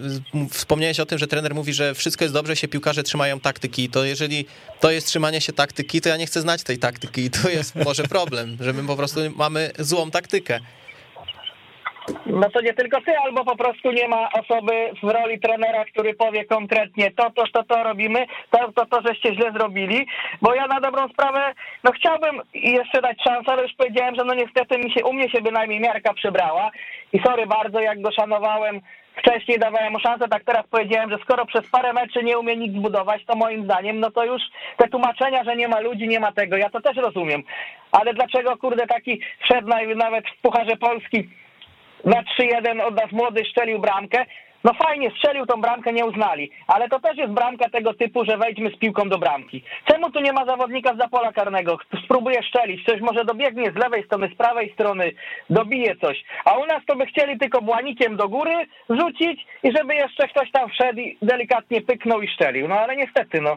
wspomniałeś 0.51 1.01
o 1.01 1.07
tym, 1.07 1.19
że 1.19 1.27
trener 1.27 1.55
mówi, 1.55 1.73
że 1.73 1.95
wszystko 1.95 2.25
jest 2.25 2.35
dobrze, 2.35 2.57
się 2.57 2.69
piłkarze 2.69 3.03
trzymają 3.03 3.41
taktyki, 3.41 3.89
to 3.89 4.05
jeżeli 4.05 4.47
to 4.81 4.91
jest 4.91 5.07
trzymanie 5.07 5.41
się 5.41 5.53
taktyki, 5.53 6.01
to 6.01 6.09
ja 6.09 6.17
nie 6.17 6.27
chcę 6.27 6.41
znać 6.41 6.63
tej 6.63 6.79
taktyki 6.79 7.25
i 7.25 7.31
to 7.43 7.49
jest 7.49 7.75
może 7.75 8.05
problem, 8.05 8.57
że 8.61 8.73
my 8.73 8.87
po 8.87 8.97
prostu 8.97 9.21
mamy 9.37 9.71
złą 9.79 10.11
taktykę. 10.11 10.61
No 12.27 12.51
to 12.51 12.61
nie 12.61 12.75
tylko 12.75 13.01
ty, 13.01 13.19
albo 13.19 13.45
po 13.45 13.57
prostu 13.57 13.93
nie 13.93 14.09
ma 14.09 14.29
osoby 14.33 14.91
w 15.03 15.09
roli 15.09 15.41
trenera, 15.41 15.85
który 15.85 16.15
powie 16.15 16.45
konkretnie 16.45 17.11
to, 17.11 17.31
to, 17.31 17.45
to, 17.53 17.65
to 17.65 17.83
robimy, 17.83 18.27
to, 18.51 18.73
to, 18.73 18.87
to, 18.87 19.01
żeście 19.09 19.35
źle 19.35 19.53
zrobili, 19.53 20.07
bo 20.43 20.55
ja 20.55 20.67
na 20.67 20.81
dobrą 20.81 21.09
sprawę, 21.09 21.55
no 21.85 21.93
chciałbym 21.93 22.43
jeszcze 22.55 23.03
dać 23.03 23.23
szansę, 23.23 23.53
ale 23.53 23.63
już 23.63 23.73
powiedziałem, 23.73 24.15
że 24.15 24.25
no 24.25 24.35
niestety 24.35 24.79
mi 24.79 24.93
się, 24.93 25.05
u 25.05 25.13
mnie 25.13 25.31
się 25.31 25.41
bynajmniej 25.41 25.81
miarka 25.81 26.15
przybrała 26.15 26.71
i 27.13 27.19
sorry 27.27 27.47
bardzo, 27.47 27.81
jak 27.81 28.01
go 28.01 28.13
szanowałem 28.13 28.81
wcześniej 29.17 29.59
dawałem 29.59 29.93
mu 29.93 30.01
szansę, 30.01 30.29
tak 30.29 30.45
teraz 30.45 30.67
powiedziałem, 30.71 31.11
że 31.11 31.19
skoro 31.19 31.47
przez 31.47 31.71
parę 31.71 31.93
meczy 31.93 32.25
nie 32.25 32.39
umie 32.39 32.57
nic 32.57 32.73
zbudować, 32.73 33.25
to 33.27 33.37
moim 33.37 33.65
zdaniem, 33.65 34.01
no 34.01 34.11
to 34.11 34.25
już 34.25 34.43
te 34.77 34.89
tłumaczenia, 34.89 35.45
że 35.45 35.57
nie 35.57 35.69
ma 35.69 35.81
ludzi, 35.81 36.09
nie 36.09 36.21
ma 36.21 36.33
tego, 36.33 36.57
ja 36.57 36.71
to 36.71 36.81
też 36.81 36.97
rozumiem. 36.97 37.43
Ale 37.93 38.15
dlaczego, 38.15 38.57
kurde, 38.57 38.87
taki 38.87 39.21
wszedł 39.45 39.69
nawet 39.97 40.25
w 40.29 40.43
Pucharze 40.43 40.77
Polski 40.77 41.29
na 42.05 42.23
3-1 42.23 42.83
od 42.83 42.95
nas 42.95 43.13
młody 43.13 43.45
szczelił 43.45 43.79
bramkę, 43.79 44.25
no 44.65 44.73
fajnie, 44.85 45.11
strzelił 45.11 45.47
tą 45.47 45.61
bramkę, 45.61 45.93
nie 45.93 46.05
uznali, 46.05 46.51
ale 46.67 46.89
to 46.89 47.01
też 47.01 47.17
jest 47.17 47.33
bramka 47.33 47.71
tego 47.71 47.95
typu, 47.95 48.25
że 48.25 48.39
wejdźmy 48.39 48.71
z 48.71 48.79
piłką 48.79 49.09
do 49.09 49.19
bramki. 49.19 49.63
Czemu 49.85 50.11
tu 50.11 50.21
nie 50.21 50.33
ma 50.33 50.45
zawodnika 50.45 50.95
z 50.95 51.11
pola 51.11 51.33
karnego? 51.33 51.79
Spróbuje 52.05 52.43
szczelić, 52.43 52.85
coś 52.85 53.01
może 53.01 53.25
dobiegnie 53.25 53.73
z 53.73 53.75
lewej 53.75 54.05
strony, 54.05 54.29
z 54.35 54.37
prawej 54.37 54.73
strony, 54.73 55.13
dobije 55.51 55.97
coś. 55.97 56.25
A 56.45 56.59
u 56.59 56.67
nas 56.67 56.83
to 56.87 56.97
by 56.97 57.07
chcieli 57.07 57.39
tylko 57.39 57.63
błanikiem 57.63 58.17
do 58.17 58.29
góry 58.29 58.55
rzucić 58.91 59.47
i 59.63 59.73
żeby 59.77 59.95
jeszcze 59.95 60.29
ktoś 60.29 60.51
tam 60.51 60.71
wszedł 60.71 61.01
i 61.01 61.19
delikatnie 61.23 61.81
pyknął 61.81 62.23
i 62.23 62.29
szczelił. 62.29 62.69
No 62.69 62.81
ale 62.81 62.97
niestety, 62.97 63.41
no 63.41 63.57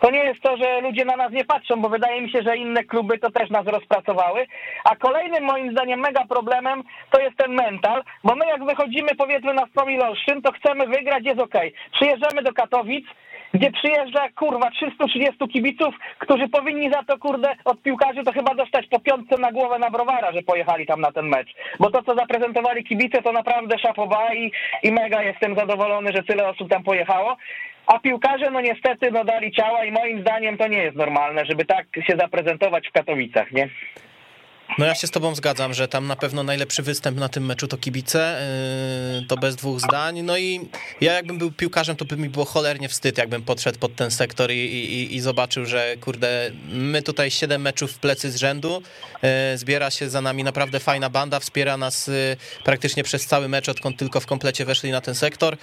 to 0.00 0.10
nie 0.10 0.24
jest 0.24 0.40
to, 0.40 0.56
że 0.56 0.80
ludzie 0.80 1.04
na 1.04 1.16
nas 1.16 1.32
nie 1.32 1.44
patrzą, 1.44 1.80
bo 1.80 1.88
wydaje 1.88 2.20
mi 2.20 2.30
się, 2.30 2.42
że 2.42 2.56
inne 2.56 2.84
kluby 2.84 3.18
to 3.18 3.30
też 3.30 3.50
nas 3.50 3.66
rozpracowały. 3.66 4.46
A 4.84 4.96
kolejnym 4.96 5.44
moim 5.44 5.70
zdaniem 5.72 6.00
mega 6.00 6.26
problemem 6.26 6.82
to 7.10 7.20
jest 7.20 7.36
ten 7.36 7.54
mental, 7.54 8.02
bo 8.24 8.34
my 8.36 8.46
jak 8.46 8.64
wychodzimy 8.64 9.14
powiedzmy 9.18 9.54
na 9.54 9.66
Olsztyn, 10.08 10.42
to 10.42 10.52
chcemy 10.52 10.86
wygrać, 10.86 11.24
jest 11.24 11.40
ok. 11.40 11.54
Przyjeżdżamy 11.92 12.42
do 12.42 12.52
Katowic, 12.52 13.06
gdzie 13.54 13.72
przyjeżdża 13.72 14.28
kurwa 14.36 14.70
330 14.70 15.48
kibiców, 15.52 15.94
którzy 16.18 16.48
powinni 16.48 16.90
za 16.90 17.02
to 17.02 17.18
kurde 17.18 17.56
od 17.64 17.82
piłkarzy 17.82 18.24
to 18.24 18.32
chyba 18.32 18.54
dostać 18.54 18.86
po 18.86 19.00
piątce 19.00 19.38
na 19.38 19.52
głowę 19.52 19.78
na 19.78 19.90
browara, 19.90 20.32
że 20.32 20.42
pojechali 20.42 20.86
tam 20.86 21.00
na 21.00 21.12
ten 21.12 21.26
mecz. 21.28 21.48
Bo 21.80 21.90
to, 21.90 22.02
co 22.02 22.14
zaprezentowali 22.14 22.84
kibice, 22.84 23.22
to 23.22 23.32
naprawdę 23.32 23.78
szapowa 23.78 24.34
i, 24.34 24.52
i 24.82 24.92
mega 24.92 25.22
jestem 25.22 25.54
zadowolony, 25.54 26.12
że 26.12 26.22
tyle 26.22 26.48
osób 26.48 26.70
tam 26.70 26.82
pojechało. 26.82 27.36
A 27.86 27.98
piłkarze, 27.98 28.50
no 28.50 28.60
niestety, 28.60 29.10
no 29.10 29.24
dali 29.24 29.52
ciała 29.52 29.84
i 29.84 29.92
moim 29.92 30.20
zdaniem 30.20 30.58
to 30.58 30.68
nie 30.68 30.78
jest 30.78 30.96
normalne, 30.96 31.46
żeby 31.46 31.64
tak 31.64 31.86
się 32.06 32.16
zaprezentować 32.20 32.88
w 32.88 32.92
Katowicach, 32.92 33.52
nie? 33.52 33.68
No 34.78 34.86
ja 34.86 34.94
się 34.94 35.06
z 35.06 35.10
tobą 35.10 35.34
zgadzam, 35.34 35.74
że 35.74 35.88
tam 35.88 36.06
na 36.06 36.16
pewno 36.16 36.42
najlepszy 36.42 36.82
występ 36.82 37.18
na 37.18 37.28
tym 37.28 37.46
meczu 37.46 37.68
to 37.68 37.76
kibice, 37.76 38.40
yy, 39.20 39.26
to 39.26 39.36
bez 39.36 39.56
dwóch 39.56 39.80
zdań. 39.80 40.22
No 40.22 40.36
i 40.36 40.60
ja 41.00 41.12
jakbym 41.12 41.38
był 41.38 41.52
piłkarzem, 41.52 41.96
to 41.96 42.04
by 42.04 42.16
mi 42.16 42.28
było 42.28 42.44
cholernie 42.44 42.88
wstyd, 42.88 43.18
jakbym 43.18 43.42
podszedł 43.42 43.78
pod 43.78 43.94
ten 43.96 44.10
sektor 44.10 44.50
i, 44.50 44.54
i, 44.54 45.14
i 45.16 45.20
zobaczył, 45.20 45.64
że 45.64 45.96
kurde, 46.00 46.50
my 46.68 47.02
tutaj 47.02 47.30
siedem 47.30 47.62
meczów 47.62 47.92
w 47.92 47.98
plecy 47.98 48.30
z 48.30 48.36
rzędu, 48.36 48.82
yy, 49.22 49.28
zbiera 49.58 49.90
się 49.90 50.08
za 50.08 50.20
nami 50.20 50.44
naprawdę 50.44 50.80
fajna 50.80 51.10
banda, 51.10 51.40
wspiera 51.40 51.76
nas 51.76 52.06
yy, 52.06 52.14
praktycznie 52.64 53.02
przez 53.02 53.26
cały 53.26 53.48
mecz, 53.48 53.68
odkąd 53.68 53.96
tylko 53.96 54.20
w 54.20 54.26
komplecie 54.26 54.64
weszli 54.64 54.90
na 54.90 55.00
ten 55.00 55.14
sektor. 55.14 55.56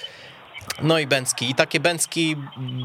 No 0.81 0.99
i 0.99 1.07
Bęcki. 1.07 1.49
I 1.49 1.55
takie 1.55 1.79
Bęcki 1.79 2.35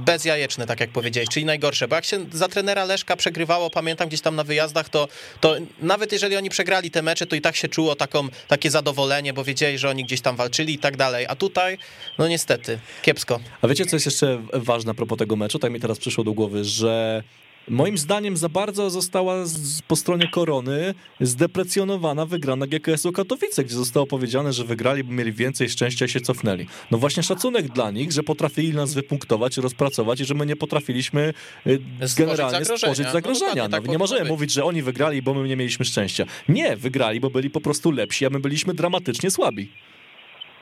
bezjajeczne, 0.04 0.66
tak 0.66 0.80
jak 0.80 0.90
powiedziałeś, 0.90 1.28
czyli 1.28 1.46
najgorsze. 1.46 1.88
Bo 1.88 1.96
jak 1.96 2.04
się 2.04 2.26
za 2.32 2.48
trenera 2.48 2.84
Leszka 2.84 3.16
przegrywało, 3.16 3.70
pamiętam 3.70 4.08
gdzieś 4.08 4.20
tam 4.20 4.36
na 4.36 4.44
wyjazdach, 4.44 4.88
to, 4.88 5.08
to 5.40 5.56
nawet 5.80 6.12
jeżeli 6.12 6.36
oni 6.36 6.50
przegrali 6.50 6.90
te 6.90 7.02
mecze, 7.02 7.26
to 7.26 7.36
i 7.36 7.40
tak 7.40 7.56
się 7.56 7.68
czuło 7.68 7.96
taką, 7.96 8.28
takie 8.48 8.70
zadowolenie, 8.70 9.32
bo 9.32 9.44
wiedzieli, 9.44 9.78
że 9.78 9.90
oni 9.90 10.04
gdzieś 10.04 10.20
tam 10.20 10.36
walczyli 10.36 10.74
i 10.74 10.78
tak 10.78 10.96
dalej. 10.96 11.26
A 11.28 11.36
tutaj, 11.36 11.78
no 12.18 12.28
niestety, 12.28 12.78
kiepsko. 13.02 13.40
A 13.62 13.68
wiecie, 13.68 13.86
co 13.86 13.96
jest 13.96 14.06
jeszcze 14.06 14.42
ważne 14.52 14.90
a 14.90 14.94
propos 14.94 15.18
tego 15.18 15.36
meczu? 15.36 15.58
Tak 15.58 15.72
mi 15.72 15.80
teraz 15.80 15.98
przyszło 15.98 16.24
do 16.24 16.32
głowy, 16.32 16.64
że 16.64 17.22
Moim 17.70 17.98
zdaniem 17.98 18.36
za 18.36 18.48
bardzo 18.48 18.90
została 18.90 19.46
z, 19.46 19.82
po 19.82 19.96
stronie 19.96 20.28
korony 20.28 20.94
zdeprecjonowana 21.20 22.26
wygrana 22.26 22.66
GKS-u 22.66 23.12
Katowice, 23.12 23.64
gdzie 23.64 23.74
zostało 23.74 24.06
powiedziane, 24.06 24.52
że 24.52 24.64
wygrali, 24.64 25.04
bo 25.04 25.12
mieli 25.12 25.32
więcej 25.32 25.68
szczęścia 25.68 26.04
i 26.06 26.08
się 26.08 26.20
cofnęli. 26.20 26.66
No 26.90 26.98
właśnie 26.98 27.22
szacunek 27.22 27.68
dla 27.68 27.90
nich, 27.90 28.12
że 28.12 28.22
potrafili 28.22 28.74
nas 28.74 28.94
wypunktować, 28.94 29.56
rozpracować 29.56 30.20
i 30.20 30.24
że 30.24 30.34
my 30.34 30.46
nie 30.46 30.56
potrafiliśmy 30.56 31.34
y, 31.66 31.80
generalnie 32.16 32.64
stworzyć 32.64 33.06
no 33.06 33.12
zagrożenia. 33.12 33.62
No, 33.62 33.68
tak 33.68 33.88
nie 33.88 33.98
możemy 33.98 34.20
być. 34.20 34.30
mówić, 34.30 34.52
że 34.52 34.64
oni 34.64 34.82
wygrali, 34.82 35.22
bo 35.22 35.34
my 35.34 35.48
nie 35.48 35.56
mieliśmy 35.56 35.84
szczęścia. 35.84 36.24
Nie, 36.48 36.76
wygrali, 36.76 37.20
bo 37.20 37.30
byli 37.30 37.50
po 37.50 37.60
prostu 37.60 37.90
lepsi, 37.90 38.26
a 38.26 38.30
my 38.30 38.40
byliśmy 38.40 38.74
dramatycznie 38.74 39.30
słabi. 39.30 39.68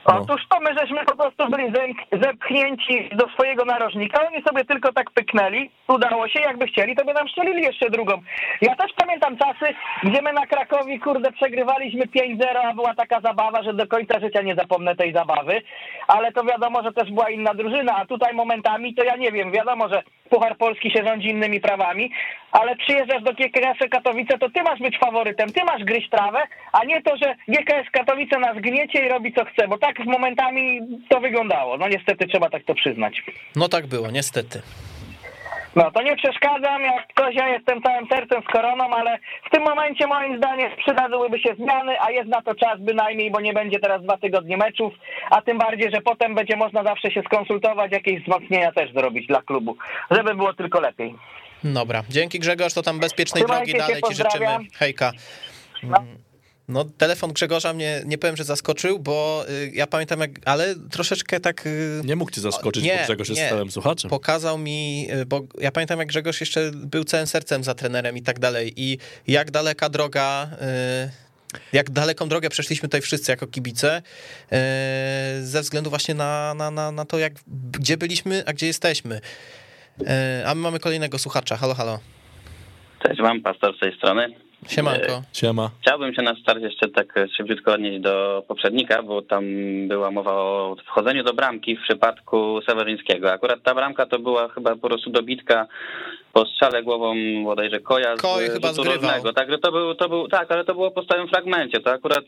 Otóż 0.07 0.41
to 0.49 0.59
my 0.59 0.69
żeśmy 0.79 1.05
po 1.05 1.15
prostu 1.15 1.49
byli 1.49 1.73
zepchnięci 2.11 3.09
do 3.15 3.29
swojego 3.29 3.65
narożnika, 3.65 4.27
oni 4.27 4.43
sobie 4.43 4.65
tylko 4.65 4.93
tak 4.93 5.11
pyknęli, 5.11 5.71
udało 5.87 6.27
się, 6.27 6.39
jakby 6.39 6.67
chcieli, 6.67 6.95
to 6.95 7.05
by 7.05 7.13
nam 7.13 7.29
strzelili 7.29 7.61
jeszcze 7.61 7.89
drugą. 7.89 8.21
Ja 8.61 8.75
też 8.75 8.91
pamiętam 8.95 9.37
czasy, 9.37 9.73
gdzie 10.03 10.21
my 10.21 10.33
na 10.33 10.45
Krakowi, 10.45 10.99
kurde, 10.99 11.31
przegrywaliśmy 11.31 12.05
5-0, 12.05 12.43
a 12.63 12.73
była 12.73 12.95
taka 12.95 13.21
zabawa, 13.21 13.63
że 13.63 13.73
do 13.73 13.87
końca 13.87 14.19
życia 14.19 14.41
nie 14.41 14.55
zapomnę 14.55 14.95
tej 14.95 15.13
zabawy, 15.13 15.61
ale 16.07 16.31
to 16.31 16.43
wiadomo, 16.43 16.83
że 16.83 16.93
też 16.93 17.11
była 17.11 17.29
inna 17.29 17.53
drużyna, 17.53 17.95
a 17.95 18.05
tutaj 18.05 18.33
momentami 18.33 18.95
to 18.95 19.03
ja 19.03 19.15
nie 19.15 19.31
wiem, 19.31 19.51
wiadomo, 19.51 19.89
że 19.89 20.03
Puchar 20.29 20.57
Polski 20.57 20.91
się 20.91 21.05
rządzi 21.05 21.29
innymi 21.29 21.61
prawami, 21.61 22.11
ale 22.51 22.75
przyjeżdżasz 22.75 23.23
do 23.23 23.33
GKS 23.33 23.89
Katowice, 23.91 24.37
to 24.37 24.49
ty 24.49 24.63
masz 24.63 24.79
być 24.79 24.97
faworytem, 24.97 25.49
ty 25.51 25.63
masz 25.63 25.83
gryźć 25.83 26.09
trawę, 26.09 26.39
a 26.71 26.85
nie 26.85 27.01
to, 27.01 27.17
że 27.17 27.35
GKS 27.47 27.89
Katowice 27.91 28.39
nas 28.39 28.57
gniecie 28.57 29.05
i 29.05 29.09
robi 29.09 29.33
co 29.33 29.45
chce, 29.45 29.67
bo 29.67 29.77
tak 29.77 29.95
z 30.03 30.05
momentami 30.05 30.81
to 31.09 31.19
wyglądało. 31.19 31.77
No 31.77 31.87
niestety 31.87 32.27
trzeba 32.27 32.49
tak 32.49 32.63
to 32.63 32.75
przyznać. 32.75 33.23
No 33.55 33.69
tak 33.69 33.87
było, 33.87 34.11
niestety. 34.11 34.61
No 35.75 35.91
to 35.91 36.01
nie 36.01 36.15
przeszkadzam, 36.15 36.81
jak 36.81 37.07
ktoś 37.07 37.35
ja 37.35 37.47
jestem 37.49 37.81
całym 37.81 38.07
sercem 38.07 38.41
z 38.41 38.53
koroną, 38.53 38.89
ale 38.89 39.19
w 39.45 39.49
tym 39.49 39.63
momencie 39.63 40.07
moim 40.07 40.37
zdaniem 40.37 40.71
przydadzłyby 40.77 41.39
się 41.39 41.55
zmiany, 41.55 42.01
a 42.01 42.11
jest 42.11 42.29
na 42.29 42.41
to 42.41 42.55
czas 42.55 42.79
bynajmniej, 42.79 43.31
bo 43.31 43.41
nie 43.41 43.53
będzie 43.53 43.79
teraz 43.79 44.03
dwa 44.03 44.17
tygodnie 44.17 44.57
meczów, 44.57 44.93
a 45.29 45.41
tym 45.41 45.57
bardziej, 45.57 45.91
że 45.91 46.01
potem 46.01 46.35
będzie 46.35 46.55
można 46.55 46.83
zawsze 46.83 47.11
się 47.11 47.21
skonsultować, 47.21 47.91
jakieś 47.91 48.21
wzmocnienia 48.21 48.71
też 48.71 48.93
zrobić 48.93 49.27
dla 49.27 49.41
klubu, 49.41 49.77
żeby 50.11 50.35
było 50.35 50.53
tylko 50.53 50.79
lepiej. 50.79 51.15
Dobra, 51.63 52.03
dzięki 52.09 52.39
Grzegorz, 52.39 52.73
to 52.73 52.81
tam 52.83 52.99
bezpiecznej 52.99 53.43
Trzymajcie 53.43 53.65
drogi 53.65 53.71
się, 53.71 53.87
dalej 53.87 54.03
ci 54.09 54.15
życzymy. 54.15 54.57
Hejka. 54.73 55.11
No. 55.83 56.05
No, 56.67 56.85
telefon 56.85 57.33
Grzegorza 57.33 57.73
mnie, 57.73 58.01
nie 58.05 58.17
powiem, 58.17 58.37
że 58.37 58.43
zaskoczył, 58.43 58.99
bo 58.99 59.45
y, 59.49 59.71
ja 59.73 59.87
pamiętam, 59.87 60.19
jak, 60.19 60.31
ale 60.45 60.75
troszeczkę 60.91 61.39
tak 61.39 61.65
y, 61.67 62.01
Nie 62.03 62.15
mógł 62.15 62.31
cię 62.31 62.41
zaskoczyć, 62.41 62.83
Nie, 62.83 62.97
bo 62.97 63.03
Grzegorz 63.05 63.29
jest 63.29 63.41
stałym 63.41 63.71
słuchaczem. 63.71 64.09
pokazał 64.09 64.57
mi, 64.57 65.07
y, 65.21 65.25
bo 65.25 65.41
ja 65.61 65.71
pamiętam, 65.71 65.99
jak 65.99 66.07
Grzegorz 66.07 66.39
jeszcze 66.39 66.71
był 66.73 67.03
całym 67.03 67.27
sercem 67.27 67.63
za 67.63 67.73
trenerem 67.75 68.17
i 68.17 68.21
tak 68.21 68.39
dalej 68.39 68.73
i 68.75 68.97
jak 69.27 69.51
daleka 69.51 69.89
droga... 69.89 70.49
y, 70.61 71.27
Jak 71.73 71.89
daleką 71.89 72.29
drogę 72.29 72.49
przeszliśmy 72.49 72.89
tutaj 72.89 73.01
wszyscy 73.01 73.31
jako 73.31 73.47
kibice, 73.47 74.01
ze 75.41 75.61
względu 75.61 75.89
właśnie 75.89 76.15
na, 76.15 76.53
na, 76.53 76.71
na, 76.71 76.91
na 76.91 77.05
to, 77.05 77.19
jak, 77.19 77.33
gdzie 77.71 77.97
byliśmy, 77.97 78.43
a 78.45 78.53
gdzie 78.53 78.67
jesteśmy. 78.67 79.21
Y, 80.01 80.47
A 80.47 80.55
my 80.55 80.61
mamy 80.61 80.79
kolejnego 80.79 81.17
słuchacza. 81.17 81.57
Halo, 81.57 81.73
halo. 81.73 81.99
Cześć, 83.03 83.19
mam 83.19 83.41
pastor 83.41 83.75
z 83.75 83.79
tej 83.79 83.95
strony. 83.95 84.27
Siemanko. 84.67 85.21
Siema. 85.33 85.69
Chciałbym 85.81 86.13
się 86.13 86.21
na 86.21 86.35
start 86.35 86.61
jeszcze 86.61 86.89
tak 86.89 87.13
szybciutko 87.37 87.73
odnieść 87.73 87.99
do 87.99 88.43
poprzednika, 88.47 89.03
bo 89.03 89.21
tam 89.21 89.43
była 89.87 90.11
mowa 90.11 90.31
o 90.33 90.75
wchodzeniu 90.85 91.23
do 91.23 91.33
bramki 91.33 91.77
w 91.77 91.81
przypadku 91.81 92.59
Seweryńskiego. 92.69 93.31
Akurat 93.31 93.63
ta 93.63 93.75
bramka 93.75 94.05
to 94.05 94.19
była 94.19 94.49
chyba 94.49 94.75
po 94.75 94.87
prostu 94.87 95.09
dobitka 95.09 95.67
po 96.33 96.45
strzale 96.45 96.83
głową 96.83 97.15
bodajże 97.43 97.79
Koja 97.79 98.17
z 98.17 98.21
Koj 98.21 98.49
chyba 98.49 98.67
rożnego. 98.67 99.33
Także 99.33 99.57
to 99.57 99.71
był, 99.71 99.95
to 99.95 100.09
był, 100.09 100.27
tak, 100.27 100.51
ale 100.51 100.65
to 100.65 100.73
było 100.73 100.91
po 100.91 101.03
stałym 101.03 101.27
fragmencie. 101.27 101.79
To 101.79 101.91
akurat 101.91 102.25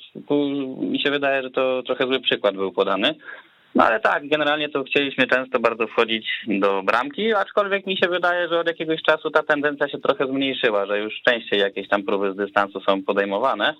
mi 0.81 1.01
się 1.01 1.11
wydaje, 1.11 1.43
że 1.43 1.51
to 1.51 1.83
trochę 1.83 2.07
zły 2.07 2.19
przykład 2.19 2.55
był 2.55 2.71
podany. 2.71 3.15
No 3.75 3.83
ale 3.83 3.99
tak, 3.99 4.27
generalnie 4.27 4.69
to 4.69 4.83
chcieliśmy 4.83 5.27
często 5.27 5.59
bardzo 5.59 5.87
wchodzić 5.87 6.27
do 6.47 6.83
bramki, 6.83 7.33
aczkolwiek 7.33 7.85
mi 7.85 7.97
się 7.97 8.07
wydaje, 8.09 8.47
że 8.47 8.59
od 8.59 8.67
jakiegoś 8.67 9.01
czasu 9.01 9.31
ta 9.31 9.43
tendencja 9.43 9.89
się 9.89 9.97
trochę 9.97 10.27
zmniejszyła, 10.27 10.85
że 10.85 10.99
już 10.99 11.21
częściej 11.21 11.59
jakieś 11.59 11.87
tam 11.87 12.03
próby 12.03 12.33
z 12.33 12.35
dystansu 12.35 12.81
są 12.81 13.03
podejmowane. 13.03 13.73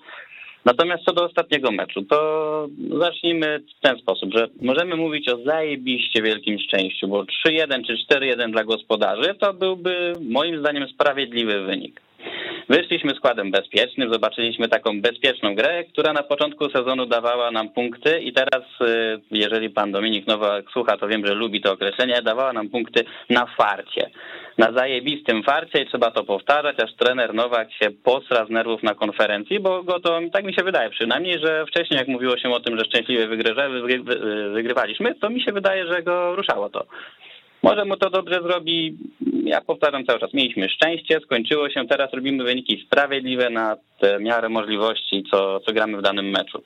Natomiast 0.64 1.04
co 1.04 1.12
do 1.12 1.24
ostatniego 1.24 1.70
meczu, 1.70 2.02
to 2.02 2.68
zacznijmy 2.98 3.62
w 3.78 3.80
ten 3.80 3.98
sposób, 3.98 4.32
że 4.34 4.48
możemy 4.62 4.96
mówić 4.96 5.28
o 5.28 5.42
zajebiście 5.44 6.22
wielkim 6.22 6.58
szczęściu, 6.58 7.08
bo 7.08 7.22
3-1 7.22 7.86
czy 7.86 8.14
4-1 8.14 8.50
dla 8.50 8.64
gospodarzy 8.64 9.34
to 9.40 9.54
byłby 9.54 10.12
moim 10.20 10.58
zdaniem 10.58 10.88
sprawiedliwy 10.88 11.62
wynik. 11.62 12.00
Wyszliśmy 12.68 13.14
składem 13.14 13.50
bezpiecznym, 13.50 14.12
zobaczyliśmy 14.12 14.68
taką 14.68 15.00
bezpieczną 15.00 15.54
grę, 15.54 15.84
która 15.84 16.12
na 16.12 16.22
początku 16.22 16.70
sezonu 16.70 17.06
dawała 17.06 17.50
nam 17.50 17.68
punkty 17.68 18.20
i 18.20 18.32
teraz, 18.32 18.64
y, 18.80 19.20
jeżeli 19.30 19.70
pan 19.70 19.92
Dominik 19.92 20.26
Nowak 20.26 20.70
słucha, 20.72 20.96
to 20.96 21.08
wiem, 21.08 21.26
że 21.26 21.34
lubi 21.34 21.60
to 21.60 21.72
określenie, 21.72 22.22
dawała 22.22 22.52
nam 22.52 22.68
punkty 22.68 23.04
na 23.30 23.46
farcie. 23.46 24.10
Na 24.58 24.72
zajebistym 24.72 25.42
farcie 25.42 25.82
i 25.82 25.86
trzeba 25.86 26.10
to 26.10 26.24
powtarzać, 26.24 26.76
aż 26.80 26.94
trener 26.94 27.34
Nowak 27.34 27.72
się 27.72 27.90
posra 28.04 28.46
z 28.46 28.50
nerwów 28.50 28.82
na 28.82 28.94
konferencji, 28.94 29.60
bo 29.60 29.82
go 29.82 30.00
to, 30.00 30.20
tak 30.32 30.44
mi 30.44 30.54
się 30.54 30.64
wydaje 30.64 30.90
przynajmniej, 30.90 31.38
że 31.38 31.66
wcześniej 31.66 31.98
jak 31.98 32.08
mówiło 32.08 32.38
się 32.38 32.50
o 32.50 32.60
tym, 32.60 32.78
że 32.78 32.84
szczęśliwie 32.84 33.26
wygrywa- 33.28 33.68
wygry- 33.70 34.02
wy- 34.04 34.50
wygrywaliśmy, 34.50 35.14
to 35.14 35.30
mi 35.30 35.42
się 35.42 35.52
wydaje, 35.52 35.86
że 35.86 36.02
go 36.02 36.36
ruszało 36.36 36.68
to. 36.68 36.86
Może 37.62 37.84
mu 37.84 37.96
to 37.96 38.10
dobrze 38.10 38.42
zrobi. 38.42 38.96
Ja 39.44 39.60
powtarzam 39.60 40.04
cały 40.06 40.20
czas, 40.20 40.34
mieliśmy 40.34 40.68
szczęście, 40.68 41.20
skończyło 41.20 41.70
się, 41.70 41.88
teraz 41.88 42.12
robimy 42.12 42.44
wyniki 42.44 42.84
sprawiedliwe 42.86 43.50
na 43.50 43.76
miarę 44.20 44.48
możliwości, 44.48 45.24
co, 45.30 45.60
co 45.60 45.72
gramy 45.72 45.98
w 45.98 46.02
danym 46.02 46.30
meczu. 46.30 46.62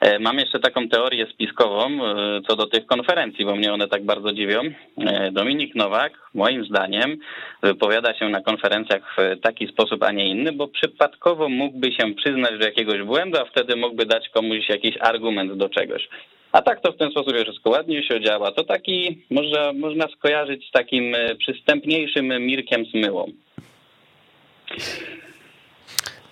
E, 0.00 0.18
Mam 0.18 0.38
jeszcze 0.38 0.60
taką 0.60 0.88
teorię 0.88 1.26
spiskową 1.26 2.04
e, 2.04 2.40
co 2.48 2.56
do 2.56 2.66
tych 2.66 2.86
konferencji, 2.86 3.44
bo 3.44 3.56
mnie 3.56 3.72
one 3.72 3.88
tak 3.88 4.04
bardzo 4.04 4.32
dziwią. 4.32 4.60
E, 4.98 5.32
Dominik 5.32 5.74
Nowak, 5.74 6.12
moim 6.34 6.64
zdaniem, 6.64 7.18
wypowiada 7.62 8.14
się 8.14 8.28
na 8.28 8.40
konferencjach 8.40 9.16
w 9.18 9.40
taki 9.40 9.66
sposób, 9.68 10.02
a 10.02 10.12
nie 10.12 10.30
inny, 10.30 10.52
bo 10.52 10.68
przypadkowo 10.68 11.48
mógłby 11.48 11.92
się 11.92 12.14
przyznać 12.14 12.58
do 12.58 12.64
jakiegoś 12.64 13.02
błędu, 13.02 13.38
a 13.38 13.44
wtedy 13.44 13.76
mógłby 13.76 14.06
dać 14.06 14.28
komuś 14.28 14.68
jakiś 14.68 14.96
argument 15.00 15.52
do 15.52 15.68
czegoś. 15.68 16.08
A 16.52 16.62
tak 16.62 16.80
to 16.80 16.92
w 16.92 16.96
ten 16.96 17.10
sposób 17.10 17.34
wszystko 17.42 17.70
ładnie 17.70 18.02
się 18.02 18.20
działa. 18.20 18.52
To 18.52 18.64
taki, 18.64 19.22
może, 19.30 19.72
można 19.72 20.08
skojarzyć 20.08 20.68
z 20.68 20.70
takim 20.70 21.14
e, 21.14 21.34
przystępniejszym 21.34 22.46
Mirkiem 22.46 22.86
Smyłą. 22.86 23.32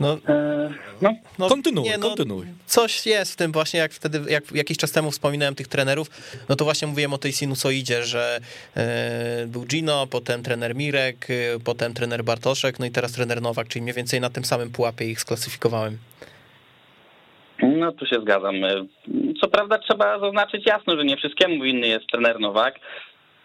No, 0.00 0.18
No, 1.02 1.14
no, 1.38 1.48
Kontynuuj, 1.48 1.88
nie, 1.88 1.98
no, 1.98 2.08
kontynuuj. 2.08 2.46
Coś 2.66 3.06
jest 3.06 3.32
w 3.32 3.36
tym 3.36 3.52
właśnie, 3.52 3.80
jak 3.80 3.92
wtedy, 3.92 4.20
jak 4.30 4.52
jakiś 4.54 4.78
czas 4.78 4.92
temu 4.92 5.10
wspominałem 5.10 5.54
tych 5.54 5.68
trenerów, 5.68 6.08
no 6.48 6.56
to 6.56 6.64
właśnie 6.64 6.88
mówiłem 6.88 7.12
o 7.12 7.18
tej 7.18 7.32
sinusoidzie, 7.32 8.02
że 8.02 8.40
e, 8.76 9.46
był 9.46 9.64
Gino, 9.64 10.06
potem 10.06 10.42
trener 10.42 10.74
Mirek, 10.74 11.26
e, 11.30 11.34
potem 11.64 11.94
trener 11.94 12.24
Bartoszek, 12.24 12.78
no 12.78 12.86
i 12.86 12.90
teraz 12.90 13.12
trener 13.12 13.42
Nowak, 13.42 13.68
czyli 13.68 13.82
mniej 13.82 13.94
więcej 13.94 14.20
na 14.20 14.30
tym 14.30 14.44
samym 14.44 14.70
pułapie 14.70 15.04
ich 15.04 15.20
sklasyfikowałem. 15.20 15.98
No 17.62 17.92
tu 17.92 18.06
się 18.06 18.20
zgadzam. 18.22 18.54
Co 19.40 19.48
prawda 19.48 19.78
trzeba 19.78 20.18
zaznaczyć 20.18 20.66
jasno, 20.66 20.96
że 20.96 21.04
nie 21.04 21.16
wszystkiemu 21.16 21.64
winny 21.64 21.88
jest 21.88 22.06
trener 22.06 22.40
Nowak. 22.40 22.80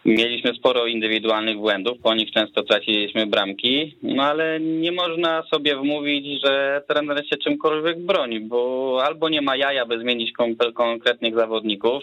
Mieliśmy 0.04 0.54
sporo 0.54 0.86
indywidualnych 0.86 1.56
błędów, 1.56 1.98
po 2.02 2.14
nich 2.14 2.30
często 2.30 2.62
traciliśmy 2.62 3.26
bramki, 3.26 3.96
no 4.02 4.22
ale 4.22 4.60
nie 4.60 4.92
można 4.92 5.42
sobie 5.42 5.76
wmówić, 5.76 6.42
że 6.44 6.82
trener 6.88 7.26
się 7.26 7.36
czymkolwiek 7.36 8.00
broni, 8.00 8.40
bo 8.40 9.00
albo 9.04 9.28
nie 9.28 9.42
ma 9.42 9.56
jaja, 9.56 9.86
by 9.86 10.00
zmienić 10.00 10.32
kon- 10.32 10.72
konkretnych 10.74 11.34
zawodników. 11.34 12.02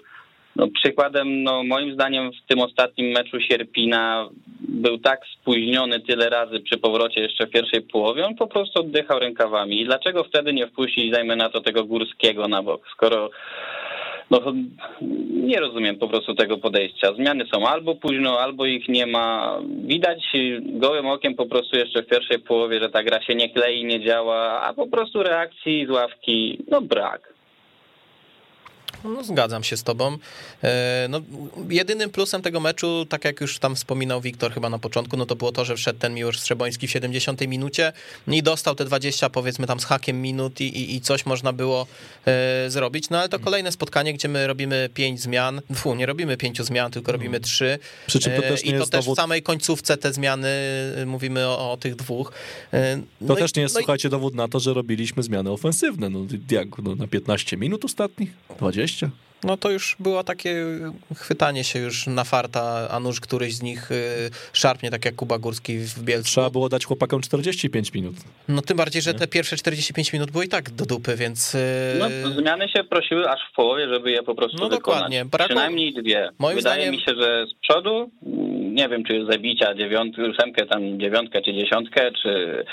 No, 0.55 0.67
przykładem, 0.67 1.43
no, 1.43 1.63
moim 1.63 1.93
zdaniem, 1.93 2.31
w 2.31 2.47
tym 2.47 2.59
ostatnim 2.59 3.11
meczu 3.11 3.39
Sierpina 3.39 4.29
był 4.73 4.97
tak 4.97 5.21
spóźniony 5.39 5.99
tyle 5.99 6.29
razy 6.29 6.59
przy 6.59 6.77
powrocie 6.77 7.21
jeszcze 7.21 7.47
w 7.47 7.51
pierwszej 7.51 7.81
połowie, 7.81 8.25
on 8.25 8.35
po 8.35 8.47
prostu 8.47 8.79
oddychał 8.79 9.19
rękawami. 9.19 9.81
I 9.81 9.85
dlaczego 9.85 10.23
wtedy 10.23 10.53
nie 10.53 10.67
wpuścić, 10.67 11.11
dajmy 11.11 11.35
na 11.35 11.49
to, 11.49 11.61
tego 11.61 11.83
Górskiego 11.83 12.47
na 12.47 12.63
bok, 12.63 12.87
skoro 12.91 13.29
no, 14.29 14.39
nie 15.29 15.59
rozumiem 15.59 15.95
po 15.95 16.07
prostu 16.07 16.35
tego 16.35 16.57
podejścia. 16.57 17.13
Zmiany 17.13 17.45
są 17.53 17.67
albo 17.67 17.95
późno, 17.95 18.39
albo 18.39 18.65
ich 18.65 18.89
nie 18.89 19.05
ma. 19.05 19.59
Widać 19.85 20.23
gołym 20.61 21.05
okiem 21.05 21.35
po 21.35 21.45
prostu 21.45 21.77
jeszcze 21.77 22.03
w 22.03 22.07
pierwszej 22.07 22.39
połowie, 22.39 22.79
że 22.81 22.89
ta 22.89 23.03
gra 23.03 23.21
się 23.21 23.35
nie 23.35 23.49
klei, 23.49 23.85
nie 23.85 24.05
działa, 24.05 24.61
a 24.61 24.73
po 24.73 24.87
prostu 24.87 25.23
reakcji 25.23 25.85
z 25.85 25.89
ławki, 25.89 26.63
no 26.71 26.81
brak. 26.81 27.32
No, 29.03 29.23
zgadzam 29.23 29.63
się 29.63 29.77
z 29.77 29.83
tobą. 29.83 30.17
E, 30.63 31.07
No, 31.09 31.21
jedynym 31.69 32.09
plusem 32.09 32.41
tego 32.41 32.59
meczu, 32.59 33.05
tak 33.09 33.25
jak 33.25 33.41
już 33.41 33.59
tam 33.59 33.75
wspominał 33.75 34.21
Wiktor 34.21 34.53
chyba 34.53 34.69
na 34.69 34.79
początku, 34.79 35.17
no 35.17 35.25
to 35.25 35.35
było 35.35 35.51
to, 35.51 35.65
że 35.65 35.75
wszedł 35.75 35.99
ten 35.99 36.13
Miłosz 36.13 36.39
Strzeboński 36.39 36.87
w 36.87 36.91
70 36.91 37.47
minucie 37.47 37.93
i 38.27 38.43
dostał 38.43 38.75
te 38.75 38.85
20 38.85 39.29
powiedzmy 39.29 39.67
tam 39.67 39.79
z 39.79 39.85
hakiem 39.85 40.21
minut 40.21 40.61
i, 40.61 40.63
i, 40.63 40.95
i 40.95 41.01
coś 41.01 41.25
można 41.25 41.53
było 41.53 41.87
e, 42.27 42.69
zrobić. 42.69 43.09
No 43.09 43.19
ale 43.19 43.29
to 43.29 43.39
kolejne 43.39 43.71
spotkanie, 43.71 44.13
gdzie 44.13 44.27
my 44.27 44.47
robimy 44.47 44.89
5 44.93 45.21
zmian. 45.21 45.61
Fu, 45.75 45.95
nie 45.95 46.05
robimy 46.05 46.37
5 46.37 46.61
zmian, 46.61 46.91
tylko 46.91 47.11
robimy 47.11 47.39
3. 47.39 47.79
Przy 48.07 48.19
czym 48.19 48.33
to 48.35 48.41
też 48.41 48.63
nie 48.63 48.69
I 48.69 48.73
to 48.73 48.79
jest 48.79 48.91
też 48.91 49.05
dowód- 49.05 49.15
w 49.15 49.21
samej 49.21 49.43
końcówce 49.43 49.97
te 49.97 50.13
zmiany, 50.13 50.47
e, 50.97 51.05
mówimy 51.05 51.47
o, 51.47 51.71
o 51.71 51.77
tych 51.77 51.95
dwóch. 51.95 52.31
E, 52.73 52.95
To 52.97 53.03
no 53.21 53.33
i- 53.35 53.37
też 53.37 53.55
nie 53.55 53.61
jest, 53.61 53.75
no 53.75 53.81
słuchajcie, 53.81 54.09
dowód 54.09 54.35
na 54.35 54.47
to, 54.47 54.59
że 54.59 54.73
robiliśmy 54.73 55.23
zmiany 55.23 55.49
ofensywne. 55.51 56.09
No, 56.09 56.19
jak, 56.51 56.67
no, 56.83 56.95
na 56.95 57.07
15 57.07 57.57
minut 57.57 57.85
ostatnich? 57.85 58.31
20? 58.57 58.92
No 59.43 59.57
to 59.57 59.71
już 59.71 59.95
było 59.99 60.23
takie 60.23 60.55
chwytanie 61.15 61.63
się 61.63 61.79
już 61.79 62.07
na 62.07 62.23
farta, 62.23 62.87
a 62.91 62.99
nuż 62.99 63.19
któryś 63.19 63.53
z 63.55 63.61
nich 63.61 63.91
y, 63.91 64.29
szarpnie, 64.53 64.91
tak 64.91 65.05
jak 65.05 65.15
Kuba 65.15 65.37
Górski 65.39 65.77
w 65.77 66.03
Bielsku. 66.03 66.31
Trzeba 66.31 66.49
było 66.49 66.69
dać 66.69 66.85
chłopakom 66.85 67.21
45 67.21 67.93
minut. 67.93 68.15
No 68.47 68.61
tym 68.61 68.77
bardziej, 68.77 69.01
że 69.01 69.13
te 69.13 69.27
pierwsze 69.27 69.55
45 69.55 70.13
minut 70.13 70.31
były 70.31 70.45
i 70.45 70.47
tak 70.49 70.69
do 70.69 70.85
dupy, 70.85 71.15
więc... 71.15 71.55
y, 71.55 71.59
No, 71.99 72.31
zmiany 72.41 72.69
się 72.69 72.83
prosiły 72.83 73.29
aż 73.29 73.39
w 73.51 73.55
połowie, 73.55 73.87
żeby 73.93 74.11
je 74.11 74.23
po 74.23 74.35
prostu 74.35 74.57
No 74.57 74.69
wykonać. 74.69 74.79
dokładnie. 74.99 75.25
Brakło- 75.25 75.45
Przynajmniej 75.47 75.93
dwie. 75.93 76.29
Moim 76.39 76.57
Wydaje 76.57 76.81
zdaniem- 76.85 76.91
mi 76.99 77.01
się, 77.05 77.15
że 77.21 77.45
z 77.47 77.53
przodu, 77.53 78.11
mm, 78.25 78.75
nie 78.75 78.89
wiem, 78.89 79.03
czy 79.03 79.25
zabicia 79.31 79.75
dziewiątkę, 79.75 80.29
ósemkę, 80.29 80.65
tam 80.65 80.99
dziewiątkę 80.99 81.41
czy 81.41 81.53
dziesiątkę, 81.53 82.11
czy 82.23 82.63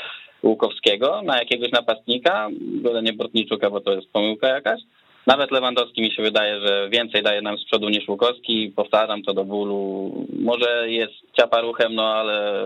Łukowskiego 0.43 1.23
na 1.23 1.39
jakiegoś 1.39 1.71
napastnika, 1.73 2.49
golenie 2.61 3.13
Bortniczuka, 3.13 3.71
bo 3.71 3.81
to 3.81 3.93
jest 3.95 4.09
pomyłka 4.13 4.49
jakaś. 4.49 4.81
Nawet 5.27 5.51
Lewandowski 5.51 6.03
mi 6.03 6.13
się 6.13 6.23
wydaje, 6.23 6.61
że 6.61 6.89
więcej 6.89 7.23
daje 7.23 7.43
nam 7.43 7.59
z 7.59 7.65
przodu 7.65 7.89
niż 7.89 8.09
Łukowski. 8.09 8.73
Powtarzam 8.77 9.23
to 9.23 9.35
do 9.35 9.45
bólu. 9.45 10.13
Może 10.39 10.91
jest 10.91 11.13
ciaparuchem, 11.37 11.95
no 11.95 12.05
ale, 12.05 12.65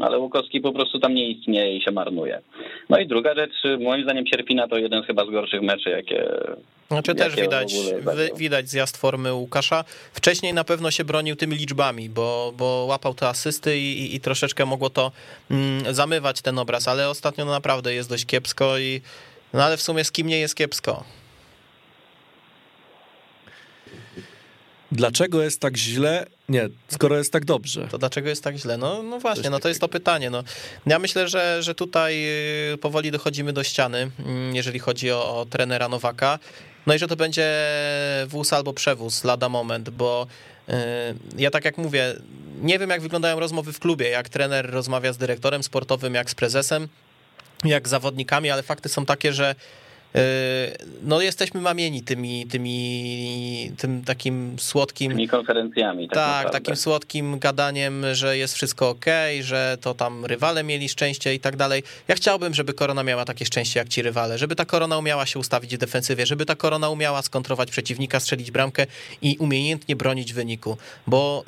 ale 0.00 0.18
Łukowski 0.18 0.60
po 0.60 0.72
prostu 0.72 0.98
tam 0.98 1.14
nie 1.14 1.30
istnieje 1.30 1.76
i 1.76 1.82
się 1.82 1.90
marnuje. 1.90 2.40
No 2.88 2.98
i 2.98 3.06
druga 3.06 3.34
rzecz, 3.34 3.52
moim 3.80 4.02
zdaniem 4.02 4.26
Sierpina 4.26 4.68
to 4.68 4.78
jeden 4.78 5.02
chyba 5.02 5.26
z 5.26 5.30
gorszych 5.30 5.62
meczy, 5.62 5.90
jakie... 5.90 6.28
Znaczy 6.88 7.14
też 7.14 7.36
widać, 7.36 7.74
widać 8.36 8.68
zjazd 8.68 8.96
formy 8.96 9.34
Łukasza. 9.34 9.84
Wcześniej 10.12 10.54
na 10.54 10.64
pewno 10.64 10.90
się 10.90 11.04
bronił 11.04 11.36
tymi 11.36 11.56
liczbami, 11.56 12.08
bo, 12.08 12.52
bo 12.56 12.86
łapał 12.88 13.14
te 13.14 13.28
asysty 13.28 13.78
i, 13.78 14.00
i, 14.00 14.16
i 14.16 14.20
troszeczkę 14.20 14.66
mogło 14.66 14.90
to 14.90 15.12
mm, 15.50 15.94
zamywać 15.94 16.42
ten 16.42 16.58
obraz, 16.58 16.88
ale 16.88 17.08
ostatnio 17.08 17.44
no 17.44 17.52
naprawdę 17.52 17.94
jest 17.94 18.08
dość 18.08 18.26
kiepsko 18.26 18.78
i 18.78 19.00
no 19.54 19.62
ale 19.62 19.76
w 19.76 19.82
sumie 19.82 20.04
z 20.04 20.12
kim 20.12 20.26
nie 20.26 20.38
jest 20.38 20.54
kiepsko? 20.54 21.04
Dlaczego 24.92 25.42
jest 25.42 25.60
tak 25.60 25.76
źle? 25.76 26.26
Nie, 26.48 26.68
skoro 26.88 27.18
jest 27.18 27.32
tak 27.32 27.44
dobrze. 27.44 27.88
To 27.90 27.98
dlaczego 27.98 28.28
jest 28.28 28.44
tak 28.44 28.56
źle? 28.56 28.76
No, 28.76 29.02
no 29.02 29.18
właśnie, 29.18 29.50
no 29.50 29.58
to 29.58 29.68
jest 29.68 29.80
to 29.80 29.88
pytanie. 29.88 30.30
No. 30.30 30.42
Ja 30.86 30.98
myślę, 30.98 31.28
że, 31.28 31.62
że 31.62 31.74
tutaj 31.74 32.24
y, 32.72 32.78
powoli 32.78 33.10
dochodzimy 33.10 33.52
do 33.52 33.64
ściany, 33.64 34.10
mm, 34.18 34.56
jeżeli 34.56 34.78
chodzi 34.78 35.10
o, 35.10 35.40
o 35.40 35.46
trenera 35.46 35.88
Nowaka. 35.88 36.38
No 36.86 36.94
i 36.94 36.98
że 36.98 37.08
to 37.08 37.16
będzie 37.16 37.52
wóz 38.26 38.52
albo 38.52 38.72
przewóz 38.72 39.24
lada 39.24 39.48
moment, 39.48 39.90
bo 39.90 40.26
y, 40.68 40.72
ja 41.38 41.50
tak 41.50 41.64
jak 41.64 41.78
mówię, 41.78 42.14
nie 42.62 42.78
wiem 42.78 42.90
jak 42.90 43.00
wyglądają 43.00 43.40
rozmowy 43.40 43.72
w 43.72 43.78
klubie, 43.78 44.08
jak 44.08 44.28
trener 44.28 44.70
rozmawia 44.70 45.12
z 45.12 45.18
dyrektorem 45.18 45.62
sportowym, 45.62 46.14
jak 46.14 46.30
z 46.30 46.34
prezesem, 46.34 46.88
jak 47.64 47.88
z 47.88 47.90
zawodnikami, 47.90 48.50
ale 48.50 48.62
fakty 48.62 48.88
są 48.88 49.06
takie, 49.06 49.32
że 49.32 49.54
no 51.02 51.20
jesteśmy 51.20 51.60
mamieni 51.60 52.02
tymi, 52.02 52.46
tymi 52.46 53.72
tym 53.78 54.04
takim 54.04 54.56
słodkim... 54.58 55.12
Tymi 55.12 55.28
konferencjami. 55.28 56.08
Tak, 56.08 56.16
naprawdę. 56.16 56.50
takim 56.50 56.76
słodkim 56.76 57.38
gadaniem, 57.38 58.04
że 58.12 58.38
jest 58.38 58.54
wszystko 58.54 58.88
ok, 58.88 59.04
że 59.40 59.78
to 59.80 59.94
tam 59.94 60.24
rywale 60.24 60.64
mieli 60.64 60.88
szczęście 60.88 61.34
i 61.34 61.40
tak 61.40 61.56
dalej. 61.56 61.82
Ja 62.08 62.14
chciałbym, 62.14 62.54
żeby 62.54 62.74
Korona 62.74 63.02
miała 63.02 63.24
takie 63.24 63.44
szczęście 63.44 63.80
jak 63.80 63.88
ci 63.88 64.02
rywale, 64.02 64.38
żeby 64.38 64.56
ta 64.56 64.64
Korona 64.64 64.98
umiała 64.98 65.26
się 65.26 65.38
ustawić 65.38 65.76
w 65.76 65.78
defensywie, 65.78 66.26
żeby 66.26 66.46
ta 66.46 66.54
Korona 66.54 66.90
umiała 66.90 67.22
skontrować 67.22 67.70
przeciwnika, 67.70 68.20
strzelić 68.20 68.50
bramkę 68.50 68.86
i 69.22 69.36
umiejętnie 69.38 69.96
bronić 69.96 70.32
wyniku, 70.32 70.76
bo 71.06 71.44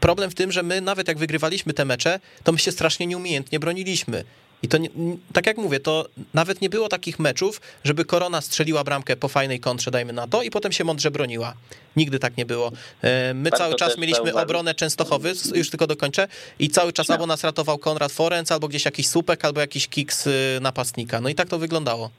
problem 0.00 0.30
w 0.30 0.34
tym, 0.34 0.52
że 0.52 0.62
my 0.62 0.80
nawet 0.80 1.08
jak 1.08 1.18
wygrywaliśmy 1.18 1.72
te 1.72 1.84
mecze, 1.84 2.20
to 2.44 2.52
my 2.52 2.58
się 2.58 2.72
strasznie 2.72 3.06
nieumiejętnie 3.06 3.60
broniliśmy. 3.60 4.24
I 4.62 4.68
to, 4.68 4.78
nie, 4.78 4.88
tak 5.32 5.46
jak 5.46 5.56
mówię, 5.56 5.80
to 5.80 6.06
nawet 6.34 6.60
nie 6.60 6.70
było 6.70 6.88
takich 6.88 7.18
meczów, 7.18 7.60
żeby 7.84 8.04
Korona 8.04 8.40
strzeliła 8.40 8.84
bramkę 8.84 9.16
po 9.16 9.28
fajnej 9.28 9.60
kontrze, 9.60 9.90
dajmy 9.90 10.12
na 10.12 10.26
to, 10.26 10.42
i 10.42 10.50
potem 10.50 10.72
się 10.72 10.84
mądrze 10.84 11.10
broniła. 11.10 11.54
Nigdy 11.96 12.18
tak 12.18 12.36
nie 12.36 12.46
było. 12.46 12.72
E, 13.02 13.34
my 13.34 13.50
Warto 13.50 13.58
cały 13.58 13.74
czas 13.74 13.98
mieliśmy 13.98 14.34
obronę 14.34 14.74
Częstochowy, 14.74 15.32
już 15.54 15.70
tylko 15.70 15.86
dokończę, 15.86 16.28
i 16.58 16.68
cały 16.68 16.92
czas 16.92 17.08
No. 17.08 17.14
albo 17.14 17.26
nas 17.26 17.44
ratował 17.44 17.78
Konrad 17.78 18.12
Forenc, 18.12 18.52
albo 18.52 18.68
gdzieś 18.68 18.84
jakiś 18.84 19.08
słupek, 19.08 19.44
albo 19.44 19.60
jakiś 19.60 19.88
kiks 19.88 20.26
y, 20.26 20.58
napastnika. 20.60 21.20
No 21.20 21.28
i 21.28 21.34
tak 21.34 21.48
to 21.48 21.58
wyglądało. 21.58 22.10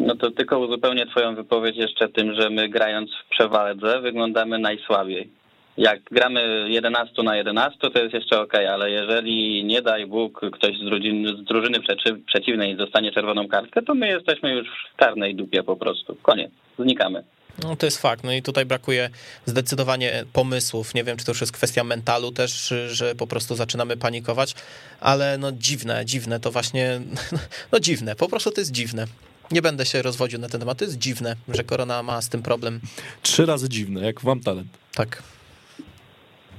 No 0.00 0.16
to 0.16 0.30
tylko 0.30 0.58
uzupełnię 0.58 1.06
twoją 1.06 1.34
wypowiedź 1.34 1.76
jeszcze 1.76 2.08
tym, 2.08 2.34
że 2.34 2.50
my 2.50 2.68
grając 2.68 3.10
w 3.10 3.30
przewadze 3.30 4.00
wyglądamy 4.00 4.58
najsłabiej. 4.58 5.30
Jak 5.76 6.02
gramy 6.02 6.66
11 6.68 7.22
na 7.22 7.36
11, 7.36 7.78
to 7.78 8.02
jest 8.02 8.14
jeszcze 8.14 8.40
ok, 8.40 8.54
ale 8.54 8.90
jeżeli 8.90 9.64
nie 9.64 9.82
daj 9.82 10.06
Bóg 10.06 10.40
ktoś 10.52 10.78
z 10.78 10.84
drużyny, 10.84 11.28
z 11.28 11.44
drużyny 11.44 11.80
przeczy, 11.80 12.20
przeciwnej 12.26 12.76
dostanie 12.76 13.12
czerwoną 13.12 13.48
kartkę, 13.48 13.82
to 13.82 13.94
my 13.94 14.08
jesteśmy 14.08 14.52
już 14.52 14.68
w 14.94 14.96
karnej 14.96 15.34
dupie 15.34 15.62
po 15.62 15.76
prostu. 15.76 16.16
Koniec. 16.22 16.50
Znikamy. 16.78 17.24
No 17.62 17.76
to 17.76 17.86
jest 17.86 18.02
fakt. 18.02 18.24
No 18.24 18.32
i 18.32 18.42
tutaj 18.42 18.66
brakuje 18.66 19.10
zdecydowanie 19.46 20.24
pomysłów. 20.32 20.94
Nie 20.94 21.04
wiem, 21.04 21.16
czy 21.16 21.24
to 21.24 21.30
już 21.30 21.40
jest 21.40 21.52
kwestia 21.52 21.84
mentalu 21.84 22.32
też, 22.32 22.74
że 22.88 23.14
po 23.14 23.26
prostu 23.26 23.54
zaczynamy 23.54 23.96
panikować, 23.96 24.54
ale 25.00 25.38
no 25.38 25.52
dziwne, 25.52 26.04
dziwne 26.04 26.40
to 26.40 26.50
właśnie, 26.50 27.00
no 27.72 27.80
dziwne, 27.80 28.16
po 28.16 28.28
prostu 28.28 28.50
to 28.50 28.60
jest 28.60 28.72
dziwne. 28.72 29.06
Nie 29.50 29.62
będę 29.62 29.86
się 29.86 30.02
rozwodził 30.02 30.38
na 30.38 30.48
ten 30.48 30.60
temat, 30.60 30.78
to 30.78 30.84
jest 30.84 30.98
dziwne, 30.98 31.36
że 31.48 31.64
korona 31.64 32.02
ma 32.02 32.22
z 32.22 32.28
tym 32.28 32.42
problem. 32.42 32.80
Trzy 33.22 33.46
razy 33.46 33.68
dziwne, 33.68 34.00
jak 34.00 34.20
wam 34.20 34.40
talent. 34.40 34.68
Tak. 34.94 35.33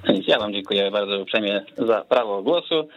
Ja 0.27 0.39
wam 0.39 0.53
dziękuję 0.53 0.91
bardzo 0.91 1.19
uprzejmie 1.19 1.65
za 1.77 2.01
prawo 2.01 2.43
głosu. 2.43 2.87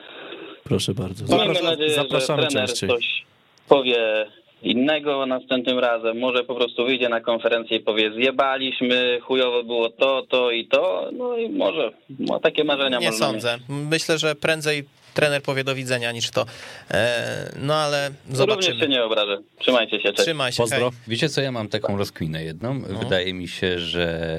Proszę 0.64 0.94
bardzo. 0.94 1.36
Miejmy 1.36 1.54
Zapras- 1.54 1.64
nadzieję, 1.64 1.90
zapraszamy 1.94 2.42
że 2.42 2.48
trener 2.48 2.68
częściej. 2.68 2.88
coś 2.88 3.24
powie 3.68 4.26
innego 4.62 5.26
następnym 5.26 5.78
razem. 5.78 6.18
Może 6.18 6.44
po 6.44 6.54
prostu 6.54 6.84
wyjdzie 6.86 7.08
na 7.08 7.20
konferencję 7.20 7.76
i 7.76 7.80
powie 7.80 8.12
zjebaliśmy, 8.12 9.18
chujowo 9.22 9.62
było 9.64 9.90
to, 9.90 10.22
to 10.28 10.50
i 10.50 10.66
to. 10.66 11.10
No 11.12 11.36
i 11.36 11.48
może 11.48 11.90
ma 12.18 12.40
takie 12.40 12.64
marzenia 12.64 12.98
Nie 12.98 13.06
można 13.10 13.32
mieć. 13.32 13.42
sądzę. 13.42 13.58
Myślę, 13.68 14.18
że 14.18 14.34
prędzej 14.34 14.84
trener 15.18 15.42
powie 15.42 15.64
do 15.64 15.74
widzenia 15.74 16.12
niż 16.12 16.30
to. 16.30 16.46
E, 16.90 17.52
No 17.62 17.74
ale 17.74 18.06
Również 18.08 18.38
zobaczymy. 18.38 18.80
się 18.80 18.88
nie 18.88 19.04
obrażę. 19.04 19.38
Trzymajcie 19.58 19.96
się, 20.00 20.12
cześć. 20.12 20.22
Trzymaj 20.22 20.52
się. 20.52 20.56
Pozdro. 20.56 20.90
hej. 20.90 20.98
Wiecie 21.08 21.28
co, 21.28 21.40
ja 21.40 21.52
mam 21.52 21.68
taką 21.68 21.96
rozkminę 21.96 22.44
jedną. 22.44 22.80
Wydaje 22.80 23.34
mi 23.34 23.48
się, 23.48 23.78
że 23.78 24.30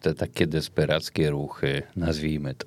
te 0.00 0.14
takie 0.14 0.46
desperackie 0.46 1.30
ruchy, 1.30 1.82
nazwijmy 1.96 2.54
to, 2.54 2.66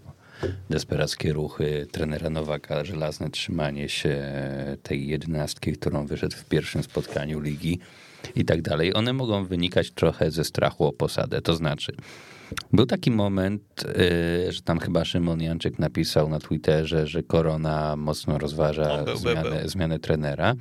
desperackie 0.70 1.34
ruchy 1.34 1.88
trenera 1.92 2.30
Nowaka, 2.30 2.86
żelazne 2.86 3.30
trzymanie 3.30 3.90
się 3.90 4.22
tej 4.84 5.08
jedenastki, 5.08 5.74
którą 5.74 6.06
wyszedł 6.08 6.36
w 6.38 6.46
pierwszym 6.46 6.84
spotkaniu 6.84 7.40
ligi 7.40 7.80
i 8.36 8.46
tak 8.46 8.62
dalej, 8.62 8.94
one 8.96 9.14
mogą 9.14 9.46
wynikać 9.46 9.92
trochę 9.92 10.32
ze 10.32 10.44
strachu 10.44 10.86
o 10.86 10.94
posadę. 10.94 11.42
To 11.42 11.54
znaczy, 11.56 11.94
był 12.74 12.86
taki 12.86 13.12
moment, 13.12 13.64
y, 14.48 14.52
że 14.52 14.62
tam 14.62 14.80
chyba 14.80 15.06
Szymon 15.06 15.42
Janczyk 15.42 15.80
napisał 15.80 16.30
na 16.30 16.40
Twitterze, 16.40 17.08
że 17.08 17.24
Korona 17.24 17.96
mocno 17.96 18.38
rozważa 18.38 18.84
No, 18.84 18.96
był, 18.96 19.06
był, 19.06 19.18
zmianę, 19.18 19.60
był. 19.60 19.70
zmianę 19.70 20.00
trenera. 20.00 20.56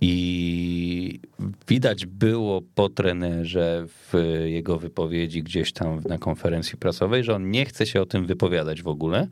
I 0.00 1.20
widać 1.68 2.06
było 2.06 2.62
po 2.74 2.88
trenerze 2.88 3.86
w 3.88 4.14
jego 4.44 4.78
wypowiedzi 4.78 5.42
gdzieś 5.42 5.72
tam 5.72 6.00
na 6.08 6.18
konferencji 6.18 6.78
prasowej, 6.78 7.24
że 7.24 7.34
on 7.34 7.50
nie 7.50 7.64
chce 7.64 7.86
się 7.86 8.02
o 8.02 8.06
tym 8.06 8.26
wypowiadać 8.26 8.82
w 8.82 8.88
ogóle. 8.88 9.26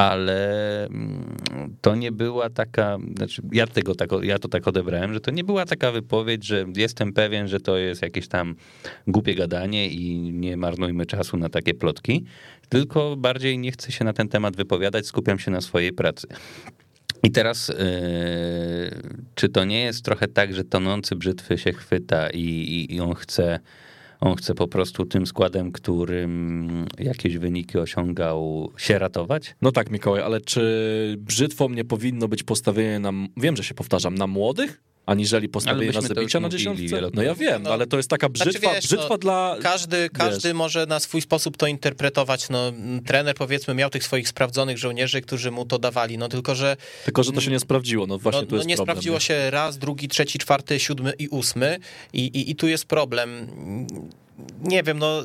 Ale 0.00 0.86
mm, 0.86 1.36
to 1.80 1.94
nie 1.94 2.12
była 2.12 2.50
taka, 2.50 2.98
znaczy 3.16 3.42
ja, 3.52 3.66
tego 3.66 3.94
tak, 3.94 4.10
ja 4.22 4.38
to 4.38 4.48
tak 4.48 4.68
odebrałem, 4.68 5.14
że 5.14 5.20
to 5.20 5.30
nie 5.30 5.44
była 5.44 5.64
taka 5.64 5.92
wypowiedź, 5.92 6.46
że 6.46 6.66
jestem 6.76 7.12
pewien, 7.12 7.48
że 7.48 7.60
to 7.60 7.76
jest 7.76 8.02
jakieś 8.02 8.28
tam 8.28 8.54
głupie 9.06 9.34
gadanie 9.34 9.88
i 9.88 10.32
nie 10.32 10.56
marnujmy 10.56 11.06
czasu 11.06 11.36
na 11.36 11.48
takie 11.48 11.74
plotki, 11.74 12.24
tylko 12.68 13.16
bardziej 13.16 13.58
nie 13.58 13.72
chcę 13.72 13.92
się 13.92 14.04
na 14.04 14.12
ten 14.12 14.28
temat 14.28 14.56
wypowiadać, 14.56 15.06
skupiam 15.06 15.38
się 15.38 15.50
na 15.50 15.60
swojej 15.60 15.92
pracy. 15.92 16.26
I 17.22 17.30
teraz, 17.30 17.68
yy, 17.68 17.76
czy 19.34 19.48
to 19.48 19.64
nie 19.64 19.82
jest 19.82 20.04
trochę 20.04 20.28
tak, 20.28 20.54
że 20.54 20.64
tonący 20.64 21.16
brzytwy 21.16 21.58
się 21.58 21.72
chwyta 21.72 22.30
i, 22.30 22.40
i, 22.40 22.94
i 22.94 23.00
on 23.00 23.14
chce, 23.14 23.60
on 24.20 24.36
chce 24.36 24.54
po 24.54 24.68
prostu 24.68 25.06
tym 25.06 25.26
składem, 25.26 25.72
którym 25.72 26.86
jakieś 26.98 27.38
wyniki 27.38 27.78
osiągał, 27.78 28.70
się 28.76 28.98
ratować? 28.98 29.54
No 29.62 29.72
tak, 29.72 29.90
Mikołaj, 29.90 30.22
ale 30.22 30.40
czy 30.40 31.16
brzytwą 31.18 31.68
nie 31.68 31.84
powinno 31.84 32.28
być 32.28 32.42
postawienie 32.42 32.98
na, 32.98 33.12
wiem, 33.36 33.56
że 33.56 33.64
się 33.64 33.74
powtarzam, 33.74 34.14
na 34.14 34.26
młodych? 34.26 34.82
Aniżeli 35.10 35.48
postawienie 35.48 35.92
na 35.92 36.00
zabicia 36.00 36.40
na 36.40 36.48
dziesiątce? 36.48 37.00
No 37.14 37.22
ja 37.22 37.34
wiem, 37.34 37.62
No, 37.62 37.72
ale 37.72 37.86
to 37.86 37.96
jest 37.96 38.10
taka 38.10 38.26
znaczy, 38.34 38.50
brzytwa, 38.50 38.72
wiesz, 38.74 38.86
brzytwa 38.86 39.08
no, 39.08 39.18
dla... 39.18 39.56
Każdy, 39.62 40.10
każdy 40.10 40.54
może 40.54 40.86
na 40.86 41.00
swój 41.00 41.20
sposób 41.20 41.56
to 41.56 41.66
interpretować. 41.66 42.48
No, 42.48 42.72
trener 43.06 43.34
powiedzmy 43.34 43.74
miał 43.74 43.90
tych 43.90 44.04
swoich 44.04 44.28
sprawdzonych 44.28 44.78
żołnierzy, 44.78 45.20
którzy 45.20 45.50
mu 45.50 45.64
to 45.64 45.78
dawali. 45.78 46.18
No 46.18 46.28
tylko, 46.28 46.54
że 46.54 46.76
Tylko, 47.04 47.22
że 47.22 47.32
to 47.32 47.40
się 47.40 47.50
nie 47.50 47.60
sprawdziło, 47.60 48.06
no 48.06 48.18
właśnie 48.18 48.40
no, 48.40 48.46
tu 48.46 48.54
no 48.54 48.56
jest 48.56 48.68
nie 48.68 48.76
problem. 48.76 48.94
sprawdziło 48.94 49.16
nie? 49.16 49.20
się 49.20 49.50
raz, 49.50 49.78
drugi, 49.78 50.08
trzeci, 50.08 50.38
czwarty, 50.38 50.80
siódmy 50.80 51.12
i 51.18 51.28
ósmy 51.28 51.78
i, 52.12 52.20
i, 52.20 52.50
i 52.50 52.56
tu 52.56 52.68
jest 52.68 52.84
problem. 52.84 53.46
Nie 54.62 54.82
wiem, 54.82 54.98
no 54.98 55.22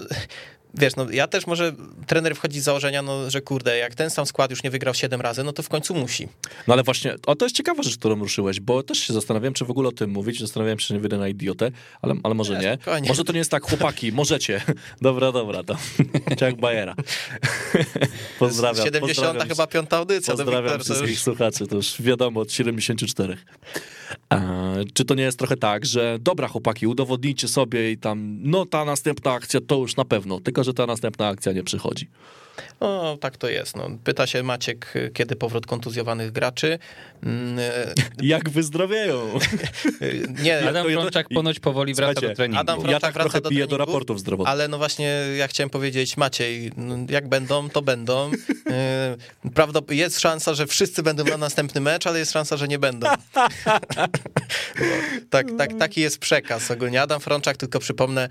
wiesz, 0.78 0.96
no 0.96 1.10
ja 1.12 1.28
też 1.28 1.48
może 1.48 1.74
trener 2.08 2.36
wchodzi 2.36 2.60
z 2.60 2.64
założenia, 2.64 3.02
no, 3.02 3.30
że 3.30 3.42
kurde, 3.42 3.78
jak 3.78 3.96
ten 3.96 4.10
sam 4.10 4.26
skład 4.26 4.52
już 4.52 4.64
nie 4.64 4.70
wygrał 4.70 4.94
siedem 4.94 5.22
razy, 5.22 5.44
no 5.44 5.54
to 5.54 5.64
w 5.64 5.70
końcu 5.70 5.96
musi. 5.96 6.28
No 6.68 6.74
ale 6.74 6.84
właśnie, 6.84 7.16
o 7.26 7.36
to 7.36 7.46
jest 7.46 7.56
ciekawa 7.56 7.84
rzecz, 7.84 7.98
którą 7.98 8.16
ruszyłeś, 8.16 8.60
bo 8.60 8.84
też 8.84 9.00
się 9.00 9.14
zastanawiałem, 9.14 9.54
czy 9.54 9.66
w 9.66 9.72
ogóle 9.72 9.90
o 9.90 9.92
tym 9.92 10.10
mówić, 10.10 10.40
zastanawiałem 10.40 10.80
się, 10.80 10.88
czy 10.88 10.94
nie 10.94 11.00
wyjdę 11.00 11.18
na 11.18 11.28
idiotę, 11.28 11.72
ale, 12.02 12.16
ale 12.24 12.34
może 12.34 12.54
Nie, 12.54 12.78
nie. 13.02 13.08
Może 13.08 13.24
to 13.24 13.34
nie 13.34 13.40
jest 13.40 13.52
tak, 13.52 13.64
chłopaki, 13.64 14.12
możecie. 14.12 14.62
Dobra, 15.02 15.32
dobra, 15.32 15.64
to 15.64 15.78
jak 16.46 16.56
Bajera. 16.56 16.96
Pozdrawiam. 18.40 18.86
70 18.86 19.16
pozdrawiam, 19.16 19.48
chyba 19.48 19.68
piąta 19.68 19.98
audycja 19.98 20.34
do 20.34 20.44
Pozdrawiam 20.44 20.64
Wiktor, 20.64 20.86
wszystkich 20.86 21.10
już... 21.10 21.20
słuchaczy, 21.20 21.68
to 21.68 21.76
już 21.76 22.02
wiadomo 22.02 22.40
od 22.40 22.52
74. 22.52 23.38
E, 24.34 24.84
czy 24.94 25.06
to 25.06 25.16
nie 25.16 25.24
jest 25.24 25.40
trochę 25.40 25.58
tak, 25.58 25.86
że 25.86 26.18
dobra 26.22 26.48
chłopaki, 26.48 26.88
udowodnijcie 26.88 27.48
sobie 27.48 27.92
i 27.92 27.98
tam, 27.98 28.38
no 28.42 28.66
ta 28.66 28.86
następna 28.86 29.32
akcja 29.32 29.60
to 29.68 29.76
już 29.76 29.96
na 29.96 30.06
pewno, 30.06 30.40
tylko 30.40 30.64
że 30.64 30.74
ta 30.74 30.86
następna 30.86 31.28
akcja 31.28 31.52
nie 31.52 31.64
przychodzi. 31.64 32.10
No, 32.82 33.18
tak 33.18 33.38
to 33.38 33.50
jest. 33.50 33.76
No. 33.76 33.90
Pyta 34.04 34.28
się 34.28 34.44
Maciek, 34.44 34.94
kiedy 35.14 35.36
powrót 35.36 35.66
kontuzjowanych 35.66 36.32
graczy. 36.32 36.80
Jak 38.26 38.50
wyzdrowieją? 38.50 39.40
Nie, 40.44 40.70
Adam 40.70 40.88
Frączak 40.88 41.28
ponoć 41.34 41.60
powoli 41.60 41.94
wraca 41.94 42.14
Słuchajcie, 42.14 42.28
do 42.30 42.36
treningu. 42.36 42.62
Adam 42.62 42.80
Ja 42.90 43.00
tak 43.00 43.14
wraca 43.14 43.30
trochę 43.30 43.42
do 43.42 43.50
piję 43.50 43.62
do 43.62 43.68
treningu, 43.68 43.92
raportów 43.92 44.20
zdrowotnych. 44.20 44.52
Ale 44.52 44.68
no 44.68 44.78
właśnie, 44.78 45.24
ja 45.38 45.48
chciałem 45.48 45.70
powiedzieć, 45.70 46.18
Maciej, 46.18 46.72
no, 46.78 46.96
jak 47.10 47.30
będą, 47.30 47.70
to 47.70 47.82
będą. 47.82 48.32
Yy, 49.44 49.52
Prawda, 49.52 49.80
jest 49.90 50.20
szansa, 50.20 50.54
że 50.54 50.68
wszyscy 50.68 51.04
będą 51.04 51.24
na 51.24 51.38
następny 51.38 51.82
mecz, 51.82 52.08
ale 52.08 52.20
jest 52.20 52.32
szansa, 52.32 52.58
że 52.58 52.68
nie 52.68 52.80
będą. 52.80 53.08
tak, 55.30 55.48
tak, 55.58 55.78
taki 55.80 56.02
jest 56.02 56.20
przekaz 56.20 56.72
ogólnie. 56.72 57.02
Adam 57.02 57.22
Frączak, 57.22 57.58
tylko 57.58 57.80
przypomnę, 57.80 58.30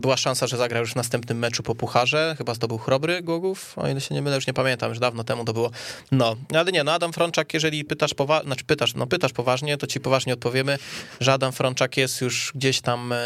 była 0.00 0.16
szansa, 0.16 0.46
że 0.46 0.56
zagra 0.56 0.80
już 0.80 0.92
w 0.92 0.96
następnym 0.96 1.38
meczu 1.38 1.62
po 1.62 1.74
Pucharze. 1.74 2.34
Chyba 2.38 2.54
to 2.54 2.68
był 2.68 2.78
Chrobry 2.78 3.22
Głogów, 3.22 3.78
o 3.78 3.88
ile 3.88 4.00
się 4.00 4.14
nie 4.14 4.22
mylę, 4.22 4.36
już 4.36 4.46
nie 4.46 4.54
pamiętam, 4.54 4.88
już 4.88 4.98
dawno 4.98 5.24
temu 5.24 5.44
to 5.44 5.52
było. 5.52 5.70
No, 6.12 6.36
ale 6.54 6.72
nie, 6.72 6.84
no 6.84 6.92
Adam 6.92 7.12
Frączak, 7.12 7.54
jeżeli 7.54 7.84
pytasz, 7.84 8.14
powa- 8.14 8.44
znaczy 8.44 8.64
pytasz, 8.64 8.94
no 8.94 9.06
pytasz 9.06 9.31
poważnie, 9.32 9.76
to 9.76 9.86
ci 9.86 10.00
poważnie 10.00 10.32
odpowiemy, 10.34 10.78
że 11.20 11.32
Adam 11.32 11.52
Frączak 11.52 11.96
jest 11.96 12.20
już 12.20 12.52
gdzieś 12.54 12.80
tam 12.80 13.12
e, 13.12 13.16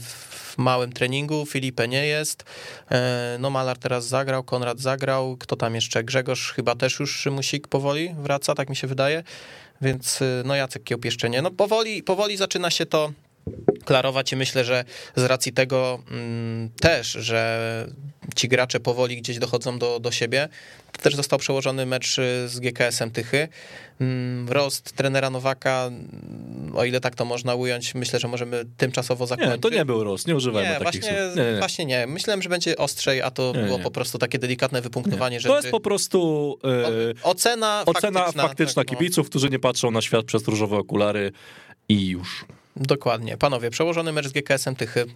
w 0.00 0.54
małym 0.58 0.92
treningu, 0.92 1.46
Filipe 1.46 1.88
nie 1.88 2.06
jest, 2.06 2.44
E, 2.90 3.36
no 3.40 3.50
Malar 3.50 3.78
teraz 3.78 4.08
zagrał, 4.08 4.44
Konrad 4.44 4.80
zagrał, 4.80 5.36
kto 5.36 5.56
tam 5.56 5.74
jeszcze, 5.74 6.04
Grzegorz 6.04 6.52
chyba 6.52 6.74
też 6.74 7.00
już 7.00 7.16
Szymusik 7.16 7.68
powoli 7.68 8.14
wraca, 8.18 8.54
tak 8.54 8.70
mi 8.70 8.76
się 8.76 8.86
wydaje, 8.86 9.22
więc 9.80 10.22
e, 10.22 10.42
no 10.44 10.54
Jacek 10.54 10.84
Kiełb 10.84 11.04
jeszcze 11.04 11.30
nie, 11.30 11.42
no 11.42 11.50
powoli, 11.50 12.02
powoli 12.02 12.36
zaczyna 12.36 12.70
się 12.70 12.86
to 12.86 13.12
klarować 13.84 14.32
i 14.32 14.36
myślę, 14.36 14.64
że 14.64 14.84
z 15.16 15.24
racji 15.24 15.52
tego 15.52 16.02
mm, 16.10 16.70
też, 16.80 17.12
że 17.12 17.86
ci 18.36 18.48
gracze 18.48 18.80
powoli 18.80 19.16
gdzieś 19.16 19.38
dochodzą 19.38 19.78
do, 19.78 20.00
do 20.00 20.10
siebie, 20.10 20.48
to 20.92 21.02
też 21.02 21.16
został 21.16 21.38
przełożony 21.38 21.86
mecz 21.86 22.18
y, 22.18 22.48
z 22.48 22.60
GKS-em 22.60 23.10
Tychy. 23.10 23.48
Mm, 24.00 24.48
Rost 24.48 24.92
trenera 24.92 25.30
Nowaka, 25.30 25.86
mm, 25.86 26.72
o 26.76 26.84
ile 26.84 27.00
tak 27.00 27.14
to 27.14 27.24
można 27.24 27.54
ująć, 27.54 27.94
myślę, 27.94 28.18
że 28.18 28.28
możemy 28.28 28.64
tymczasowo 28.76 29.26
zakończyć. 29.26 29.54
Nie, 29.54 29.60
to 29.60 29.70
nie 29.70 29.84
był 29.84 30.04
roz, 30.04 30.26
nie 30.26 30.36
używajmy 30.36 30.70
Nie, 30.70 30.84
takich 30.84 31.00
właśnie, 31.02 31.18
słów. 31.24 31.36
Nie, 31.36 31.52
nie. 31.52 31.58
właśnie 31.58 31.86
nie. 31.86 32.06
Myślałem, 32.06 32.42
że 32.42 32.48
będzie 32.48 32.76
ostrzej, 32.76 33.22
a 33.22 33.30
to 33.30 33.52
Nie, 33.56 33.62
było 33.62 33.78
po 33.78 33.90
prostu 33.90 34.18
takie 34.18 34.38
delikatne 34.38 34.80
wypunktowanie 34.80 35.36
To 35.36 35.42
rzeczy. 35.42 35.54
jest 35.54 35.70
po 35.70 35.80
prostu 35.80 36.58
e, 36.64 37.22
Ocena, 37.22 37.82
ocena 37.86 38.20
faktyczna, 38.20 38.42
faktyczna 38.42 38.84
tak, 38.84 38.92
no. 38.92 38.98
kibiców, 38.98 39.30
którzy 39.30 39.50
nie 39.50 39.58
patrzą 39.58 39.90
na 39.90 40.02
świat 40.02 40.26
przez 40.26 40.48
różowe 40.48 40.76
okulary 40.76 41.32
i 41.88 42.08
już. 42.08 42.44
Dokładnie. 42.76 43.36
Panowie, 43.36 43.70
przełożony 43.70 44.12
mecz 44.12 44.28
z 44.28 44.32
GKS-em 44.32 44.76
Tychy. 44.76 45.06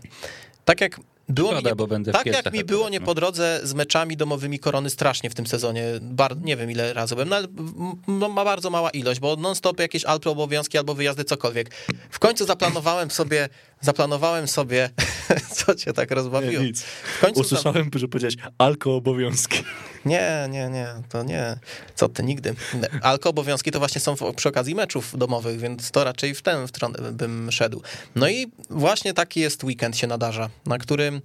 Tak 0.64 0.80
jak 0.80 1.00
było 1.28 1.48
Szkoda, 1.48 1.61
mi 1.61 1.72
nie, 1.72 1.76
bo 1.76 1.86
będę 1.86 2.12
w 2.12 2.14
tak 2.14 2.26
jak 2.26 2.52
mi 2.52 2.64
było 2.64 2.88
nie 2.88 3.00
po 3.00 3.14
drodze 3.14 3.61
z 3.62 3.74
meczami 3.74 4.16
domowymi 4.16 4.58
Korony 4.58 4.90
strasznie 4.90 5.30
w 5.30 5.34
tym 5.34 5.46
sezonie. 5.46 5.84
Bar, 6.00 6.36
nie 6.40 6.56
wiem 6.56 6.70
ile 6.70 6.92
razy 6.92 7.14
byłem, 7.14 7.28
no, 7.28 7.36
no, 8.08 8.28
ma 8.28 8.44
bardzo 8.44 8.70
mała 8.70 8.90
ilość, 8.90 9.20
bo 9.20 9.36
non-stop 9.36 9.80
jakieś 9.80 10.04
alpy 10.04 10.30
obowiązki 10.30 10.78
albo 10.78 10.94
wyjazdy, 10.94 11.24
cokolwiek. 11.24 11.74
W 12.11 12.18
końcu 12.18 12.46
zaplanowałem 12.46 13.11
sobie, 13.11 13.48
zaplanowałem 13.81 14.49
sobie, 14.49 14.91
co 15.57 15.74
cię 15.74 15.93
tak 15.93 16.11
rozbawiło? 16.11 16.62
nic. 16.62 16.83
W 16.83 17.20
końcu 17.20 17.35
za- 17.35 17.41
Usłyszałem, 17.57 17.91
że 17.95 18.09
powiedziałeś 18.09 18.37
alko 18.59 18.95
obowiązki. 18.97 19.64
Nie, 20.05 20.49
nie, 20.51 20.68
nie, 20.68 20.87
to 21.09 21.22
nie. 21.22 21.57
Co 21.95 22.09
ty, 22.09 22.22
nigdy. 22.22 22.55
Alko 23.03 23.31
obowiązki 23.31 23.70
to 23.70 23.78
właśnie 23.78 24.01
są 24.01 24.14
przy 24.37 24.49
okazji 24.49 24.74
meczów 24.74 25.18
domowych, 25.18 25.61
więc 25.61 25.91
to 25.91 26.05
raczej 26.05 26.35
w 26.35 26.43
tę 26.43 26.68
stronę 26.68 27.12
bym 27.12 27.53
szedł. 27.53 27.83
No 28.14 28.28
i 28.28 28.53
właśnie 28.70 29.14
taki 29.14 29.41
jest 29.41 29.64
weekend 29.64 29.97
się 29.97 30.07
nadarza, 30.07 30.51
na 30.66 30.78
którym 30.78 31.20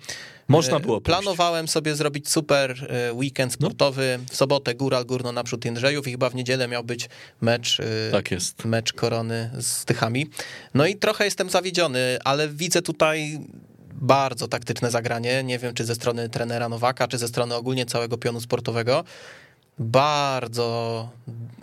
Można 0.48 0.78
e, 0.78 0.80
było 0.80 1.02
pójść. 1.02 1.22
Planowałem 1.22 1.68
sobie 1.68 1.96
zrobić 1.96 2.30
super 2.30 2.88
e, 2.90 3.14
weekend 3.14 3.54
sportowy. 3.54 4.20
W 4.30 4.36
sobotę 4.36 4.76
Góral 4.76 5.06
Górno 5.06 5.32
naprzód 5.32 5.66
Jędrzejów 5.66 6.08
i 6.08 6.12
chyba 6.12 6.30
w 6.30 6.36
niedzielę 6.36 6.68
miał 6.68 6.84
być 6.84 7.10
mecz 7.42 7.80
e, 7.80 8.12
Tak 8.12 8.32
jest. 8.32 8.66
mecz 8.66 8.94
korony 8.94 9.52
z 9.60 9.86
Tychami. 9.86 10.30
No 10.74 10.86
i 10.86 10.96
trochę 10.96 11.26
jestem 11.26 11.50
zawiedziony, 11.50 12.18
ale 12.24 12.50
widzę 12.50 12.82
tutaj 12.82 13.40
bardzo 13.94 14.48
taktyczne 14.48 14.92
zagranie. 14.92 15.44
Nie 15.44 15.60
wiem, 15.60 15.74
czy 15.74 15.86
ze 15.86 15.96
strony 15.96 16.30
trenera 16.30 16.70
Nowaka, 16.70 17.08
czy 17.08 17.18
ze 17.18 17.28
strony 17.28 17.56
ogólnie 17.56 17.86
całego 17.86 18.18
pionu 18.18 18.42
sportowego. 18.42 19.04
Bardzo 19.80 21.10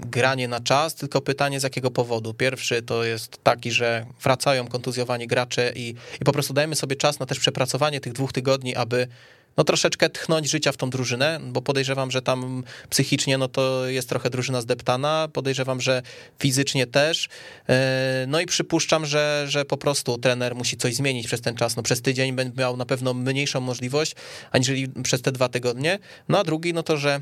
granie 0.07 0.49
na 0.49 0.61
czas, 0.61 0.95
tylko 0.95 1.21
pytanie 1.21 1.61
z 1.61 1.63
jakiego 1.63 1.91
powodu. 1.91 2.35
Pierwszy 2.35 2.83
to 2.83 3.05
jest 3.05 3.45
taki, 3.45 3.73
że 3.73 4.07
wracają 4.23 4.69
kontuzjowani 4.69 5.27
gracze 5.27 5.73
i, 5.77 5.95
i 6.21 6.25
po 6.25 6.33
prostu 6.33 6.55
dajemy 6.55 6.77
sobie 6.77 6.97
czas 6.97 7.21
na 7.21 7.27
też 7.27 7.39
przepracowanie 7.39 8.01
tych 8.01 8.13
dwóch 8.13 8.33
tygodni, 8.33 8.77
aby 8.77 9.09
no 9.57 9.65
troszeczkę 9.65 10.11
tchnąć 10.11 10.51
życia 10.51 10.73
w 10.73 10.77
tą 10.77 10.91
drużynę, 10.91 11.41
bo 11.43 11.63
podejrzewam, 11.63 12.11
że 12.11 12.23
tam 12.23 12.65
psychicznie 12.91 13.39
no 13.39 13.49
to 13.49 13.87
jest 13.87 14.09
trochę 14.09 14.31
drużyna 14.31 14.61
zdeptana, 14.61 15.29
podejrzewam, 15.33 15.81
że 15.81 16.03
fizycznie 16.39 16.87
też, 16.87 17.29
E, 17.69 18.25
no 18.29 18.41
i 18.41 18.47
przypuszczam, 18.47 19.07
że, 19.07 19.45
że 19.49 19.65
po 19.65 19.77
prostu 19.77 20.19
trener 20.19 20.55
musi 20.55 20.77
coś 20.77 20.95
zmienić 20.95 21.27
przez 21.27 21.41
ten 21.41 21.55
czas, 21.55 21.77
no 21.77 21.83
przez 21.83 22.03
tydzień 22.03 22.33
będzie 22.33 22.61
miał 22.61 22.77
na 22.77 22.87
pewno 22.87 23.15
mniejszą 23.15 23.61
możliwość, 23.61 24.15
aniżeli 24.51 24.89
przez 24.89 25.23
te 25.23 25.33
dwa 25.33 25.49
tygodnie, 25.49 25.99
no 26.29 26.39
a 26.39 26.45
drugi 26.45 26.75
no 26.75 26.83
to, 26.83 26.97
że 26.97 27.21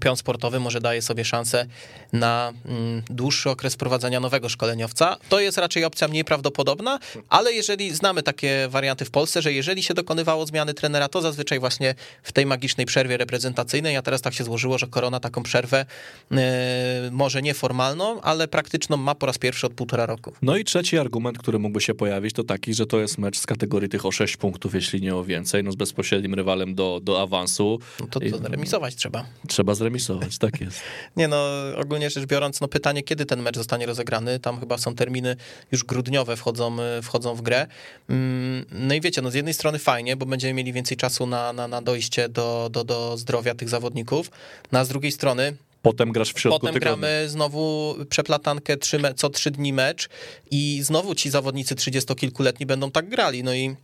pion 0.00 0.16
sportowy 0.16 0.60
może 0.60 0.80
daje 0.80 1.02
sobie 1.02 1.24
szansę 1.24 1.66
na 2.12 2.52
mm, 2.64 3.02
dłuższy 3.10 3.50
okres 3.50 3.76
prowadzenia 3.76 4.20
nowego 4.20 4.48
szkoleniowca. 4.48 5.16
To 5.28 5.40
jest 5.40 5.58
raczej 5.58 5.84
opcja 5.84 6.08
mniej 6.08 6.24
prawdopodobna, 6.24 6.98
ale 7.28 7.52
jeżeli 7.52 7.94
znamy 7.94 8.22
takie 8.22 8.68
warianty 8.70 9.04
w 9.04 9.10
Polsce, 9.10 9.42
że 9.42 9.52
jeżeli 9.52 9.82
się 9.82 9.94
dokonywało 9.94 10.46
zmiany 10.46 10.74
trenera, 10.74 11.08
to 11.08 11.20
zazwyczaj 11.20 11.60
właśnie 11.60 11.94
w 12.22 12.32
tej 12.32 12.46
magicznej 12.46 12.86
przerwie 12.86 13.16
reprezentacyjnej, 13.16 13.96
a 13.96 14.02
teraz 14.02 14.22
tak 14.22 14.34
się 14.34 14.44
złożyło, 14.44 14.78
że 14.78 14.86
Korona 14.86 15.20
taką 15.20 15.42
przerwę 15.42 15.86
e, 16.32 17.08
może 17.12 17.42
nieformalną, 17.42 18.20
ale 18.20 18.48
praktyczną 18.48 18.96
ma 18.96 19.14
po 19.14 19.26
raz 19.26 19.38
pierwszy 19.38 19.66
od 19.66 19.72
półtora 19.72 20.06
roku. 20.06 20.32
No 20.42 20.56
i 20.56 20.64
trzeci 20.64 20.98
argument, 20.98 21.38
który 21.38 21.58
mógłby 21.58 21.80
się 21.80 21.94
pojawić, 21.94 22.34
to 22.34 22.44
taki, 22.44 22.74
że 22.74 22.86
to 22.86 23.00
jest 23.00 23.18
mecz 23.18 23.38
z 23.38 23.46
kategorii 23.46 23.88
tych 23.88 24.06
o 24.06 24.12
6 24.12 24.36
punktów, 24.36 24.74
jeśli 24.74 25.00
nie 25.00 25.16
o 25.16 25.24
więcej, 25.24 25.64
no 25.64 25.72
z 25.72 25.76
bezpośrednim 25.76 26.34
rywalem 26.34 26.74
do, 26.74 27.00
do 27.02 27.22
awansu. 27.22 27.78
No 28.00 28.06
to, 28.06 28.20
to 28.20 28.48
remisować 28.48 28.94
trzeba. 28.94 29.24
Trzeba 29.58 29.74
zremisować, 29.74 30.38
tak 30.38 30.60
jest. 30.60 30.80
Nie 31.16 31.28
no, 31.28 31.46
ogólnie 31.76 32.10
rzecz 32.10 32.26
biorąc, 32.26 32.60
no 32.60 32.68
pytanie, 32.68 33.02
kiedy 33.02 33.26
ten 33.26 33.42
mecz 33.42 33.56
zostanie 33.56 33.86
rozegrany, 33.86 34.40
tam 34.40 34.60
chyba 34.60 34.78
są 34.78 34.94
terminy 34.94 35.36
już 35.72 35.84
grudniowe 35.84 36.36
wchodzą, 36.36 36.76
y, 36.98 37.02
wchodzą 37.02 37.34
w 37.34 37.42
grę. 37.42 37.66
Mm, 38.08 38.64
No 38.72 38.94
i 38.94 39.00
wiecie, 39.00 39.22
no 39.22 39.30
z 39.30 39.34
jednej 39.34 39.54
strony 39.54 39.78
fajnie, 39.78 40.16
bo 40.16 40.26
będziemy 40.26 40.54
mieli 40.54 40.72
więcej 40.72 40.96
czasu 40.96 41.26
na, 41.26 41.52
na, 41.52 41.68
na 41.68 41.82
dojście 41.82 42.28
do, 42.28 42.68
do, 42.72 42.84
do 42.84 43.16
zdrowia 43.16 43.54
tych 43.54 43.68
zawodników, 43.68 44.30
no 44.72 44.78
a 44.78 44.84
z 44.84 44.88
drugiej 44.88 45.12
strony 45.12 45.56
Potem 45.82 46.12
grasz 46.12 46.32
w 46.32 46.40
środku 46.40 46.60
Potem 46.60 46.74
tygodnia. 46.74 46.96
gramy 47.08 47.28
znowu 47.28 47.94
przeplatankę 48.10 48.76
trzy 48.76 49.00
co 49.16 49.30
trzy 49.30 49.50
dni 49.50 49.72
mecz 49.72 50.08
i 50.50 50.80
znowu 50.82 51.14
ci 51.14 51.30
zawodnicy 51.30 51.74
trzydziestokilkuletni 51.74 52.66
będą 52.66 52.90
tak 52.90 53.08
grali. 53.08 53.44
No 53.44 53.54
i 53.54 53.76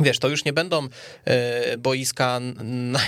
wiesz, 0.00 0.18
to 0.18 0.28
już 0.28 0.44
nie 0.44 0.52
będą 0.52 0.88
e, 1.24 1.78
boiska 1.78 2.40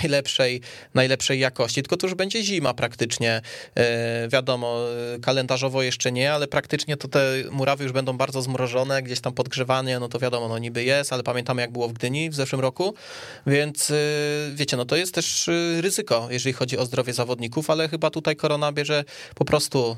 najlepszej, 0.03 0.61
najlepszej 0.93 1.39
jakości, 1.39 1.81
tylko 1.81 1.97
to 1.97 2.07
już 2.07 2.15
będzie 2.15 2.43
zima 2.43 2.73
praktycznie. 2.73 3.41
E, 3.75 4.27
Wiadomo, 4.27 4.85
e, 5.15 5.19
kalendarzowo 5.19 5.83
jeszcze 5.83 6.11
nie, 6.11 6.33
ale 6.33 6.47
praktycznie 6.47 6.97
to 6.97 7.07
te 7.07 7.33
murawy 7.51 7.83
już 7.83 7.93
będą 7.93 8.17
bardzo 8.17 8.41
zmrożone, 8.41 9.03
gdzieś 9.03 9.19
tam 9.19 9.33
podgrzewanie, 9.33 9.99
no 9.99 10.07
to 10.07 10.19
wiadomo, 10.19 10.47
no 10.47 10.57
niby 10.57 10.83
jest, 10.83 11.13
ale 11.13 11.23
pamiętamy 11.23 11.61
jak 11.61 11.71
było 11.71 11.87
w 11.87 11.93
Gdyni 11.93 12.29
w 12.29 12.35
zeszłym 12.35 12.61
roku, 12.61 12.93
więc 13.47 13.93
wiecie, 14.53 14.77
no 14.77 14.85
to 14.85 14.95
jest 14.95 15.13
też 15.13 15.49
ryzyko, 15.79 16.27
jeżeli 16.31 16.53
chodzi 16.53 16.77
o 16.77 16.85
zdrowie 16.85 17.13
zawodników, 17.13 17.69
ale 17.69 17.89
chyba 17.89 18.09
tutaj 18.09 18.35
korona 18.35 18.71
bierze 18.71 19.03
po 19.35 19.45
prostu 19.45 19.97